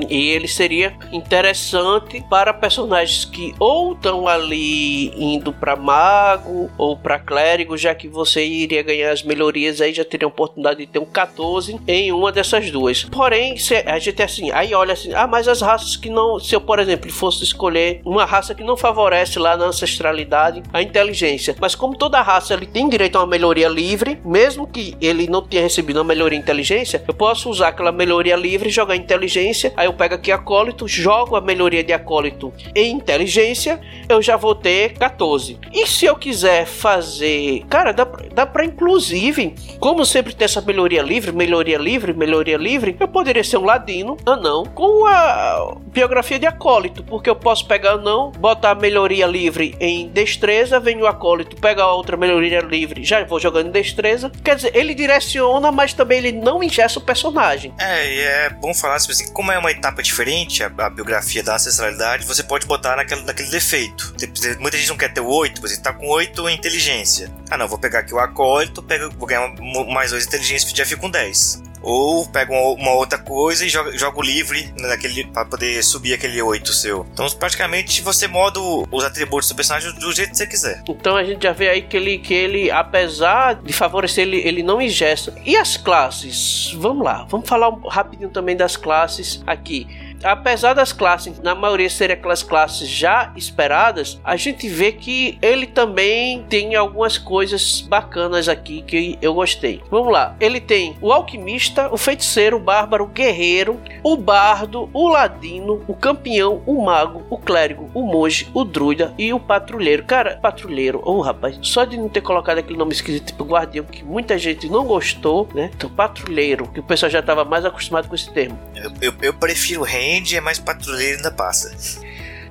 E 0.10 0.30
ele 0.30 0.48
seria 0.48 0.96
interessante 1.12 2.24
para 2.30 2.54
personagens 2.54 3.26
que 3.26 3.56
ou 3.60 3.94
estão 3.94 4.28
ali 4.28 5.08
indo 5.16 5.52
para 5.52 5.76
mago 5.76 6.70
ou 6.78 6.96
para 6.96 7.18
clérigo, 7.18 7.76
já 7.76 7.96
que 7.96 8.08
você 8.08 8.46
iria 8.46 8.84
ganhar 8.84 9.12
as 9.12 9.24
melhorias 9.24 9.82
aí, 9.82 9.92
já 9.94 10.06
teria 10.06 10.28
a 10.28 10.30
oportunidade 10.30 10.80
de 10.80 10.88
ter 10.88 11.00
um 11.00 11.06
14 11.06 11.80
em 11.88 12.12
uma 12.12 12.32
dessas 12.32 12.70
duas. 12.70 13.04
Porém, 13.06 13.56
a 13.86 14.00
gente 14.00 14.22
assim, 14.22 14.52
aí 14.60 14.74
olha 14.74 14.94
assim, 14.94 15.14
ah, 15.14 15.28
mas 15.28 15.48
as 15.48 15.62
raças 15.62 15.96
que 15.96 16.10
não, 16.10 16.40
se 16.40 16.56
eu, 16.56 16.62
por 16.62 16.80
exemplo, 16.80 17.12
fosse 17.12 17.44
escolher 17.44 18.02
uma 18.06 18.26
raça 18.26 18.54
que 18.54 18.64
não 18.64 18.78
favorece 18.78 19.40
lá 19.40 19.58
na 19.58 19.66
ancestralidade 19.66 20.64
a 20.72 20.82
inteligência, 20.82 21.56
mas 21.60 21.76
como 21.76 21.98
toda 21.98 22.22
raça 22.22 22.54
ele 22.54 22.66
tem 22.66 22.88
direito 22.88 23.18
a 23.18 23.22
uma 23.22 23.28
melhoria 23.28 23.68
livre, 23.68 24.20
mesmo 24.24 24.68
que 24.68 24.96
ele 25.02 25.28
não 25.28 25.42
tenha 25.42 25.64
recebido 25.64 25.98
uma 25.98 26.04
melhoria 26.04 26.38
em 26.38 26.42
inteligência, 26.42 27.04
eu 27.08 27.14
posso 27.14 27.50
usar 27.50 27.70
aquela 27.70 27.92
melhoria 27.92 28.36
livre 28.36 28.70
e 28.70 28.72
jogar 28.72 28.96
inteligência 28.96 29.40
Aí 29.76 29.86
eu 29.86 29.94
pego 29.94 30.16
aqui 30.16 30.32
acólito, 30.32 30.88
jogo 30.88 31.36
a 31.36 31.42
melhoria 31.42 31.84
de 31.84 31.94
acólito 31.94 32.52
em 32.76 32.92
inteligência, 32.92 33.80
eu 34.08 34.22
já 34.22 34.36
vou 34.36 34.54
ter 34.54 34.94
14. 34.94 35.58
E 35.72 35.88
se 35.88 36.06
eu 36.06 36.16
quiser 36.16 36.66
fazer. 36.66 37.64
Cara, 37.70 37.92
dá, 37.92 38.06
dá 38.34 38.46
pra 38.46 38.66
inclusive, 38.66 39.56
como 39.80 40.06
sempre 40.06 40.34
ter 40.34 40.46
essa 40.46 40.62
melhoria 40.62 41.02
livre, 41.02 41.32
melhoria 41.32 41.78
livre, 41.78 42.14
melhoria 42.14 42.58
livre, 42.58 42.96
eu 43.00 43.08
poderia 43.08 43.44
ser 43.44 43.58
um 43.58 43.66
ladino, 43.66 44.18
anão, 44.26 44.49
com 44.74 45.06
a 45.06 45.76
biografia 45.88 46.40
de 46.40 46.46
acólito, 46.46 47.04
porque 47.04 47.30
eu 47.30 47.36
posso 47.36 47.68
pegar 47.68 47.94
anão, 47.94 48.32
botar 48.32 48.72
a 48.72 48.76
melhoria 48.76 49.26
livre 49.26 49.76
em 49.80 50.10
destreza, 50.10 50.80
vem 50.80 51.02
o 51.02 51.08
acólito, 51.08 51.56
pega 51.56 51.84
a 51.84 51.94
outra 51.94 52.16
melhoria 52.16 52.62
livre, 52.62 53.04
já 53.04 53.24
vou 53.24 53.40
jogando 53.40 53.68
em 53.68 53.72
destreza. 53.72 54.32
Quer 54.44 54.56
dizer, 54.56 54.76
ele 54.76 54.94
direciona, 54.94 55.72
mas 55.72 55.94
também 55.94 56.20
ele 56.20 56.32
não 56.32 56.64
ingessa 56.64 57.00
o 57.00 57.02
personagem. 57.02 57.74
É, 57.80 58.14
e 58.14 58.20
é 58.20 58.50
bom 58.50 58.74
falar, 58.74 59.00
tipo 59.00 59.12
assim, 59.12 59.32
como 59.34 59.52
é 59.52 59.58
uma 59.58 59.72
etapa 59.72 60.02
diferente, 60.02 60.64
a, 60.64 60.72
a, 60.78 60.90
biografia 60.90 61.44
da 61.44 61.56
ancestralidade, 61.56 62.26
você 62.26 62.44
pode 62.44 62.66
botar 62.66 62.96
naquele, 62.96 63.22
naquele 63.24 63.50
defeito. 63.50 64.14
Muita 64.60 64.78
gente 64.78 64.90
não 64.90 64.98
quer 64.98 65.14
ter 65.14 65.22
o 65.22 65.28
8, 65.28 65.62
você 65.62 65.80
tá 65.82 65.94
com 65.94 66.08
8 66.08 66.50
em 66.50 66.56
inteligência. 66.56 67.32
Ah, 67.50 67.58
não, 67.58 67.68
vou 67.68 67.78
pegar 67.78 68.00
aqui 68.00 68.14
o 68.14 68.20
acólito, 68.20 68.82
pego, 68.84 69.10
vou 69.18 69.28
ganhar 69.28 69.54
mais 69.88 70.12
2 70.12 70.26
inteligência, 70.26 70.76
já 70.76 70.86
fico 70.86 71.02
com 71.02 71.10
10. 71.10 71.69
Ou 71.82 72.28
pego 72.28 72.54
uma, 72.54 72.92
outra 72.92 73.18
coisa 73.18 73.66
e 73.66 73.70
jogo, 73.70 73.98
jogo 73.98 74.22
livre 74.22 74.74
naquele 74.80 75.26
para 75.26 75.46
poder 75.46 75.84
subir 75.84 76.14
aquele 76.14 76.42
8 76.42 76.74
seu. 76.74 77.06
Então, 77.14 77.28
praticamente 77.32 78.02
você 78.02 78.28
moda 78.28 78.60
os 78.92 79.04
atributos 79.04 79.50
do 79.50 79.56
personagem 79.56 79.94
do 79.94 80.12
jeito 80.12 80.32
que 80.32 80.38
você 80.38 80.48
quiser. 80.48 80.84
Então 80.88 81.16
a 81.16 81.24
gente 81.24 81.44
já 81.44 81.52
vê 81.52 81.70
aí 81.70 81.82
que 81.82 81.96
ele, 81.96 82.18
que 82.18 82.34
ele 82.34 82.72
apesar 82.72 83.56
de 83.56 83.74
favorecer, 83.74 84.28
ele, 84.28 84.38
ele 84.38 84.64
não 84.64 84.82
ingesta. 84.82 85.34
E 85.46 85.56
as 85.56 85.78
classes? 85.78 86.74
Vamos 86.76 87.04
lá, 87.04 87.26
vamos 87.30 87.48
falar 87.48 87.72
rapidinho 87.88 88.30
também 88.30 88.56
das 88.56 88.76
classes 88.76 89.42
aqui 89.46 89.88
apesar 90.24 90.74
das 90.74 90.92
classes, 90.92 91.40
na 91.40 91.56
maioria 91.56 91.90
serem 91.90 92.16
aquelas 92.16 92.44
classes 92.44 92.88
já 92.88 93.32
esperadas, 93.36 94.20
a 94.24 94.36
gente 94.36 94.68
vê 94.68 94.92
que 94.92 95.38
ele 95.42 95.66
também 95.66 96.44
tem 96.44 96.76
algumas 96.76 97.18
coisas 97.18 97.82
bacanas 97.82 98.48
aqui 98.48 98.82
que 98.82 99.18
eu 99.22 99.34
gostei. 99.34 99.82
Vamos 99.90 100.12
lá, 100.12 100.36
ele 100.40 100.60
tem 100.60 100.96
o 101.02 101.12
alquimista, 101.12 101.90
o 101.92 101.98
feiticeiro, 101.98 102.58
o 102.58 102.60
bárbaro, 102.60 103.06
o 103.06 103.08
guerreiro, 103.08 103.80
o 104.04 104.18
bardo, 104.18 104.90
o 104.94 105.08
ladino, 105.08 105.84
o 105.88 105.94
campeão, 105.94 106.62
o 106.66 106.84
mago, 106.84 107.24
o 107.30 107.38
clérigo, 107.38 107.90
o 107.94 108.04
monge, 108.04 108.48
o 108.54 108.64
druida 108.64 109.14
e 109.18 109.34
o 109.34 109.40
patrulheiro. 109.40 110.04
Cara, 110.04 110.38
patrulheiro, 110.42 111.02
oh 111.06 111.22
rapaz, 111.22 111.58
só 111.62 111.86
de 111.86 111.98
não 111.98 112.10
ter 112.10 112.22
colocado 112.22 112.58
aquele 112.58 112.78
nome 112.78 112.94
esquisito 112.94 113.28
tipo 113.28 113.44
guardião 113.44 113.86
que 113.86 114.04
muita 114.04 114.38
gente 114.38 114.70
não 114.70 114.86
gostou, 114.86 115.48
né? 115.54 115.70
Então, 115.76 115.90
patrulheiro, 115.90 116.68
que 116.68 116.80
o 116.80 116.84
pessoal 116.84 117.10
já 117.10 117.20
estava 117.20 117.46
mais 117.46 117.66
acostumado 117.66 118.08
com 118.08 118.16
esse 118.16 118.30
termo. 118.32 118.58
Eu, 118.76 118.92
eu, 119.02 119.14
eu 119.22 119.34
prefiro 119.34 119.84
rei 119.84 120.09
Range 120.10 120.36
é 120.36 120.42
mais 120.42 120.58
patrulheiro 120.58 121.18
ainda 121.18 121.32
passa. 121.32 121.72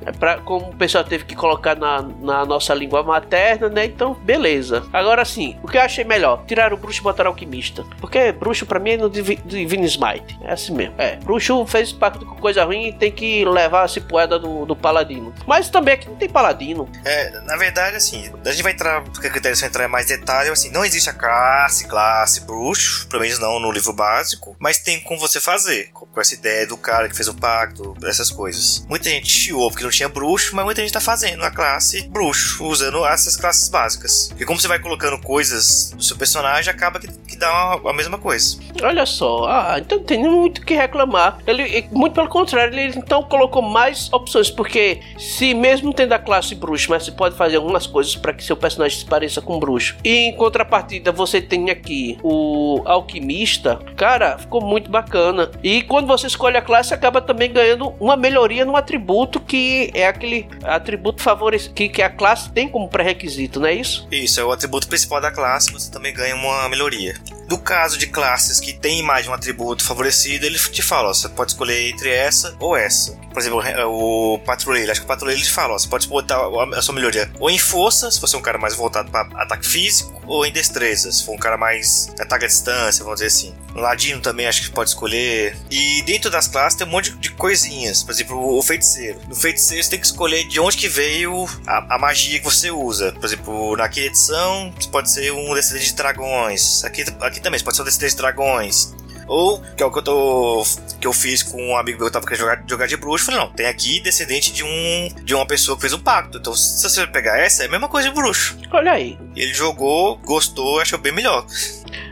É 0.05 0.13
pra, 0.13 0.39
como 0.39 0.71
o 0.71 0.77
pessoal 0.77 1.05
teve 1.05 1.25
que 1.25 1.35
colocar 1.35 1.77
na, 1.77 2.03
na 2.03 2.45
nossa 2.45 2.75
língua 2.75 3.03
materna, 3.03 3.69
né? 3.69 3.85
Então, 3.85 4.15
beleza. 4.15 4.85
Agora 4.93 5.25
sim, 5.25 5.57
o 5.63 5.69
que 5.69 5.77
eu 5.77 5.83
achei 5.83 6.05
melhor? 6.05 6.45
Tirar 6.47 6.73
o 6.73 6.77
bruxo 6.77 7.01
e 7.01 7.03
botar 7.03 7.25
o 7.25 7.29
alquimista. 7.29 7.85
Porque 8.01 8.33
bruxo 8.33 8.67
pra 8.67 8.79
mim 8.79 8.91
é 8.91 8.97
no 8.97 9.11
Divine 9.11 9.87
Smite. 9.87 10.39
É 10.43 10.53
assim 10.53 10.75
mesmo. 10.75 10.95
É, 10.99 11.17
bruxo 11.17 11.67
fez 11.67 11.93
pacto 11.93 12.25
com 12.25 12.37
coisa 12.37 12.65
ruim 12.65 12.89
e 12.89 12.93
tem 12.93 13.11
que 13.13 13.45
levar 13.45 13.83
a 13.83 13.89
cipueda 13.89 14.39
do, 14.39 14.65
do 14.65 14.77
paladino. 14.77 15.35
Mas 15.47 15.69
também 15.69 15.95
aqui 15.95 16.09
não 16.09 16.17
tem 16.17 16.29
paladino. 16.29 16.89
É, 17.05 17.31
na 17.41 17.57
verdade, 17.57 17.97
assim, 17.97 18.31
a 18.45 18.51
gente 18.51 18.63
vai 18.63 18.73
entrar, 18.73 19.03
porque 19.05 19.29
critério 19.29 19.57
se 19.57 19.67
entrar 19.67 19.85
em 19.85 19.89
mais 19.89 20.07
detalhe, 20.07 20.51
assim, 20.51 20.71
não 20.71 20.85
existe 20.85 21.11
a 21.11 21.13
classe, 21.13 21.87
classe, 21.87 22.41
bruxo, 22.43 23.09
pelo 23.09 23.23
menos 23.23 23.39
não 23.39 23.59
no 23.59 23.71
livro 23.71 23.93
básico, 23.93 24.57
mas 24.59 24.79
tem 24.79 25.01
como 25.01 25.19
você 25.19 25.41
fazer, 25.41 25.91
com 25.93 26.21
essa 26.21 26.35
ideia 26.35 26.67
do 26.67 26.77
cara 26.77 27.09
que 27.09 27.17
fez 27.17 27.29
o 27.29 27.35
pacto, 27.35 27.97
essas 28.05 28.31
coisas. 28.31 28.85
Muita 28.89 29.09
gente 29.09 29.29
chiou 29.29 29.71
porque 29.71 29.85
não 29.85 29.91
tinha 29.99 30.09
bruxo, 30.09 30.55
mas 30.55 30.65
muita 30.65 30.81
gente 30.81 30.93
tá 30.93 31.01
fazendo 31.01 31.43
a 31.43 31.51
classe 31.51 32.09
bruxo, 32.09 32.65
usando 32.65 33.05
essas 33.05 33.37
classes 33.37 33.69
básicas. 33.69 34.33
E 34.39 34.45
como 34.45 34.59
você 34.59 34.69
vai 34.69 34.79
colocando 34.79 35.19
coisas 35.19 35.93
no 35.95 36.03
seu 36.03 36.17
personagem, 36.17 36.71
acaba 36.71 37.01
que, 37.01 37.09
que 37.09 37.37
dá 37.37 37.77
uma, 37.77 37.91
a 37.91 37.93
mesma 37.93 38.17
coisa. 38.17 38.59
Olha 38.83 39.05
só, 39.05 39.47
ah, 39.47 39.77
então 39.79 39.99
não 39.99 40.05
tem 40.05 40.19
muito 40.23 40.59
o 40.59 40.65
que 40.65 40.75
reclamar. 40.75 41.39
Ele, 41.47 41.87
muito 41.91 42.15
pelo 42.15 42.29
contrário, 42.29 42.79
ele 42.79 42.97
então 42.97 43.23
colocou 43.25 43.61
mais 43.61 44.13
opções, 44.13 44.51
porque 44.51 45.01
se 45.19 45.53
mesmo 45.53 45.93
tendo 45.93 46.13
a 46.13 46.19
classe 46.19 46.55
bruxo, 46.55 46.91
mas 46.91 47.05
você 47.05 47.11
pode 47.11 47.37
fazer 47.37 47.57
algumas 47.57 47.87
coisas 47.87 48.15
para 48.15 48.33
que 48.33 48.45
seu 48.45 48.57
personagem 48.57 48.99
se 48.99 49.05
pareça 49.05 49.41
com 49.41 49.59
bruxo. 49.59 49.97
E 50.05 50.29
em 50.29 50.37
contrapartida, 50.37 51.11
você 51.11 51.41
tem 51.41 51.71
aqui 51.71 52.19
o 52.23 52.83
alquimista, 52.85 53.81
cara, 53.97 54.39
ficou 54.39 54.61
muito 54.61 54.91
bacana. 54.91 55.51
E 55.63 55.83
quando 55.83 56.07
você 56.07 56.29
escolhe 56.29 56.57
a 56.57 56.63
classe, 56.63 56.95
acaba 56.95 57.21
também 57.21 57.53
ganhando 57.53 57.95
uma 57.99 58.17
melhoria 58.17 58.65
no 58.65 58.77
atributo 58.77 59.41
que 59.41 59.78
é 59.95 60.07
aquele 60.07 60.49
atributo 60.63 61.23
favorecido 61.23 61.75
que, 61.75 61.89
que 61.89 62.03
a 62.03 62.11
classe 62.11 62.51
tem 62.51 62.69
como 62.69 62.89
pré-requisito, 62.89 63.61
não 63.61 63.67
é 63.67 63.75
isso? 63.75 64.07
Isso, 64.11 64.41
é 64.41 64.45
o 64.45 64.53
atributo 64.53 64.89
principal 64.89 65.21
da 65.21 65.31
classe, 65.31 65.73
você 65.73 65.91
também 65.91 66.13
ganha 66.13 66.35
uma 66.35 66.69
melhoria. 66.69 67.15
No 67.49 67.57
caso 67.57 67.97
de 67.97 68.07
classes 68.07 68.61
que 68.61 68.75
tem 68.75 69.03
mais 69.03 69.25
de 69.25 69.31
um 69.31 69.33
atributo 69.33 69.83
favorecido, 69.83 70.45
ele 70.45 70.59
te 70.59 70.83
fala, 70.83 71.09
ó, 71.09 71.15
você 71.15 71.29
pode 71.31 71.53
escolher 71.53 71.89
entre 71.89 72.11
essa 72.11 72.55
ou 72.61 72.77
essa. 72.77 73.13
Por 73.33 73.39
exemplo, 73.39 73.63
o 73.87 74.39
patrulheiro, 74.41 74.91
acho 74.91 75.01
que 75.01 75.07
o 75.07 75.09
patrulheiro 75.09 75.43
te 75.43 75.51
fala, 75.51 75.75
ó, 75.75 75.79
você 75.79 75.89
pode 75.89 76.07
botar 76.09 76.39
a 76.77 76.83
sua 76.83 76.95
melhoria 76.95 77.31
ou 77.41 77.49
em 77.49 77.59
força, 77.59 78.11
se 78.11 78.21
você 78.21 78.37
é 78.37 78.39
um 78.39 78.43
cara 78.43 78.59
mais 78.59 78.75
voltado 78.75 79.11
para 79.11 79.29
ataque 79.43 79.67
físico, 79.67 80.19
ou 80.29 80.45
em 80.45 80.53
destreza, 80.53 81.11
se 81.11 81.25
for 81.25 81.33
um 81.33 81.39
cara 81.39 81.57
mais 81.57 82.09
ataque 82.21 82.45
à 82.45 82.49
distância, 82.49 83.03
vamos 83.03 83.21
dizer 83.21 83.29
assim. 83.29 83.55
No 83.75 83.81
ladino 83.81 84.21
também 84.21 84.47
acho 84.47 84.63
que 84.63 84.71
pode 84.71 84.91
escolher. 84.91 85.57
E 85.71 86.03
dentro 86.03 86.31
das 86.31 86.47
classes 86.47 86.77
tem 86.77 86.87
um 86.87 86.91
monte 86.91 87.13
de 87.13 87.31
coisinhas. 87.31 88.03
Por 88.03 88.11
exemplo, 88.13 88.57
o 88.57 88.63
feiticeiro. 88.63 89.21
No 89.27 89.35
feiticeiro 89.35 89.83
você 89.83 89.91
tem 89.91 90.01
que 90.01 90.07
escolher 90.07 90.47
de 90.49 90.61
onde 90.61 90.77
que 90.77 90.89
veio 90.89 91.49
a, 91.67 91.95
a 91.95 91.99
magia 91.99 92.39
que 92.39 92.45
você 92.45 92.71
usa. 92.71 93.13
Por 93.13 93.25
exemplo, 93.25 93.77
naquela 93.77 94.07
edição 94.07 94.73
pode 94.93 95.11
ser 95.11 95.33
um 95.33 95.55
descendente 95.55 95.87
de 95.87 95.95
dragões. 95.95 96.85
Aqui, 96.85 97.05
aqui 97.21 97.38
também 97.41 97.61
pode 97.61 97.77
ser 97.77 97.83
um 97.83 97.85
descendente 97.85 98.13
de 98.13 98.17
dragões. 98.19 98.95
Ou, 99.27 99.61
que 99.77 99.83
é 99.83 99.87
o 99.87 99.93
que 99.93 99.99
eu 99.99 100.03
tô. 100.03 100.65
Que 101.01 101.07
eu 101.07 101.13
fiz 101.13 101.43
com 101.43 101.63
um 101.63 101.77
amigo 101.77 101.99
meu 101.99 102.07
que 102.07 102.13
tava 102.13 102.27
querendo 102.27 102.41
jogar, 102.41 102.65
jogar 102.67 102.87
de 102.87 102.97
bruxo. 102.97 103.27
Falei, 103.27 103.41
não, 103.41 103.53
tem 103.53 103.67
aqui 103.67 104.01
descendente 104.01 104.53
de 104.53 104.65
um. 104.65 105.09
de 105.23 105.35
uma 105.35 105.47
pessoa 105.47 105.77
que 105.77 105.83
fez 105.83 105.93
um 105.93 106.01
pacto. 106.01 106.39
Então, 106.39 106.55
se 106.55 106.83
você 106.83 107.07
pegar 107.07 107.39
essa, 107.39 107.63
é 107.63 107.67
a 107.67 107.71
mesma 107.71 107.89
coisa 107.89 108.09
de 108.09 108.15
bruxo. 108.15 108.57
Olha 108.71 108.93
aí. 108.93 109.19
Ele 109.37 109.53
jogou, 109.55 110.17
gostou, 110.19 110.81
achou 110.81 110.99
bem 110.99 111.13
melhor. 111.13 111.47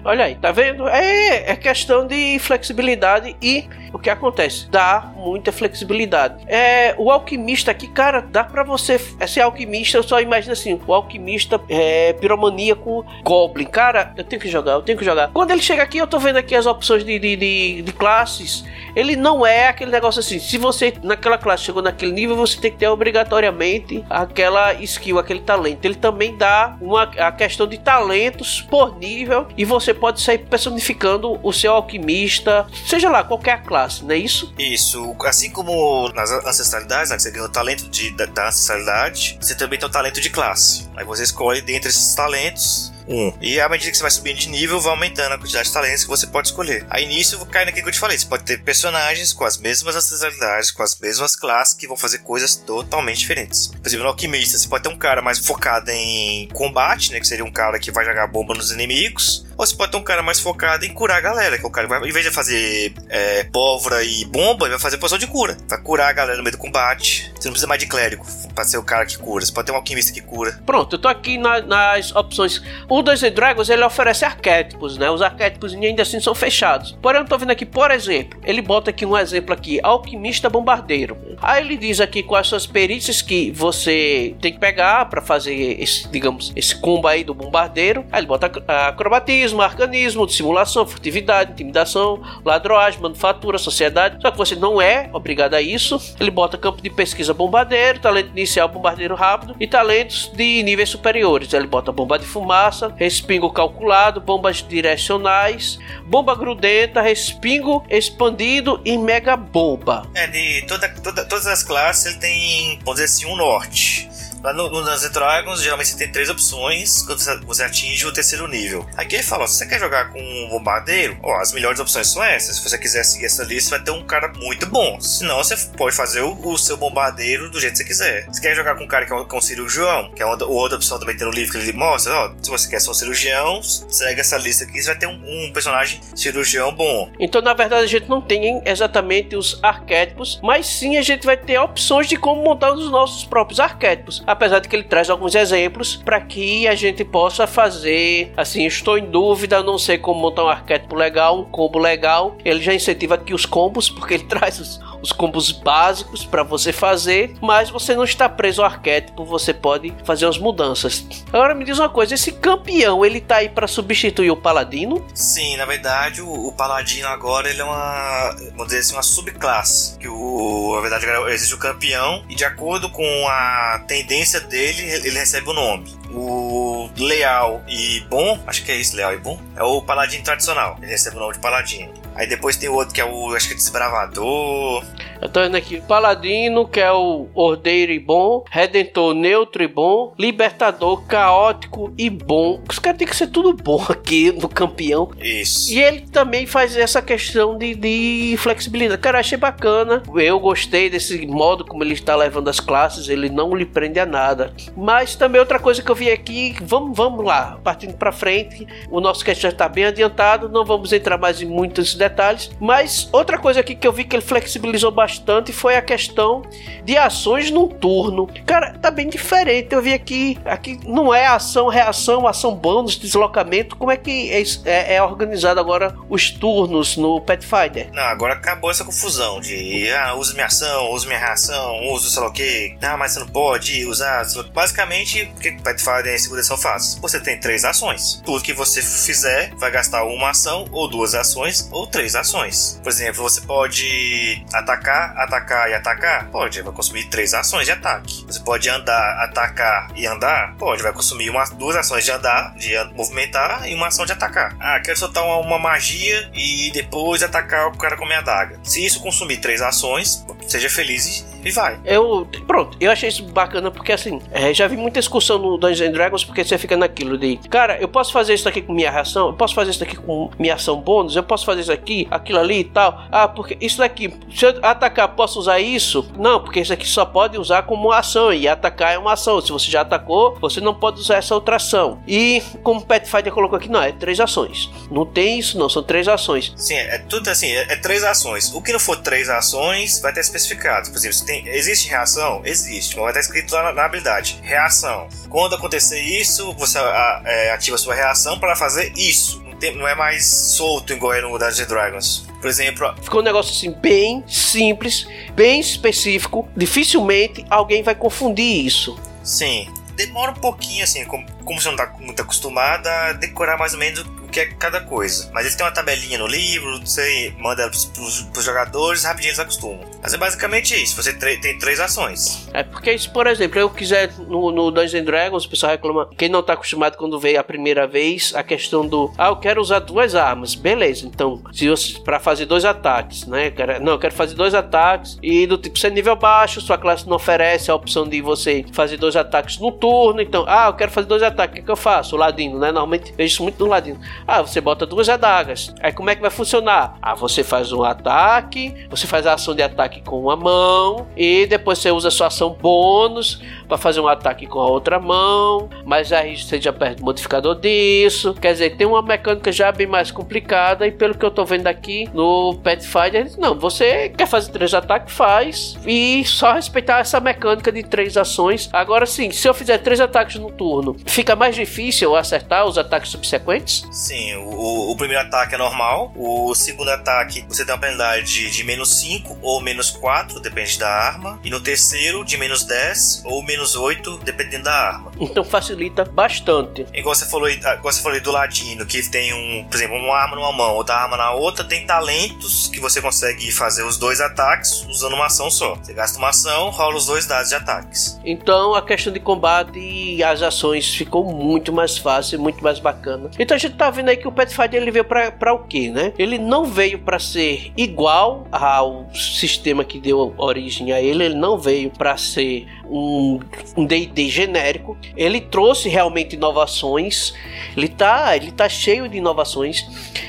Olha 0.04 0.26
aí, 0.26 0.36
tá 0.36 0.52
vendo? 0.52 0.88
É, 0.88 1.50
é 1.50 1.56
questão 1.56 2.06
de 2.06 2.38
flexibilidade 2.38 3.36
e 3.42 3.68
o 3.92 3.98
que 3.98 4.08
acontece? 4.08 4.68
Dá 4.70 5.12
muita 5.16 5.50
flexibilidade. 5.50 6.44
É, 6.46 6.94
o 6.96 7.10
alquimista 7.10 7.70
aqui, 7.70 7.88
cara, 7.88 8.20
dá 8.20 8.44
para 8.44 8.62
você 8.62 9.00
ser 9.26 9.40
alquimista, 9.40 9.98
eu 9.98 10.02
só 10.02 10.20
imagino 10.20 10.52
assim, 10.52 10.80
o 10.86 10.94
alquimista 10.94 11.60
é, 11.68 12.12
piromaníaco 12.12 13.04
Goblin. 13.24 13.66
Cara, 13.66 14.12
eu 14.16 14.22
tenho 14.22 14.40
que 14.40 14.48
jogar, 14.48 14.72
eu 14.72 14.82
tenho 14.82 14.98
que 14.98 15.04
jogar. 15.04 15.30
Quando 15.32 15.50
ele 15.50 15.62
chega 15.62 15.82
aqui, 15.82 15.98
eu 15.98 16.06
tô 16.06 16.18
vendo 16.18 16.36
aqui 16.36 16.54
as 16.54 16.66
opções 16.66 17.04
de, 17.04 17.18
de, 17.18 17.36
de, 17.36 17.82
de 17.82 17.92
classes. 17.92 18.64
Ele 18.94 19.16
não 19.16 19.46
é 19.46 19.68
aquele 19.68 19.90
negócio 19.90 20.20
assim, 20.20 20.38
se 20.38 20.58
você 20.58 20.94
naquela 21.02 21.38
classe 21.38 21.64
chegou 21.64 21.82
naquele 21.82 22.12
nível, 22.12 22.36
você 22.36 22.58
tem 22.58 22.70
que 22.70 22.78
ter 22.78 22.88
obrigatoriamente 22.88 24.04
aquela 24.08 24.74
skill, 24.74 25.18
aquele 25.18 25.40
talento. 25.40 25.84
Ele 25.84 25.94
também 25.94 26.36
dá 26.36 26.76
uma 26.80 27.02
a 27.02 27.32
questão 27.32 27.66
de 27.66 27.78
talentos 27.78 28.60
por 28.62 28.98
nível 28.98 29.46
e 29.56 29.64
você 29.64 29.92
pode 29.92 30.20
sair 30.20 30.38
personificando 30.38 31.38
o 31.42 31.52
seu 31.52 31.72
alquimista, 31.72 32.66
seja 32.86 33.10
lá 33.10 33.22
qualquer 33.22 33.62
classe, 33.62 34.04
não 34.04 34.12
é 34.12 34.18
isso? 34.18 34.52
Isso, 34.58 35.14
assim 35.20 35.50
como 35.50 36.08
nas 36.10 36.30
ancestralidades, 36.30 37.10
né, 37.10 37.18
você 37.18 37.30
ganha 37.30 37.44
o 37.44 37.48
talento 37.48 37.88
de, 37.88 38.10
da, 38.12 38.26
da 38.26 38.48
ancestralidade, 38.48 39.38
você 39.40 39.54
também 39.54 39.78
tem 39.78 39.88
o 39.88 39.92
talento 39.92 40.20
de 40.20 40.30
classe. 40.30 40.88
Aí 40.96 41.04
você 41.04 41.22
escolhe 41.22 41.60
dentre 41.60 41.88
esses 41.88 42.14
talentos 42.14 42.95
1. 43.08 43.38
E 43.40 43.60
à 43.60 43.68
medida 43.68 43.90
que 43.90 43.96
você 43.96 44.02
vai 44.02 44.10
subindo 44.10 44.38
de 44.38 44.48
nível, 44.48 44.80
vai 44.80 44.92
aumentando 44.92 45.34
a 45.34 45.38
quantidade 45.38 45.68
de 45.68 45.74
talentos 45.74 46.04
que 46.04 46.10
você 46.10 46.26
pode 46.26 46.48
escolher. 46.48 46.86
Aí 46.90 47.06
nisso 47.06 47.44
cai 47.46 47.64
naquilo 47.64 47.84
que 47.84 47.88
eu 47.90 47.94
te 47.94 48.00
falei. 48.00 48.18
Você 48.18 48.26
pode 48.26 48.44
ter 48.44 48.62
personagens 48.62 49.32
com 49.32 49.44
as 49.44 49.58
mesmas 49.58 49.96
ancestralidades, 49.96 50.70
com 50.70 50.82
as 50.82 50.98
mesmas 50.98 51.36
classes, 51.36 51.74
que 51.74 51.86
vão 51.86 51.96
fazer 51.96 52.18
coisas 52.18 52.56
totalmente 52.56 53.18
diferentes. 53.18 53.68
Por 53.68 53.86
exemplo, 53.86 54.04
no 54.04 54.10
Alquimista, 54.10 54.58
você 54.58 54.68
pode 54.68 54.84
ter 54.84 54.88
um 54.88 54.98
cara 54.98 55.22
mais 55.22 55.38
focado 55.38 55.90
em 55.90 56.48
combate, 56.52 57.12
né? 57.12 57.20
Que 57.20 57.26
seria 57.26 57.44
um 57.44 57.52
cara 57.52 57.78
que 57.78 57.90
vai 57.90 58.04
jogar 58.04 58.26
bomba 58.26 58.54
nos 58.54 58.70
inimigos. 58.70 59.46
Ou 59.56 59.66
você 59.66 59.74
pode 59.74 59.90
ter 59.90 59.96
um 59.96 60.02
cara 60.02 60.22
mais 60.22 60.38
focado 60.38 60.84
em 60.84 60.92
curar 60.92 61.16
a 61.16 61.20
galera, 61.20 61.56
que 61.56 61.64
é 61.64 61.66
o 61.66 61.70
cara 61.70 61.86
que 61.86 61.94
vai, 61.94 62.08
em 62.08 62.12
vez 62.12 62.26
de 62.26 62.30
fazer 62.30 62.92
é, 63.08 63.44
pólvora 63.44 64.04
e 64.04 64.24
bomba, 64.26 64.66
ele 64.66 64.72
vai 64.72 64.78
fazer 64.78 64.98
poção 64.98 65.16
de 65.16 65.26
cura. 65.26 65.56
Vai 65.66 65.80
curar 65.80 66.10
a 66.10 66.12
galera 66.12 66.36
no 66.36 66.42
meio 66.42 66.56
do 66.56 66.60
combate. 66.60 67.32
Você 67.34 67.48
não 67.48 67.52
precisa 67.52 67.66
mais 67.66 67.80
de 67.80 67.86
clérigo 67.86 68.26
pra 68.54 68.64
ser 68.64 68.76
o 68.76 68.82
cara 68.82 69.06
que 69.06 69.16
cura. 69.16 69.44
Você 69.44 69.52
pode 69.52 69.66
ter 69.66 69.72
um 69.72 69.76
alquimista 69.76 70.12
que 70.12 70.20
cura. 70.20 70.60
Pronto, 70.66 70.96
eu 70.96 70.98
tô 71.00 71.08
aqui 71.08 71.38
na, 71.38 71.60
nas 71.62 72.14
opções. 72.14 72.60
O 72.88 72.95
Dungeons 73.02 73.32
Dragons 73.32 73.68
ele 73.68 73.84
oferece 73.84 74.24
arquétipos, 74.24 74.96
né? 74.96 75.10
Os 75.10 75.22
arquétipos 75.22 75.74
ainda 75.74 76.02
assim 76.02 76.20
são 76.20 76.34
fechados. 76.34 76.96
Porém, 77.02 77.20
eu 77.20 77.26
tô 77.26 77.36
vendo 77.38 77.50
aqui, 77.50 77.66
por 77.66 77.90
exemplo, 77.90 78.38
ele 78.44 78.62
bota 78.62 78.90
aqui 78.90 79.04
um 79.04 79.16
exemplo 79.16 79.52
aqui: 79.52 79.80
alquimista 79.82 80.48
bombardeiro. 80.48 81.16
Aí 81.40 81.62
ele 81.62 81.76
diz 81.76 82.00
aqui 82.00 82.22
quais 82.22 82.48
são 82.48 82.56
as 82.56 82.66
perícias 82.66 83.20
que 83.22 83.50
você 83.50 84.34
tem 84.40 84.52
que 84.52 84.58
pegar 84.58 85.06
para 85.06 85.20
fazer 85.20 85.80
esse, 85.80 86.08
digamos, 86.08 86.52
esse 86.56 86.74
combo 86.76 87.08
aí 87.08 87.24
do 87.24 87.34
bombardeiro. 87.34 88.04
Aí 88.10 88.20
ele 88.20 88.26
bota 88.26 88.50
acrobatismo, 88.86 89.62
arcanismo, 89.62 90.28
simulação, 90.28 90.86
furtividade, 90.86 91.52
intimidação, 91.52 92.22
ladroagem, 92.44 93.00
manufatura, 93.00 93.58
sociedade. 93.58 94.20
Só 94.20 94.30
que 94.30 94.38
você 94.38 94.54
não 94.54 94.80
é 94.80 95.10
obrigado 95.12 95.54
a 95.54 95.60
isso. 95.60 96.00
Ele 96.18 96.30
bota 96.30 96.56
campo 96.56 96.80
de 96.82 96.90
pesquisa 96.90 97.34
bombardeiro, 97.34 97.98
talento 97.98 98.30
inicial 98.30 98.68
bombardeiro 98.68 99.14
rápido 99.14 99.54
e 99.60 99.66
talentos 99.66 100.30
de 100.34 100.62
níveis 100.62 100.88
superiores. 100.88 101.52
Ele 101.52 101.66
bota 101.66 101.92
bomba 101.92 102.18
de 102.18 102.26
fumaça, 102.26 102.85
respingo 102.96 103.50
calculado, 103.50 104.20
bombas 104.20 104.62
direcionais, 104.66 105.78
bomba 106.04 106.34
grudenta, 106.34 107.00
respingo 107.00 107.84
expandido 107.88 108.80
e 108.84 108.96
mega 108.96 109.36
bomba. 109.36 110.06
É, 110.14 110.26
de 110.26 110.62
toda, 110.66 110.88
toda, 110.88 111.24
todas 111.24 111.46
as 111.46 111.62
classes 111.62 112.06
ele 112.06 112.16
tem, 112.16 112.78
vamos 112.80 113.00
dizer 113.00 113.04
assim, 113.04 113.26
um 113.26 113.36
norte. 113.36 114.08
Lá 114.42 114.52
no, 114.52 114.70
no 114.70 114.82
Dungeons 114.82 115.10
Dragons, 115.10 115.62
geralmente 115.62 115.90
você 115.90 115.96
tem 115.96 116.10
três 116.10 116.28
opções 116.28 117.02
quando 117.02 117.18
você 117.44 117.62
atinge 117.62 118.06
o 118.06 118.12
terceiro 118.12 118.46
nível. 118.46 118.86
Aqui 118.96 119.16
ele 119.16 119.22
fala: 119.22 119.46
se 119.46 119.54
você 119.54 119.66
quer 119.66 119.80
jogar 119.80 120.10
com 120.10 120.20
um 120.20 120.48
bombardeiro, 120.48 121.18
ó, 121.22 121.40
as 121.40 121.52
melhores 121.52 121.80
opções 121.80 122.08
são 122.08 122.22
essas. 122.22 122.56
Se 122.56 122.62
você 122.62 122.78
quiser 122.78 123.04
seguir 123.04 123.26
essa 123.26 123.42
lista, 123.42 123.76
vai 123.76 123.84
ter 123.84 123.90
um 123.90 124.04
cara 124.04 124.32
muito 124.36 124.66
bom. 124.66 125.00
Senão, 125.00 125.38
você 125.38 125.56
pode 125.76 125.96
fazer 125.96 126.20
o, 126.22 126.32
o 126.48 126.58
seu 126.58 126.76
bombardeiro 126.76 127.50
do 127.50 127.60
jeito 127.60 127.72
que 127.72 127.78
você 127.78 127.84
quiser. 127.84 128.28
Se 128.32 128.40
quer 128.40 128.54
jogar 128.54 128.76
com 128.76 128.84
um 128.84 128.88
cara 128.88 129.06
que 129.06 129.12
é 129.12 129.16
um, 129.16 129.26
é 129.28 129.34
um 129.34 129.40
cirurgião, 129.40 130.10
que 130.14 130.22
é 130.22 130.26
uma 130.26 130.44
outra 130.44 130.76
opção 130.76 130.98
também 130.98 131.16
tem 131.16 131.26
no 131.26 131.32
livro 131.32 131.52
que 131.52 131.58
ele 131.58 131.72
mostra: 131.72 132.14
ó, 132.14 132.32
se 132.40 132.50
você 132.50 132.68
quer 132.68 132.80
ser 132.80 132.90
um 132.90 132.94
cirurgião, 132.94 133.62
segue 133.62 134.20
essa 134.20 134.36
lista 134.36 134.64
aqui, 134.64 134.80
você 134.80 134.88
vai 134.88 134.98
ter 134.98 135.06
um, 135.06 135.20
um 135.26 135.52
personagem 135.52 136.00
cirurgião 136.14 136.72
bom. 136.72 137.10
Então, 137.18 137.40
na 137.40 137.54
verdade, 137.54 137.84
a 137.84 137.88
gente 137.88 138.08
não 138.08 138.20
tem 138.20 138.62
exatamente 138.64 139.36
os 139.36 139.58
arquétipos, 139.62 140.40
mas 140.42 140.66
sim 140.66 140.96
a 140.96 141.02
gente 141.02 141.24
vai 141.24 141.36
ter 141.36 141.58
opções 141.58 142.08
de 142.08 142.16
como 142.16 142.42
montar 142.42 142.72
os 142.72 142.90
nossos 142.90 143.24
próprios 143.24 143.60
arquétipos 143.60 144.22
apesar 144.26 144.58
de 144.58 144.68
que 144.68 144.76
ele 144.76 144.84
traz 144.84 145.08
alguns 145.08 145.34
exemplos 145.34 145.96
para 145.96 146.20
que 146.20 146.66
a 146.66 146.74
gente 146.74 147.04
possa 147.04 147.46
fazer. 147.46 148.32
Assim, 148.36 148.66
estou 148.66 148.98
em 148.98 149.10
dúvida, 149.10 149.62
não 149.62 149.78
sei 149.78 149.98
como 149.98 150.20
montar 150.20 150.44
um 150.44 150.48
arquétipo 150.48 150.94
legal, 150.94 151.40
um 151.40 151.44
combo 151.44 151.78
legal. 151.78 152.36
Ele 152.44 152.60
já 152.60 152.74
incentiva 152.74 153.14
aqui 153.14 153.32
os 153.32 153.46
combos, 153.46 153.88
porque 153.88 154.14
ele 154.14 154.24
traz 154.28 154.58
os, 154.58 154.80
os 155.00 155.12
combos 155.12 155.52
básicos 155.52 156.24
para 156.24 156.42
você 156.42 156.72
fazer, 156.72 157.34
mas 157.40 157.70
você 157.70 157.94
não 157.94 158.04
está 158.04 158.28
preso 158.28 158.62
ao 158.62 158.66
arquétipo, 158.66 159.24
você 159.24 159.54
pode 159.54 159.94
fazer 160.04 160.26
as 160.26 160.38
mudanças. 160.38 161.06
Agora 161.32 161.54
me 161.54 161.64
diz 161.64 161.78
uma 161.78 161.88
coisa, 161.88 162.14
esse 162.14 162.32
campeão, 162.32 163.04
ele 163.04 163.20
tá 163.20 163.36
aí 163.36 163.48
para 163.48 163.66
substituir 163.66 164.30
o 164.30 164.36
paladino? 164.36 165.04
Sim, 165.14 165.56
na 165.56 165.64
verdade, 165.64 166.20
o, 166.20 166.48
o, 166.48 166.52
paladino 166.52 167.08
agora 167.08 167.48
ele 167.48 167.60
é 167.60 167.64
uma, 167.64 168.34
vamos 168.50 168.66
dizer 168.66 168.78
assim, 168.80 168.94
uma 168.94 169.02
subclasse, 169.02 169.98
que 169.98 170.08
o, 170.08 170.72
na 170.74 170.80
verdade 170.80 171.06
existe 171.32 171.54
o 171.54 171.58
campeão 171.58 172.24
e 172.28 172.34
de 172.34 172.44
acordo 172.44 172.90
com 172.90 173.28
a 173.28 173.84
tendência 173.86 174.15
dele, 174.40 174.82
ele 174.82 175.18
recebe 175.18 175.48
o 175.50 175.52
nome. 175.52 175.90
O 176.12 176.88
leal 176.96 177.62
e 177.68 178.00
bom, 178.08 178.38
acho 178.46 178.64
que 178.64 178.72
é 178.72 178.76
isso, 178.76 178.96
leal 178.96 179.14
e 179.14 179.18
bom, 179.18 179.40
é 179.56 179.62
o 179.62 179.82
paladino 179.82 180.24
tradicional. 180.24 180.76
Ele 180.80 180.90
recebe 180.90 181.16
o 181.16 181.20
nome 181.20 181.34
de 181.34 181.40
paladino. 181.40 181.92
Aí 182.16 182.26
depois 182.26 182.56
tem 182.56 182.68
o 182.68 182.74
outro 182.74 182.94
que 182.94 183.00
é 183.00 183.04
o, 183.04 183.34
acho 183.34 183.48
que 183.48 183.54
é 183.54 183.56
desbravador. 183.56 184.82
Eu 185.20 185.28
tô 185.28 185.40
vendo 185.40 185.56
aqui, 185.56 185.80
Paladino, 185.80 186.66
que 186.66 186.80
é 186.80 186.92
o 186.92 187.26
ordeiro 187.34 187.92
e 187.92 187.98
bom, 187.98 188.44
Redentor 188.50 189.14
neutro 189.14 189.62
e 189.62 189.68
bom, 189.68 190.14
Libertador 190.18 191.02
caótico 191.06 191.92
e 191.96 192.08
bom. 192.08 192.62
Os 192.68 192.78
caras 192.78 192.98
tem 192.98 193.06
que 193.06 193.16
ser 193.16 193.26
tudo 193.28 193.52
bom 193.52 193.84
aqui 193.88 194.32
no 194.32 194.48
campeão. 194.48 195.10
Isso. 195.20 195.72
E 195.72 195.82
ele 195.82 196.02
também 196.02 196.46
faz 196.46 196.76
essa 196.76 197.02
questão 197.02 197.56
de, 197.56 197.74
de 197.74 198.36
flexibilidade. 198.38 199.00
Cara, 199.00 199.20
achei 199.20 199.36
bacana. 199.36 200.02
Eu 200.14 200.40
gostei 200.40 200.88
desse 200.88 201.26
modo 201.26 201.64
como 201.64 201.82
ele 201.84 201.94
está 201.94 202.16
levando 202.16 202.48
as 202.48 202.60
classes, 202.60 203.08
ele 203.08 203.28
não 203.28 203.54
lhe 203.54 203.66
prende 203.66 204.00
a 204.00 204.06
nada. 204.06 204.52
Mas 204.76 205.14
também 205.16 205.40
outra 205.40 205.58
coisa 205.58 205.82
que 205.82 205.90
eu 205.90 205.95
vi 205.96 206.10
aqui, 206.10 206.56
vamos, 206.60 206.96
vamos 206.96 207.24
lá, 207.24 207.58
partindo 207.64 207.94
para 207.94 208.12
frente. 208.12 208.66
O 208.90 209.00
nosso 209.00 209.24
cast 209.24 209.42
já 209.42 209.48
está 209.48 209.68
bem 209.68 209.86
adiantado, 209.86 210.48
não 210.48 210.64
vamos 210.64 210.92
entrar 210.92 211.18
mais 211.18 211.42
em 211.42 211.46
muitos 211.46 211.94
detalhes. 211.94 212.50
Mas 212.60 213.08
outra 213.12 213.38
coisa 213.38 213.60
aqui 213.60 213.74
que 213.74 213.86
eu 213.86 213.92
vi 213.92 214.04
que 214.04 214.14
ele 214.14 214.22
flexibilizou 214.22 214.90
bastante 214.90 215.52
foi 215.52 215.76
a 215.76 215.82
questão 215.82 216.42
de 216.84 216.96
ações 216.96 217.50
num 217.50 217.66
turno. 217.66 218.28
Cara, 218.44 218.78
tá 218.78 218.90
bem 218.90 219.08
diferente. 219.08 219.74
Eu 219.74 219.82
vi 219.82 219.94
aqui, 219.94 220.38
aqui 220.44 220.78
não 220.86 221.12
é 221.12 221.26
ação, 221.26 221.68
reação, 221.68 222.26
ação 222.26 222.54
bônus, 222.54 222.96
deslocamento. 222.96 223.76
Como 223.76 223.90
é 223.90 223.96
que 223.96 224.30
é, 224.30 224.42
é, 224.64 224.94
é 224.96 225.02
organizado 225.02 225.58
agora 225.58 225.96
os 226.08 226.30
turnos 226.30 226.96
no 226.96 227.20
Pathfinder? 227.20 227.90
Não, 227.92 228.02
agora 228.02 228.34
acabou 228.34 228.70
essa 228.70 228.84
confusão 228.84 229.40
de 229.40 229.90
ah, 229.90 230.14
usa 230.14 230.34
minha 230.34 230.46
ação, 230.46 230.90
usa 230.92 231.06
minha 231.06 231.18
reação, 231.18 231.88
usa 231.90 232.10
sei 232.10 232.22
lá 232.22 232.28
o 232.28 232.32
que. 232.32 232.76
Ah, 232.82 232.96
mas 232.96 233.12
você 233.12 233.20
não 233.20 233.28
pode 233.28 233.84
usar. 233.86 234.24
Basicamente, 234.52 235.22
o 235.36 235.40
que 235.40 235.52
Pathfinder 235.86 236.14
em 236.14 236.18
segunda 236.18 236.40
edição 236.40 236.56
faz? 236.56 236.98
Você 237.00 237.20
tem 237.20 237.38
três 237.38 237.64
ações. 237.64 238.20
Tudo 238.24 238.42
que 238.42 238.52
você 238.52 238.82
fizer 238.82 239.54
vai 239.54 239.70
gastar 239.70 240.04
uma 240.04 240.30
ação, 240.30 240.66
ou 240.72 240.90
duas 240.90 241.14
ações, 241.14 241.68
ou 241.70 241.86
três 241.86 242.16
ações. 242.16 242.80
Por 242.82 242.88
exemplo, 242.88 243.22
você 243.22 243.40
pode 243.40 244.44
atacar 244.52 245.16
atacar, 245.16 245.70
e 245.70 245.74
atacar? 245.74 246.28
Pode, 246.30 246.60
vai 246.62 246.72
consumir 246.72 247.04
três 247.04 247.32
ações 247.32 247.66
de 247.66 247.70
ataque. 247.70 248.24
Você 248.26 248.40
pode 248.40 248.68
andar, 248.68 249.22
atacar 249.22 249.88
e 249.94 250.06
andar? 250.06 250.56
Pode, 250.56 250.82
vai 250.82 250.92
consumir 250.92 251.30
uma, 251.30 251.44
duas 251.44 251.76
ações 251.76 252.04
de 252.04 252.10
andar, 252.10 252.54
de 252.56 252.72
movimentar 252.94 253.68
e 253.68 253.74
uma 253.74 253.86
ação 253.86 254.04
de 254.04 254.12
atacar. 254.12 254.56
Ah, 254.58 254.80
quero 254.80 254.98
soltar 254.98 255.24
uma, 255.24 255.38
uma 255.38 255.58
magia 255.58 256.28
e 256.34 256.70
depois 256.72 257.22
atacar 257.22 257.68
o 257.68 257.78
cara 257.78 257.96
com 257.96 258.04
minha 258.04 258.18
adaga. 258.18 258.58
Se 258.64 258.84
isso 258.84 259.00
consumir 259.00 259.36
três 259.36 259.62
ações, 259.62 260.26
seja 260.48 260.68
feliz 260.68 261.24
e 261.44 261.50
vai. 261.50 261.78
Eu, 261.84 262.26
pronto, 262.46 262.76
eu 262.80 262.90
achei 262.90 263.08
isso 263.08 263.22
bacana 263.24 263.70
porque 263.70 263.92
assim, 263.92 264.20
é, 264.32 264.52
já 264.52 264.66
vi 264.66 264.76
muita 264.76 264.98
discussão 265.00 265.38
no 265.38 265.56
Dungeons 265.56 265.75
Dragons 265.80 266.24
porque 266.24 266.44
você 266.44 266.58
fica 266.58 266.76
naquilo 266.76 267.16
de, 267.18 267.36
cara, 267.48 267.78
eu 267.80 267.88
posso 267.88 268.12
fazer 268.12 268.34
isso 268.34 268.48
aqui 268.48 268.62
com 268.62 268.72
minha 268.72 268.90
reação, 268.90 269.28
eu 269.28 269.34
posso 269.34 269.54
fazer 269.54 269.70
isso 269.70 269.82
aqui 269.82 269.96
com 269.96 270.30
minha 270.38 270.54
ação 270.54 270.80
bônus, 270.80 271.16
eu 271.16 271.22
posso 271.22 271.44
fazer 271.44 271.62
isso 271.62 271.72
aqui, 271.72 272.06
aquilo 272.10 272.38
ali 272.38 272.60
e 272.60 272.64
tal. 272.64 273.02
Ah, 273.10 273.28
porque 273.28 273.56
isso 273.60 273.78
daqui, 273.78 274.12
se 274.34 274.44
eu 274.44 274.54
atacar, 274.62 275.08
posso 275.08 275.38
usar 275.38 275.58
isso? 275.60 276.10
Não, 276.16 276.40
porque 276.40 276.60
isso 276.60 276.72
aqui 276.72 276.86
só 276.86 277.04
pode 277.04 277.38
usar 277.38 277.62
como 277.62 277.92
ação 277.92 278.32
e 278.32 278.48
atacar 278.48 278.94
é 278.94 278.98
uma 278.98 279.12
ação. 279.12 279.40
Se 279.40 279.52
você 279.52 279.70
já 279.70 279.80
atacou, 279.80 280.36
você 280.40 280.60
não 280.60 280.74
pode 280.74 281.00
usar 281.00 281.16
essa 281.16 281.34
outra 281.34 281.56
ação. 281.56 282.02
E 282.06 282.42
como 282.62 282.80
o 282.80 282.86
Pathfinder 282.86 283.32
colocou 283.32 283.56
aqui, 283.56 283.68
não, 283.68 283.82
é 283.82 283.92
três 283.92 284.20
ações. 284.20 284.70
Não 284.90 285.04
tem 285.04 285.38
isso, 285.38 285.58
não, 285.58 285.68
são 285.68 285.82
três 285.82 286.08
ações. 286.08 286.52
Sim, 286.56 286.74
é 286.74 286.98
tudo 286.98 287.28
assim, 287.28 287.48
é, 287.48 287.72
é 287.72 287.76
três 287.76 288.04
ações. 288.04 288.52
O 288.54 288.62
que 288.62 288.72
não 288.72 288.80
for 288.80 288.96
três 288.96 289.28
ações 289.28 290.00
vai 290.00 290.12
ter 290.12 290.20
especificado. 290.20 290.90
Por 290.90 290.96
exemplo, 290.96 291.26
tem, 291.26 291.46
existe 291.48 291.88
reação? 291.88 292.42
Existe, 292.44 292.96
mas 292.96 293.02
vai 293.02 293.10
estar 293.10 293.20
escrito 293.20 293.54
lá 293.54 293.64
na, 293.64 293.72
na 293.72 293.84
habilidade. 293.84 294.38
Reação. 294.42 295.08
Quando 295.28 295.54
acontecer 295.66 296.00
isso, 296.00 296.52
você 296.54 296.78
a, 296.78 297.22
é, 297.24 297.50
ativa 297.50 297.76
sua 297.76 297.94
reação 297.94 298.38
para 298.38 298.54
fazer 298.56 298.92
isso 298.96 299.44
tem, 299.58 299.74
não 299.74 299.86
é 299.88 299.94
mais 299.94 300.26
solto 300.26 300.92
igual 300.92 301.14
é 301.14 301.20
no 301.20 301.38
Dungeons 301.38 301.66
Dragons. 301.66 302.26
Por 302.40 302.48
exemplo, 302.48 302.94
ficou 303.02 303.20
um 303.20 303.24
negócio 303.24 303.52
assim 303.52 303.72
bem 303.80 304.22
simples, 304.26 305.06
bem 305.32 305.60
específico. 305.60 306.48
Dificilmente 306.56 307.44
alguém 307.50 307.82
vai 307.82 307.94
confundir 307.94 308.66
isso. 308.66 308.98
Sim, 309.22 309.68
demora 309.96 310.32
um 310.32 310.34
pouquinho 310.34 310.84
assim, 310.84 311.04
como, 311.04 311.26
como 311.44 311.60
você 311.60 311.68
não 311.68 311.74
está 311.74 311.86
muito 311.98 312.20
acostumada 312.22 312.90
a 312.90 313.12
decorar 313.14 313.56
mais 313.56 313.72
ou 313.72 313.78
menos 313.78 314.04
que 314.26 314.40
é 314.40 314.46
cada 314.46 314.80
coisa. 314.80 315.30
Mas 315.32 315.44
eles 315.44 315.56
têm 315.56 315.66
uma 315.66 315.72
tabelinha 315.72 316.18
no 316.18 316.26
livro, 316.26 316.80
você 316.80 317.34
manda 317.38 317.68
pros, 317.68 317.84
pros, 317.86 318.22
pros 318.22 318.44
jogadores, 318.44 319.04
rapidinho 319.04 319.30
eles 319.30 319.38
acostumam. 319.38 319.80
Mas 320.02 320.14
é 320.14 320.16
basicamente 320.16 320.74
isso, 320.74 321.00
você 321.00 321.12
tem 321.12 321.58
três 321.58 321.80
ações. 321.80 322.48
É 322.52 322.62
porque 322.62 322.96
se, 322.98 323.08
por 323.08 323.26
exemplo, 323.26 323.58
eu 323.58 323.70
quiser 323.70 324.12
no, 324.18 324.50
no 324.50 324.70
Dungeons 324.70 325.04
Dragons, 325.04 325.44
o 325.44 325.48
pessoal 325.48 325.72
reclama, 325.72 326.08
quem 326.16 326.28
não 326.28 326.42
tá 326.42 326.54
acostumado 326.54 326.96
quando 326.96 327.18
veio 327.18 327.40
a 327.40 327.44
primeira 327.44 327.86
vez, 327.86 328.32
a 328.34 328.42
questão 328.42 328.86
do, 328.86 329.12
ah, 329.18 329.28
eu 329.28 329.36
quero 329.36 329.60
usar 329.60 329.80
duas 329.80 330.14
armas. 330.14 330.54
Beleza, 330.54 331.06
então, 331.06 331.42
se 331.52 331.68
você, 331.68 331.98
pra 332.00 332.20
fazer 332.20 332.46
dois 332.46 332.64
ataques, 332.64 333.26
né? 333.26 333.52
não, 333.80 333.92
eu 333.92 333.98
quero 333.98 334.14
fazer 334.14 334.34
dois 334.34 334.54
ataques 334.54 335.18
e 335.22 335.46
do 335.46 335.58
tipo, 335.58 335.78
você 335.78 335.88
é 335.88 335.90
nível 335.90 336.16
baixo, 336.16 336.60
sua 336.60 336.78
classe 336.78 337.06
não 337.06 337.16
oferece 337.16 337.70
a 337.70 337.74
opção 337.74 338.08
de 338.08 338.20
você 338.20 338.64
fazer 338.72 338.96
dois 338.96 339.16
ataques 339.16 339.58
no 339.58 339.72
turno, 339.72 340.20
então, 340.20 340.44
ah, 340.46 340.66
eu 340.68 340.74
quero 340.74 340.90
fazer 340.90 341.06
dois 341.06 341.22
ataques, 341.22 341.52
o 341.52 341.56
que, 341.56 341.62
que 341.64 341.70
eu 341.70 341.76
faço? 341.76 342.16
O 342.16 342.18
ladino, 342.18 342.58
né? 342.58 342.66
Normalmente 342.72 343.12
vejo 343.16 343.32
isso 343.34 343.42
muito 343.42 343.62
no 343.64 343.70
ladino. 343.70 344.00
Ah, 344.26 344.42
você 344.42 344.60
bota 344.60 344.84
duas 344.84 345.08
adagas. 345.08 345.72
Aí 345.80 345.92
como 345.92 346.10
é 346.10 346.16
que 346.16 346.20
vai 346.20 346.30
funcionar? 346.30 346.96
Ah, 347.00 347.14
você 347.14 347.44
faz 347.44 347.72
um 347.72 347.82
ataque, 347.82 348.86
você 348.90 349.06
faz 349.06 349.26
a 349.26 349.34
ação 349.34 349.54
de 349.54 349.62
ataque 349.62 350.02
com 350.02 350.20
uma 350.20 350.36
mão 350.36 351.06
e 351.16 351.46
depois 351.46 351.78
você 351.78 351.90
usa 351.90 352.08
a 352.08 352.10
sua 352.10 352.26
ação 352.26 352.50
bônus 352.60 353.40
para 353.68 353.78
fazer 353.78 354.00
um 354.00 354.08
ataque 354.08 354.46
com 354.46 354.58
a 354.58 354.66
outra 354.66 354.98
mão, 354.98 355.68
mas 355.84 356.12
aí 356.12 356.36
você 356.36 356.60
já 356.60 356.72
perde 356.72 357.02
o 357.02 357.04
modificador 357.04 357.54
disso. 357.54 358.34
Quer 358.34 358.52
dizer, 358.52 358.76
tem 358.76 358.86
uma 358.86 359.02
mecânica 359.02 359.52
já 359.52 359.70
bem 359.70 359.86
mais 359.86 360.10
complicada 360.10 360.86
e 360.86 360.92
pelo 360.92 361.16
que 361.16 361.24
eu 361.24 361.30
tô 361.30 361.44
vendo 361.44 361.66
aqui 361.66 362.08
no 362.12 362.58
Pathfinder, 362.62 363.30
não, 363.38 363.54
você 363.58 364.08
quer 364.08 364.26
fazer 364.26 364.50
três 364.50 364.74
ataques, 364.74 365.14
faz 365.14 365.78
e 365.86 366.24
só 366.24 366.52
respeitar 366.52 366.98
essa 366.98 367.20
mecânica 367.20 367.70
de 367.70 367.82
três 367.82 368.16
ações. 368.16 368.68
Agora 368.72 369.06
sim, 369.06 369.30
se 369.30 369.48
eu 369.48 369.54
fizer 369.54 369.78
três 369.78 370.00
ataques 370.00 370.36
no 370.36 370.50
turno, 370.50 370.96
fica 371.06 371.36
mais 371.36 371.54
difícil 371.54 372.16
acertar 372.16 372.66
os 372.66 372.78
ataques 372.78 373.10
subsequentes? 373.10 373.86
Sim, 373.90 374.15
o, 374.36 374.92
o 374.92 374.96
primeiro 374.96 375.22
ataque 375.22 375.54
é 375.54 375.58
normal, 375.58 376.12
o 376.16 376.54
segundo 376.54 376.90
ataque 376.90 377.44
você 377.48 377.64
tem 377.64 377.74
uma 377.74 377.80
penalidade 377.80 378.50
de 378.50 378.64
menos 378.64 379.00
5 379.00 379.38
ou 379.42 379.60
menos 379.60 379.90
4, 379.90 380.40
depende 380.40 380.78
da 380.78 380.88
arma, 380.88 381.40
e 381.42 381.50
no 381.50 381.60
terceiro 381.60 382.24
de 382.24 382.36
menos 382.36 382.64
10 382.64 383.22
ou 383.24 383.42
menos 383.42 383.56
menos 383.56 383.74
8, 383.74 384.18
dependendo 384.18 384.64
da 384.64 384.72
arma. 384.72 385.12
Então 385.18 385.42
facilita 385.42 386.04
bastante. 386.04 386.86
Igual 386.92 387.14
você 387.14 387.26
falou, 387.26 387.48
igual 387.48 387.80
você 387.82 388.02
falou 388.02 388.20
do 388.20 388.30
ladino, 388.30 388.84
que 388.84 389.02
tem 389.08 389.32
um, 389.32 389.64
por 389.64 389.76
exemplo, 389.76 389.96
uma 389.96 390.16
arma 390.16 390.36
numa 390.36 390.52
mão, 390.52 390.74
outra 390.74 390.94
arma 390.94 391.16
na 391.16 391.32
outra, 391.32 391.64
tem 391.64 391.86
talentos 391.86 392.68
que 392.68 392.78
você 392.78 393.00
consegue 393.00 393.50
fazer 393.50 393.82
os 393.82 393.96
dois 393.96 394.20
ataques 394.20 394.84
usando 394.88 395.14
uma 395.14 395.26
ação 395.26 395.50
só. 395.50 395.74
Você 395.76 395.94
gasta 395.94 396.18
uma 396.18 396.28
ação, 396.28 396.70
rola 396.70 396.96
os 396.96 397.06
dois 397.06 397.26
dados 397.26 397.48
de 397.48 397.54
ataques. 397.54 398.20
Então 398.24 398.74
a 398.74 398.82
questão 398.82 399.12
de 399.12 399.20
combate 399.20 399.78
e 399.78 400.22
as 400.22 400.42
ações 400.42 400.94
ficou 400.94 401.24
muito 401.24 401.72
mais 401.72 401.96
fácil, 401.96 402.38
muito 402.38 402.62
mais 402.62 402.78
bacana. 402.78 403.30
Então 403.38 403.54
a 403.54 403.58
gente 403.58 403.76
tá 403.76 403.90
vendo 403.90 404.05
aí 404.08 404.16
que 404.16 404.28
o 404.28 404.32
Pathfinder 404.32 404.80
ele 404.82 404.90
veio 404.90 405.04
para 405.04 405.52
o 405.52 405.64
quê, 405.64 405.90
né? 405.90 406.12
Ele 406.18 406.38
não 406.38 406.64
veio 406.64 406.98
para 406.98 407.18
ser 407.18 407.72
igual 407.76 408.46
ao 408.50 409.06
sistema 409.14 409.84
que 409.84 409.98
deu 409.98 410.34
origem 410.36 410.92
a 410.92 411.00
ele, 411.00 411.24
ele 411.24 411.34
não 411.34 411.58
veio 411.58 411.90
para 411.90 412.16
ser 412.16 412.66
um 412.90 413.84
D&D 413.86 414.28
genérico. 414.28 414.96
Ele 415.16 415.40
trouxe 415.40 415.88
realmente 415.88 416.36
inovações. 416.36 417.34
Ele 417.76 417.88
tá, 417.88 418.36
ele 418.36 418.52
tá 418.52 418.68
cheio 418.68 419.08
de 419.08 419.18
inovações. 419.18 419.86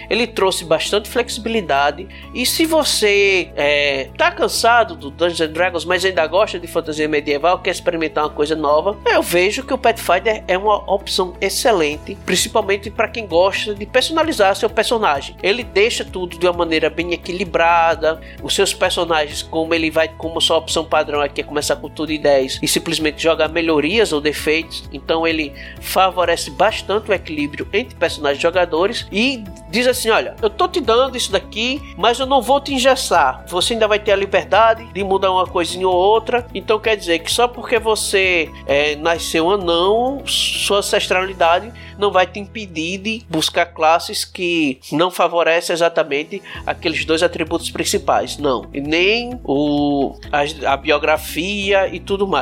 Ele 0.09 0.25
trouxe 0.25 0.63
bastante 0.63 1.09
flexibilidade. 1.09 2.07
E 2.33 2.45
se 2.45 2.65
você 2.65 3.51
é, 3.55 4.09
tá 4.17 4.31
cansado 4.31 4.95
do 4.95 5.11
Dungeons 5.11 5.51
Dragons, 5.51 5.85
mas 5.85 6.05
ainda 6.05 6.25
gosta 6.27 6.59
de 6.59 6.67
fantasia 6.67 7.07
medieval, 7.07 7.59
quer 7.59 7.71
experimentar 7.71 8.23
uma 8.23 8.29
coisa 8.29 8.55
nova, 8.55 8.97
eu 9.05 9.21
vejo 9.21 9.63
que 9.63 9.73
o 9.73 9.77
Pathfinder 9.77 10.43
é 10.47 10.57
uma 10.57 10.77
opção 10.91 11.33
excelente, 11.41 12.17
principalmente 12.25 12.89
para 12.89 13.07
quem 13.07 13.27
gosta 13.27 13.75
de 13.75 13.85
personalizar 13.85 14.55
seu 14.55 14.69
personagem. 14.69 15.35
Ele 15.43 15.63
deixa 15.63 16.05
tudo 16.05 16.37
de 16.37 16.45
uma 16.47 16.53
maneira 16.53 16.89
bem 16.89 17.13
equilibrada. 17.13 18.21
Os 18.41 18.55
seus 18.55 18.73
personagens, 18.73 19.41
como 19.41 19.73
ele 19.73 19.91
vai, 19.91 20.07
como 20.07 20.39
sua 20.39 20.57
opção 20.57 20.85
padrão 20.85 21.21
aqui 21.21 21.41
é 21.41 21.43
começar 21.43 21.75
com 21.75 21.89
tudo 21.89 22.11
em 22.11 22.19
10 22.19 22.46
e 22.61 22.67
simplesmente 22.67 23.21
jogar 23.21 23.49
melhorias 23.49 24.13
ou 24.13 24.21
defeitos. 24.21 24.87
Então 24.91 25.27
ele 25.27 25.53
favorece 25.81 26.51
bastante 26.51 27.09
o 27.09 27.13
equilíbrio 27.13 27.67
entre 27.73 27.95
personagens 27.95 28.39
e 28.39 28.41
jogadores 28.41 29.07
e 29.11 29.43
diz 29.69 29.87
assim: 29.87 30.09
olha, 30.09 30.35
eu 30.41 30.49
tô 30.49 30.67
te 30.67 30.79
dando 30.79 31.17
isso 31.17 31.31
daqui, 31.31 31.81
mas 31.97 32.19
eu 32.19 32.25
não 32.25 32.41
vou 32.41 32.59
te 32.61 32.73
engessar. 32.73 33.45
Você 33.47 33.73
ainda 33.73 33.87
vai 33.87 33.99
ter 33.99 34.11
a 34.11 34.15
liberdade 34.15 34.85
de 34.93 35.03
mudar 35.03 35.31
uma 35.31 35.45
coisinha 35.47 35.87
ou 35.87 35.95
outra. 35.95 36.45
Então 36.53 36.79
quer 36.79 36.95
dizer 36.95 37.19
que 37.19 37.31
só 37.31 37.47
porque 37.47 37.79
você 37.79 38.49
é, 38.65 38.95
nasceu 38.95 39.49
anão, 39.49 40.23
sua 40.25 40.77
ancestralidade 40.77 41.71
não 41.97 42.11
vai 42.11 42.27
te 42.27 42.39
impedir 42.39 42.99
de 42.99 43.23
buscar 43.29 43.65
classes 43.65 44.23
que 44.23 44.79
não 44.91 45.09
favorecem 45.09 45.73
exatamente 45.73 46.41
aqueles 46.65 47.03
dois 47.05 47.23
atributos 47.23 47.69
principais. 47.71 48.37
Não. 48.37 48.67
E 48.73 48.79
nem 48.79 49.39
o, 49.43 50.15
a, 50.31 50.73
a 50.73 50.77
biografia 50.77 51.87
e 51.93 51.99
tudo 51.99 52.27
mais. 52.27 52.36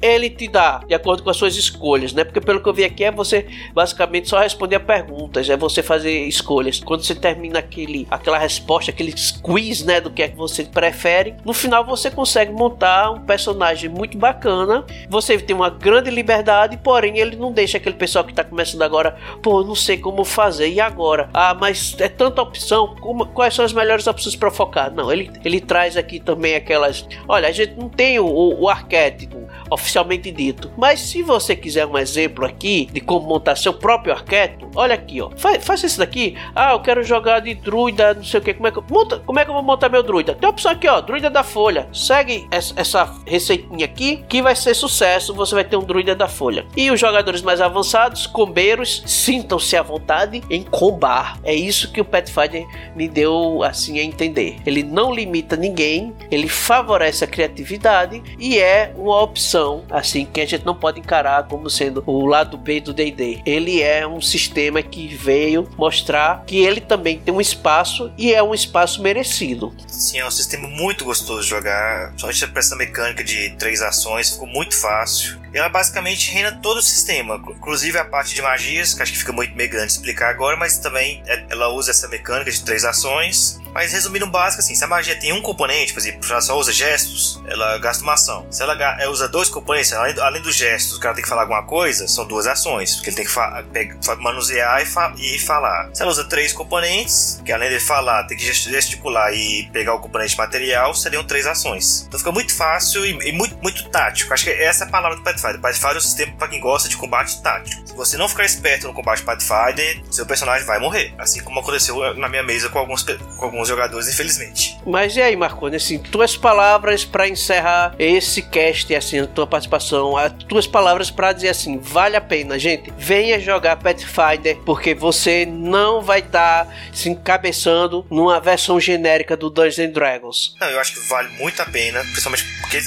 Ele 0.00 0.30
te 0.30 0.48
dá 0.48 0.80
de 0.86 0.94
acordo 0.94 1.22
com 1.22 1.30
as 1.30 1.36
suas 1.36 1.56
escolhas, 1.56 2.12
né? 2.12 2.24
Porque 2.24 2.40
pelo 2.40 2.60
que 2.60 2.68
eu 2.68 2.74
vi 2.74 2.84
aqui 2.84 3.04
é 3.04 3.10
você 3.10 3.46
basicamente 3.74 4.28
só 4.28 4.40
responder 4.40 4.76
a 4.76 4.80
perguntas, 4.80 5.48
é 5.48 5.56
você 5.56 5.82
fazer 5.82 6.26
escolhas. 6.26 6.80
Quando 6.80 7.02
você 7.02 7.14
termina 7.14 7.58
aquele, 7.58 8.06
aquela 8.10 8.38
resposta, 8.38 8.90
aquele 8.90 9.12
quiz, 9.42 9.82
né, 9.84 10.00
do 10.00 10.10
que 10.10 10.22
é 10.22 10.28
que 10.28 10.36
você 10.36 10.64
prefere, 10.64 11.34
no 11.44 11.52
final 11.52 11.84
você 11.84 12.10
consegue 12.10 12.52
montar 12.52 13.10
um 13.10 13.20
personagem 13.20 13.88
muito 13.88 14.16
bacana. 14.16 14.84
Você 15.08 15.38
tem 15.38 15.54
uma 15.54 15.70
grande 15.70 16.10
liberdade, 16.10 16.76
porém 16.76 17.18
ele 17.18 17.36
não 17.36 17.52
deixa 17.52 17.78
aquele 17.78 17.96
pessoal 17.96 18.24
que 18.24 18.32
está 18.32 18.44
começando 18.44 18.82
agora, 18.82 19.16
pô, 19.42 19.62
não 19.62 19.74
sei 19.74 19.98
como 19.98 20.24
fazer 20.24 20.68
e 20.68 20.80
agora. 20.80 21.28
Ah, 21.32 21.54
mas 21.54 21.96
é 21.98 22.08
tanta 22.08 22.42
opção, 22.42 22.96
como, 23.00 23.26
quais 23.26 23.54
são 23.54 23.64
as 23.64 23.72
melhores 23.72 24.06
opções 24.06 24.36
para 24.36 24.50
focar? 24.50 24.92
Não, 24.92 25.12
ele, 25.12 25.30
ele 25.44 25.60
traz 25.60 25.96
aqui 25.96 26.18
também 26.18 26.54
aquelas, 26.54 27.06
olha, 27.26 27.48
a 27.48 27.52
gente 27.52 27.74
não 27.78 27.88
tem 27.88 28.18
o, 28.18 28.26
o 28.26 28.68
arquétipo 28.68 29.37
oficialmente 29.70 30.30
dito, 30.30 30.70
mas 30.76 31.00
se 31.00 31.22
você 31.22 31.54
quiser 31.54 31.86
um 31.86 31.98
exemplo 31.98 32.44
aqui 32.44 32.88
de 32.92 33.00
como 33.00 33.26
montar 33.26 33.56
seu 33.56 33.72
próprio 33.72 34.12
arquétipo, 34.12 34.70
olha 34.74 34.94
aqui, 34.94 35.20
ó. 35.20 35.30
Faz, 35.36 35.64
faça 35.64 35.86
isso 35.86 35.98
daqui. 35.98 36.36
Ah, 36.54 36.72
eu 36.72 36.80
quero 36.80 37.02
jogar 37.02 37.40
de 37.40 37.54
druida, 37.54 38.14
não 38.14 38.24
sei 38.24 38.40
o 38.40 38.42
que. 38.42 38.54
Como 38.54 38.68
é 38.68 38.70
que, 38.70 38.80
monta, 38.90 39.18
como 39.20 39.38
é 39.38 39.44
que 39.44 39.50
eu 39.50 39.54
vou 39.54 39.62
montar 39.62 39.88
meu 39.88 40.02
druida? 40.02 40.34
Tem 40.34 40.46
a 40.46 40.50
opção 40.50 40.72
aqui, 40.72 40.88
ó. 40.88 41.00
Druida 41.00 41.30
da 41.30 41.42
folha. 41.42 41.88
Segue 41.92 42.46
essa, 42.50 42.74
essa 42.76 43.14
receitinha 43.26 43.84
aqui 43.84 44.24
que 44.28 44.42
vai 44.42 44.54
ser 44.54 44.74
sucesso. 44.74 45.34
Você 45.34 45.54
vai 45.54 45.64
ter 45.64 45.76
um 45.76 45.84
druida 45.84 46.14
da 46.14 46.28
folha. 46.28 46.66
E 46.76 46.90
os 46.90 47.00
jogadores 47.00 47.42
mais 47.42 47.60
avançados, 47.60 48.26
combeiros, 48.26 49.02
sintam-se 49.06 49.76
à 49.76 49.82
vontade 49.82 50.42
em 50.50 50.62
combar. 50.62 51.38
É 51.42 51.54
isso 51.54 51.92
que 51.92 52.00
o 52.00 52.04
Pathfinder 52.04 52.66
me 52.94 53.08
deu 53.08 53.62
assim 53.62 53.98
a 53.98 54.02
entender. 54.02 54.56
Ele 54.66 54.82
não 54.82 55.12
limita 55.12 55.56
ninguém, 55.56 56.14
ele 56.30 56.48
favorece 56.48 57.24
a 57.24 57.26
criatividade 57.26 58.22
e 58.38 58.58
é 58.58 58.92
uma 58.96 59.16
opção 59.28 59.84
assim 59.90 60.26
que 60.26 60.40
a 60.40 60.46
gente 60.46 60.64
não 60.64 60.74
pode 60.74 61.00
encarar 61.00 61.46
como 61.46 61.68
sendo 61.70 62.02
o 62.06 62.26
lado 62.26 62.56
B 62.56 62.80
do 62.80 62.92
D&D. 62.92 63.42
Ele 63.44 63.82
é 63.82 64.06
um 64.06 64.20
sistema 64.20 64.82
que 64.82 65.08
veio 65.08 65.68
mostrar 65.76 66.44
que 66.46 66.58
ele 66.58 66.80
também 66.80 67.18
tem 67.18 67.32
um 67.32 67.40
espaço 67.40 68.12
e 68.16 68.34
é 68.34 68.42
um 68.42 68.54
espaço 68.54 69.02
merecido. 69.02 69.74
Sim, 69.86 70.18
é 70.18 70.26
um 70.26 70.30
sistema 70.30 70.68
muito 70.68 71.04
gostoso 71.04 71.42
de 71.42 71.48
jogar. 71.48 72.12
Só 72.16 72.28
para 72.48 72.60
essa 72.60 72.76
mecânica 72.76 73.22
de 73.24 73.50
três 73.58 73.82
ações, 73.82 74.30
ficou 74.30 74.46
muito 74.46 74.76
fácil. 74.76 75.38
Ela 75.52 75.68
basicamente 75.68 76.30
reina 76.30 76.52
todo 76.52 76.78
o 76.78 76.82
sistema, 76.82 77.36
inclusive 77.48 77.98
a 77.98 78.04
parte 78.04 78.34
de 78.34 78.42
magias, 78.42 78.94
que 78.94 79.02
acho 79.02 79.12
que 79.12 79.18
fica 79.18 79.32
muito 79.32 79.54
meio 79.56 79.70
grande 79.70 79.92
explicar 79.92 80.28
agora, 80.28 80.56
mas 80.56 80.78
também 80.78 81.22
é, 81.26 81.46
ela 81.50 81.68
usa 81.68 81.90
essa 81.90 82.06
mecânica 82.08 82.50
de 82.50 82.62
três 82.62 82.84
ações. 82.84 83.58
Mas 83.72 83.92
resumindo 83.92 84.26
básico, 84.26 84.60
assim, 84.60 84.74
se 84.74 84.84
a 84.84 84.86
magia 84.86 85.16
tem 85.16 85.32
um 85.32 85.42
componente, 85.42 85.92
por 85.92 86.00
exemplo, 86.00 86.20
ela 86.30 86.40
só 86.40 86.58
usa 86.58 86.72
gestos, 86.72 87.40
ela 87.46 87.78
gasta 87.78 88.02
uma 88.02 88.14
ação. 88.14 88.46
Se 88.50 88.62
ela 88.62 88.76
usa 89.08 89.28
dois 89.28 89.48
componentes, 89.48 89.92
além, 89.92 90.18
além 90.20 90.42
dos 90.42 90.54
gestos, 90.54 90.96
o 90.96 91.00
cara 91.00 91.14
tem 91.14 91.22
que 91.22 91.28
falar 91.28 91.42
alguma 91.42 91.64
coisa, 91.64 92.06
são 92.08 92.26
duas 92.26 92.46
ações, 92.46 92.96
porque 92.96 93.10
ele 93.10 93.16
tem 93.16 93.88
que 93.88 94.22
manusear 94.22 94.82
e, 94.82 94.86
fa 94.86 95.12
e, 95.16 95.38
falar. 95.38 95.90
Se 95.94 96.02
ela 96.02 96.10
usa 96.10 96.24
três 96.24 96.52
componentes, 96.52 97.40
que 97.44 97.52
além 97.52 97.70
de 97.70 97.80
falar, 97.80 98.24
tem 98.24 98.36
que 98.36 98.44
gesticular 98.44 99.32
e 99.32 99.68
pegar 99.72 99.94
o 99.94 100.00
componente 100.00 100.36
material, 100.36 100.94
seriam 100.94 101.24
três 101.24 101.46
ações. 101.46 102.04
Então 102.06 102.18
fica 102.18 102.32
muito 102.32 102.54
fácil 102.54 103.04
e, 103.04 103.28
e 103.28 103.32
muito, 103.32 103.56
muito 103.62 103.88
tático. 103.90 104.32
Acho 104.32 104.44
que 104.44 104.50
essa 104.50 104.84
é 104.84 104.86
a 104.86 104.90
palavra 104.90 105.16
do 105.16 105.22
Pathfinder. 105.22 105.60
Pathfinder 105.60 105.94
é 105.94 105.98
um 105.98 106.00
sistema 106.00 106.32
para 106.36 106.48
quem 106.48 106.60
gosta 106.60 106.88
de 106.88 106.96
combate 106.96 107.40
tático. 107.42 107.86
Se 107.86 107.94
você 107.94 108.16
não 108.16 108.28
ficar 108.28 108.44
esperto 108.44 108.86
no 108.86 108.94
combate 108.94 109.22
Pathfinder, 109.22 110.02
seu 110.10 110.26
personagem 110.26 110.66
vai 110.66 110.78
morrer. 110.78 111.14
Assim 111.18 111.40
como 111.42 111.60
aconteceu 111.60 112.14
na 112.14 112.28
minha 112.28 112.42
mesa 112.42 112.68
com 112.68 112.78
alguns, 112.78 113.02
com 113.02 113.44
alguns 113.44 113.57
alguns 113.58 113.68
jogadores, 113.68 114.08
infelizmente. 114.08 114.78
Mas 114.86 115.16
e 115.16 115.22
aí, 115.22 115.34
Marconi, 115.36 115.76
assim, 115.76 115.98
tuas 115.98 116.36
palavras 116.36 117.04
para 117.04 117.28
encerrar 117.28 117.94
esse 117.98 118.42
cast, 118.42 118.94
assim, 118.94 119.18
a 119.20 119.26
tua 119.26 119.46
participação, 119.46 120.16
as 120.16 120.32
tuas 120.44 120.66
palavras 120.66 121.10
para 121.10 121.32
dizer 121.32 121.48
assim, 121.48 121.78
vale 121.78 122.16
a 122.16 122.20
pena, 122.20 122.58
gente, 122.58 122.92
venha 122.96 123.40
jogar 123.40 123.76
Pathfinder, 123.76 124.56
porque 124.64 124.94
você 124.94 125.44
não 125.44 126.00
vai 126.00 126.20
estar 126.20 126.66
tá 126.66 126.74
se 126.92 127.08
encabeçando 127.08 128.06
numa 128.10 128.40
versão 128.40 128.78
genérica 128.78 129.36
do 129.36 129.50
Dungeons 129.50 129.92
Dragons. 129.92 130.54
Não, 130.60 130.68
eu 130.68 130.78
acho 130.80 130.94
que 130.94 131.08
vale 131.08 131.28
muito 131.38 131.60
a 131.60 131.66
pena, 131.66 132.00
principalmente 132.00 132.44
porque 132.60 132.80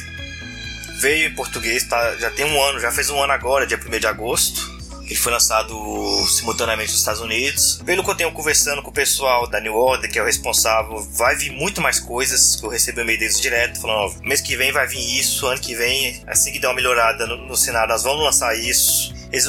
veio 0.99 1.27
em 1.27 1.35
português, 1.35 1.83
tá, 1.83 2.15
já 2.17 2.29
tem 2.29 2.45
um 2.45 2.61
ano, 2.61 2.79
já 2.79 2.91
fez 2.91 3.09
um 3.09 3.21
ano 3.21 3.33
agora, 3.33 3.67
dia 3.67 3.77
1 3.77 3.99
de 3.99 4.07
agosto. 4.07 4.80
Ele 5.11 5.19
foi 5.19 5.33
lançado 5.33 5.75
simultaneamente 6.25 6.91
nos 6.91 6.99
Estados 7.01 7.19
Unidos. 7.19 7.81
Pelo 7.85 8.01
que 8.01 8.09
eu 8.09 8.15
tenho 8.15 8.31
conversando 8.31 8.81
com 8.81 8.91
o 8.91 8.93
pessoal 8.93 9.45
da 9.45 9.59
New 9.59 9.75
Order, 9.75 10.09
que 10.09 10.17
é 10.17 10.21
o 10.21 10.25
responsável, 10.25 11.05
vai 11.11 11.35
vir 11.35 11.51
muito 11.51 11.81
mais 11.81 11.99
coisas. 11.99 12.57
Eu 12.63 12.69
recebi 12.69 13.01
um 13.01 13.03
e-mail 13.03 13.19
deles 13.19 13.41
direto, 13.41 13.81
falando: 13.81 14.15
ó, 14.15 14.25
mês 14.25 14.39
que 14.39 14.55
vem 14.55 14.71
vai 14.71 14.87
vir 14.87 15.19
isso, 15.19 15.47
ano 15.47 15.59
que 15.59 15.75
vem, 15.75 16.23
assim 16.27 16.53
que 16.53 16.59
der 16.59 16.67
uma 16.67 16.75
melhorada 16.75 17.27
no, 17.27 17.45
no 17.45 17.57
cenário, 17.57 17.89
nós 17.89 18.03
vamos 18.03 18.23
lançar 18.23 18.57
isso. 18.57 19.13
Eles 19.31 19.47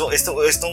estão 0.48 0.70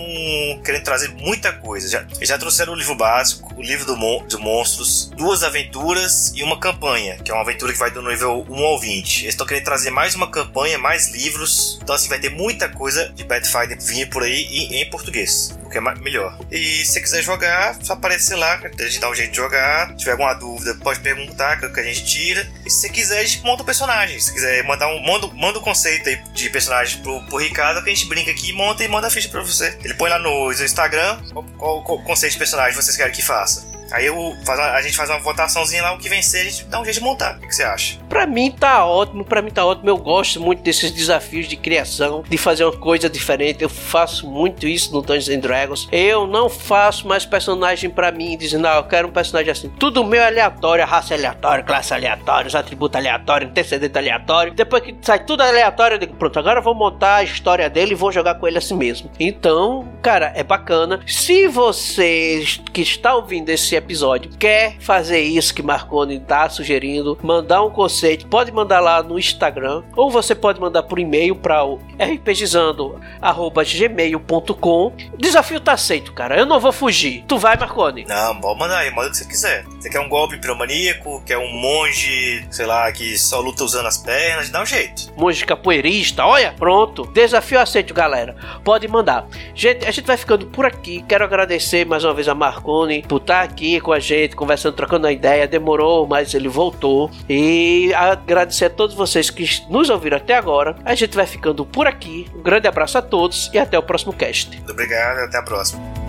querendo 0.64 0.84
trazer 0.84 1.10
muita 1.10 1.52
coisa. 1.52 1.90
Já, 1.90 2.06
já 2.22 2.38
trouxeram 2.38 2.74
o 2.74 2.76
livro 2.76 2.96
básico, 2.96 3.54
o 3.56 3.62
livro 3.62 3.86
do 3.86 3.98
mon, 3.98 4.26
de 4.28 4.38
monstros, 4.38 5.12
duas 5.18 5.44
aventuras 5.44 6.32
e 6.36 6.44
uma 6.44 6.60
campanha, 6.60 7.18
que 7.18 7.32
é 7.32 7.34
uma 7.34 7.42
aventura 7.42 7.74
que 7.74 7.80
vai 7.80 7.90
do 7.90 8.02
nível 8.02 8.46
1 8.48 8.64
ao 8.64 8.80
20. 8.80 9.22
Eles 9.22 9.34
estão 9.34 9.48
querendo 9.48 9.64
trazer 9.64 9.90
mais 9.90 10.16
uma 10.16 10.30
campanha, 10.30 10.78
mais 10.78 11.10
livros. 11.10 11.80
Então, 11.82 11.96
assim, 11.96 12.08
vai 12.08 12.20
ter 12.20 12.30
muita 12.30 12.70
coisa 12.70 13.10
de 13.10 13.24
Pathfinder 13.24 13.78
vir 13.82 14.10
por 14.10 14.24
aí 14.24 14.44
em, 14.44 14.82
em 14.82 14.90
português, 14.90 15.58
o 15.70 15.72
que 15.72 15.78
é 15.78 15.82
melhor. 15.82 16.38
E 16.52 16.84
se 16.84 17.00
quiser 17.00 17.22
jogar, 17.22 17.76
só 17.82 17.94
aparecer 17.94 18.36
lá, 18.36 18.56
a 18.56 18.84
gente 18.84 19.00
dá 19.00 19.10
um 19.10 19.16
jeito 19.16 19.32
de 19.32 19.38
jogar. 19.38 19.90
Se 19.90 19.98
tiver 19.98 20.12
alguma 20.12 20.34
dúvida, 20.34 20.76
pode 20.76 21.00
perguntar, 21.00 21.60
que 21.60 21.80
a 21.80 21.84
gente 21.84 22.06
tira. 22.06 22.46
E 22.66 22.70
se 22.70 22.90
quiser, 22.90 23.20
a 23.20 23.24
gente 23.24 23.44
monta 23.44 23.64
um 23.64 23.66
personagem. 23.66 24.20
Se 24.20 24.34
quiser 24.34 24.64
mandar 24.64 24.88
um, 24.88 25.00
manda, 25.00 25.28
manda 25.28 25.60
um 25.60 25.62
conceito 25.62 26.10
aí 26.10 26.18
de 26.34 26.50
personagem 26.50 27.02
pro, 27.02 27.22
pro 27.26 27.38
Ricardo, 27.38 27.84
que 27.84 27.90
a 27.90 27.94
gente 27.94 28.08
brinca 28.08 28.32
aqui, 28.32 28.52
monta 28.52 28.84
e 28.84 28.88
manda 28.88 29.08
a 29.08 29.12
ficha 29.12 29.30
pra 29.30 29.42
você. 29.42 29.78
Ele 29.84 29.94
põe 29.94 30.10
lá 30.10 30.20
no 30.20 30.52
Instagram 30.52 31.20
qual, 31.32 31.46
qual, 31.58 31.84
qual 31.84 32.04
conceito 32.04 32.34
de 32.34 32.40
personagem 32.40 32.74
vocês 32.74 32.98
querem 32.98 33.14
que 33.14 33.22
faça. 33.22 33.69
Aí 33.92 34.06
eu 34.06 34.34
a 34.58 34.82
gente 34.82 34.96
faz 34.96 35.10
uma 35.10 35.20
votaçãozinha 35.20 35.82
lá, 35.82 35.94
o 35.94 35.98
que 35.98 36.10
vencer, 36.10 36.42
a 36.42 36.44
gente 36.44 36.66
dá 36.66 36.80
um 36.80 36.84
jeito 36.84 37.00
de 37.00 37.04
montar. 37.04 37.38
O 37.38 37.48
que 37.48 37.56
você 37.56 37.64
acha? 37.64 37.98
Pra 38.08 38.26
mim 38.26 38.52
tá 38.52 38.86
ótimo, 38.86 39.24
pra 39.24 39.42
mim 39.42 39.52
tá 39.52 39.66
ótimo. 39.66 39.90
Eu 39.90 39.98
gosto 39.98 40.40
muito 40.40 40.62
desses 40.62 40.92
desafios 40.92 41.48
de 41.48 41.56
criação, 41.56 42.24
de 42.28 42.38
fazer 42.38 42.64
uma 42.64 42.76
coisa 42.78 43.10
diferente. 43.10 43.62
Eu 43.62 43.70
faço 43.70 44.30
muito 44.30 44.68
isso 44.68 44.94
no 44.94 45.02
Dungeons 45.02 45.30
and 45.30 45.40
Dragons. 45.40 45.88
Eu 45.92 46.28
não 46.28 46.50
faço 46.50 47.08
mais 47.08 47.26
personagem 47.26 47.90
pra 47.90 48.12
mim, 48.12 48.38
dizendo, 48.38 48.68
ah, 48.68 48.78
eu 48.78 48.84
quero 48.84 49.08
um 49.08 49.12
personagem 49.12 49.52
assim. 49.52 49.70
Tudo 49.70 50.04
meu 50.04 50.22
é 50.22 50.28
aleatório, 50.28 50.86
raça 50.86 51.14
aleatória, 51.14 51.64
classe 51.64 51.94
aleatória, 51.94 52.48
os 52.48 52.56
atributos 52.56 52.98
aleatórios, 52.98 53.50
antecedente 53.50 53.98
aleatório. 53.98 54.54
Depois 54.54 54.84
que 54.84 54.96
sai 55.02 55.24
tudo 55.24 55.42
aleatório, 55.42 55.96
eu 55.96 56.00
digo, 56.00 56.16
pronto, 56.16 56.38
agora 56.38 56.60
eu 56.60 56.64
vou 56.64 56.76
montar 56.76 57.18
a 57.18 57.24
história 57.24 57.70
dele 57.70 57.94
e 57.94 57.96
vou 57.96 58.12
jogar 58.12 58.36
com 58.36 58.48
ele 58.48 58.58
assim 58.58 58.76
mesmo. 58.76 59.10
Então, 59.20 59.88
cara, 60.02 60.32
é 60.36 60.44
bacana. 60.44 61.00
Se 61.08 61.48
você 61.48 62.44
que 62.72 62.82
está 62.82 63.16
ouvindo 63.16 63.50
esse 63.50 63.76
episódio 63.80 64.30
quer 64.38 64.78
fazer 64.80 65.20
isso 65.20 65.54
que 65.54 65.64
Marconi 65.64 66.18
está 66.18 66.50
sugerindo, 66.50 67.18
mandar 67.22 67.64
um 67.64 67.70
conceito, 67.70 68.28
pode 68.28 68.52
mandar 68.52 68.80
lá 68.80 69.04
no 69.04 69.18
Instagram 69.18 69.84
ou 69.96 70.12
você 70.12 70.36
pode 70.36 70.60
mandar 70.60 70.84
por 70.84 71.00
e-mail 71.00 71.36
para 71.36 71.64
o 71.64 71.80
rpgizando@gmail.com. 71.98 74.94
Desafio 75.18 75.60
tá 75.60 75.74
aceito, 75.74 76.14
cara. 76.14 76.38
Eu 76.38 76.46
não 76.46 76.60
vou 76.60 76.72
fugir. 76.72 77.24
Tu 77.28 77.38
vai, 77.38 77.58
Marconi? 77.58 78.06
Não, 78.08 78.40
pode 78.40 78.60
mandar 78.60 78.80
aí, 78.80 78.92
manda 78.92 79.08
o 79.08 79.12
que 79.12 79.18
você 79.18 79.26
quiser. 79.26 79.64
Você 79.66 79.90
quer 79.90 80.00
um 80.00 80.10
golpe 80.10 80.38
piromaníaco, 80.38 81.22
quer 81.26 81.38
um 81.38 81.52
monge, 81.52 82.46
sei 82.52 82.66
lá, 82.66 82.92
que 82.92 83.18
só 83.18 83.40
luta 83.40 83.64
usando 83.64 83.88
as 83.88 83.98
pernas, 83.98 84.50
dá 84.50 84.62
um 84.62 84.66
jeito. 84.66 85.12
Monge 85.18 85.46
capoeirista, 85.46 86.26
olha, 86.26 86.54
pronto. 86.54 87.06
Desafio 87.08 87.60
aceito, 87.60 87.94
galera. 87.94 88.36
Pode 88.64 88.88
mandar. 88.88 89.28
Gente, 89.54 89.86
a 89.86 89.92
gente 89.92 90.06
vai 90.06 90.18
ficando 90.18 90.48
por 90.48 90.66
aqui. 90.66 91.04
Quero 91.08 91.24
agradecer 91.24 91.86
mais 91.86 92.04
uma 92.04 92.14
vez 92.14 92.28
a 92.28 92.36
Marconi 92.36 93.04
por 93.08 93.22
estar 93.22 93.42
aqui 93.70 93.80
com 93.80 93.94
a 93.94 94.00
gente, 94.00 94.36
conversando, 94.36 94.76
trocando 94.76 95.06
a 95.06 95.12
ideia. 95.12 95.48
Demorou, 95.48 96.08
mas 96.08 96.34
ele 96.34 96.48
voltou. 96.48 97.12
E 97.28 97.94
agradecer 97.94 98.66
a 98.66 98.70
todos 98.70 98.96
vocês 98.96 99.30
que 99.30 99.46
nos 99.70 99.90
ouviram 99.90 100.18
até 100.18 100.36
agora. 100.36 100.76
A 100.84 100.96
gente 100.96 101.16
vai 101.16 101.26
ficando 101.26 101.66
por 101.66 101.86
aqui. 101.86 102.28
Um 102.36 102.42
grande 102.42 102.68
abraço 102.68 102.98
a 102.98 103.02
todos 103.02 103.50
e 103.54 103.60
até 103.60 103.78
o 103.78 103.84
próximo 103.84 104.14
cast. 104.14 104.56
Muito 104.56 104.72
obrigado, 104.72 105.20
até 105.20 105.38
a 105.38 105.44
próxima. 105.44 106.09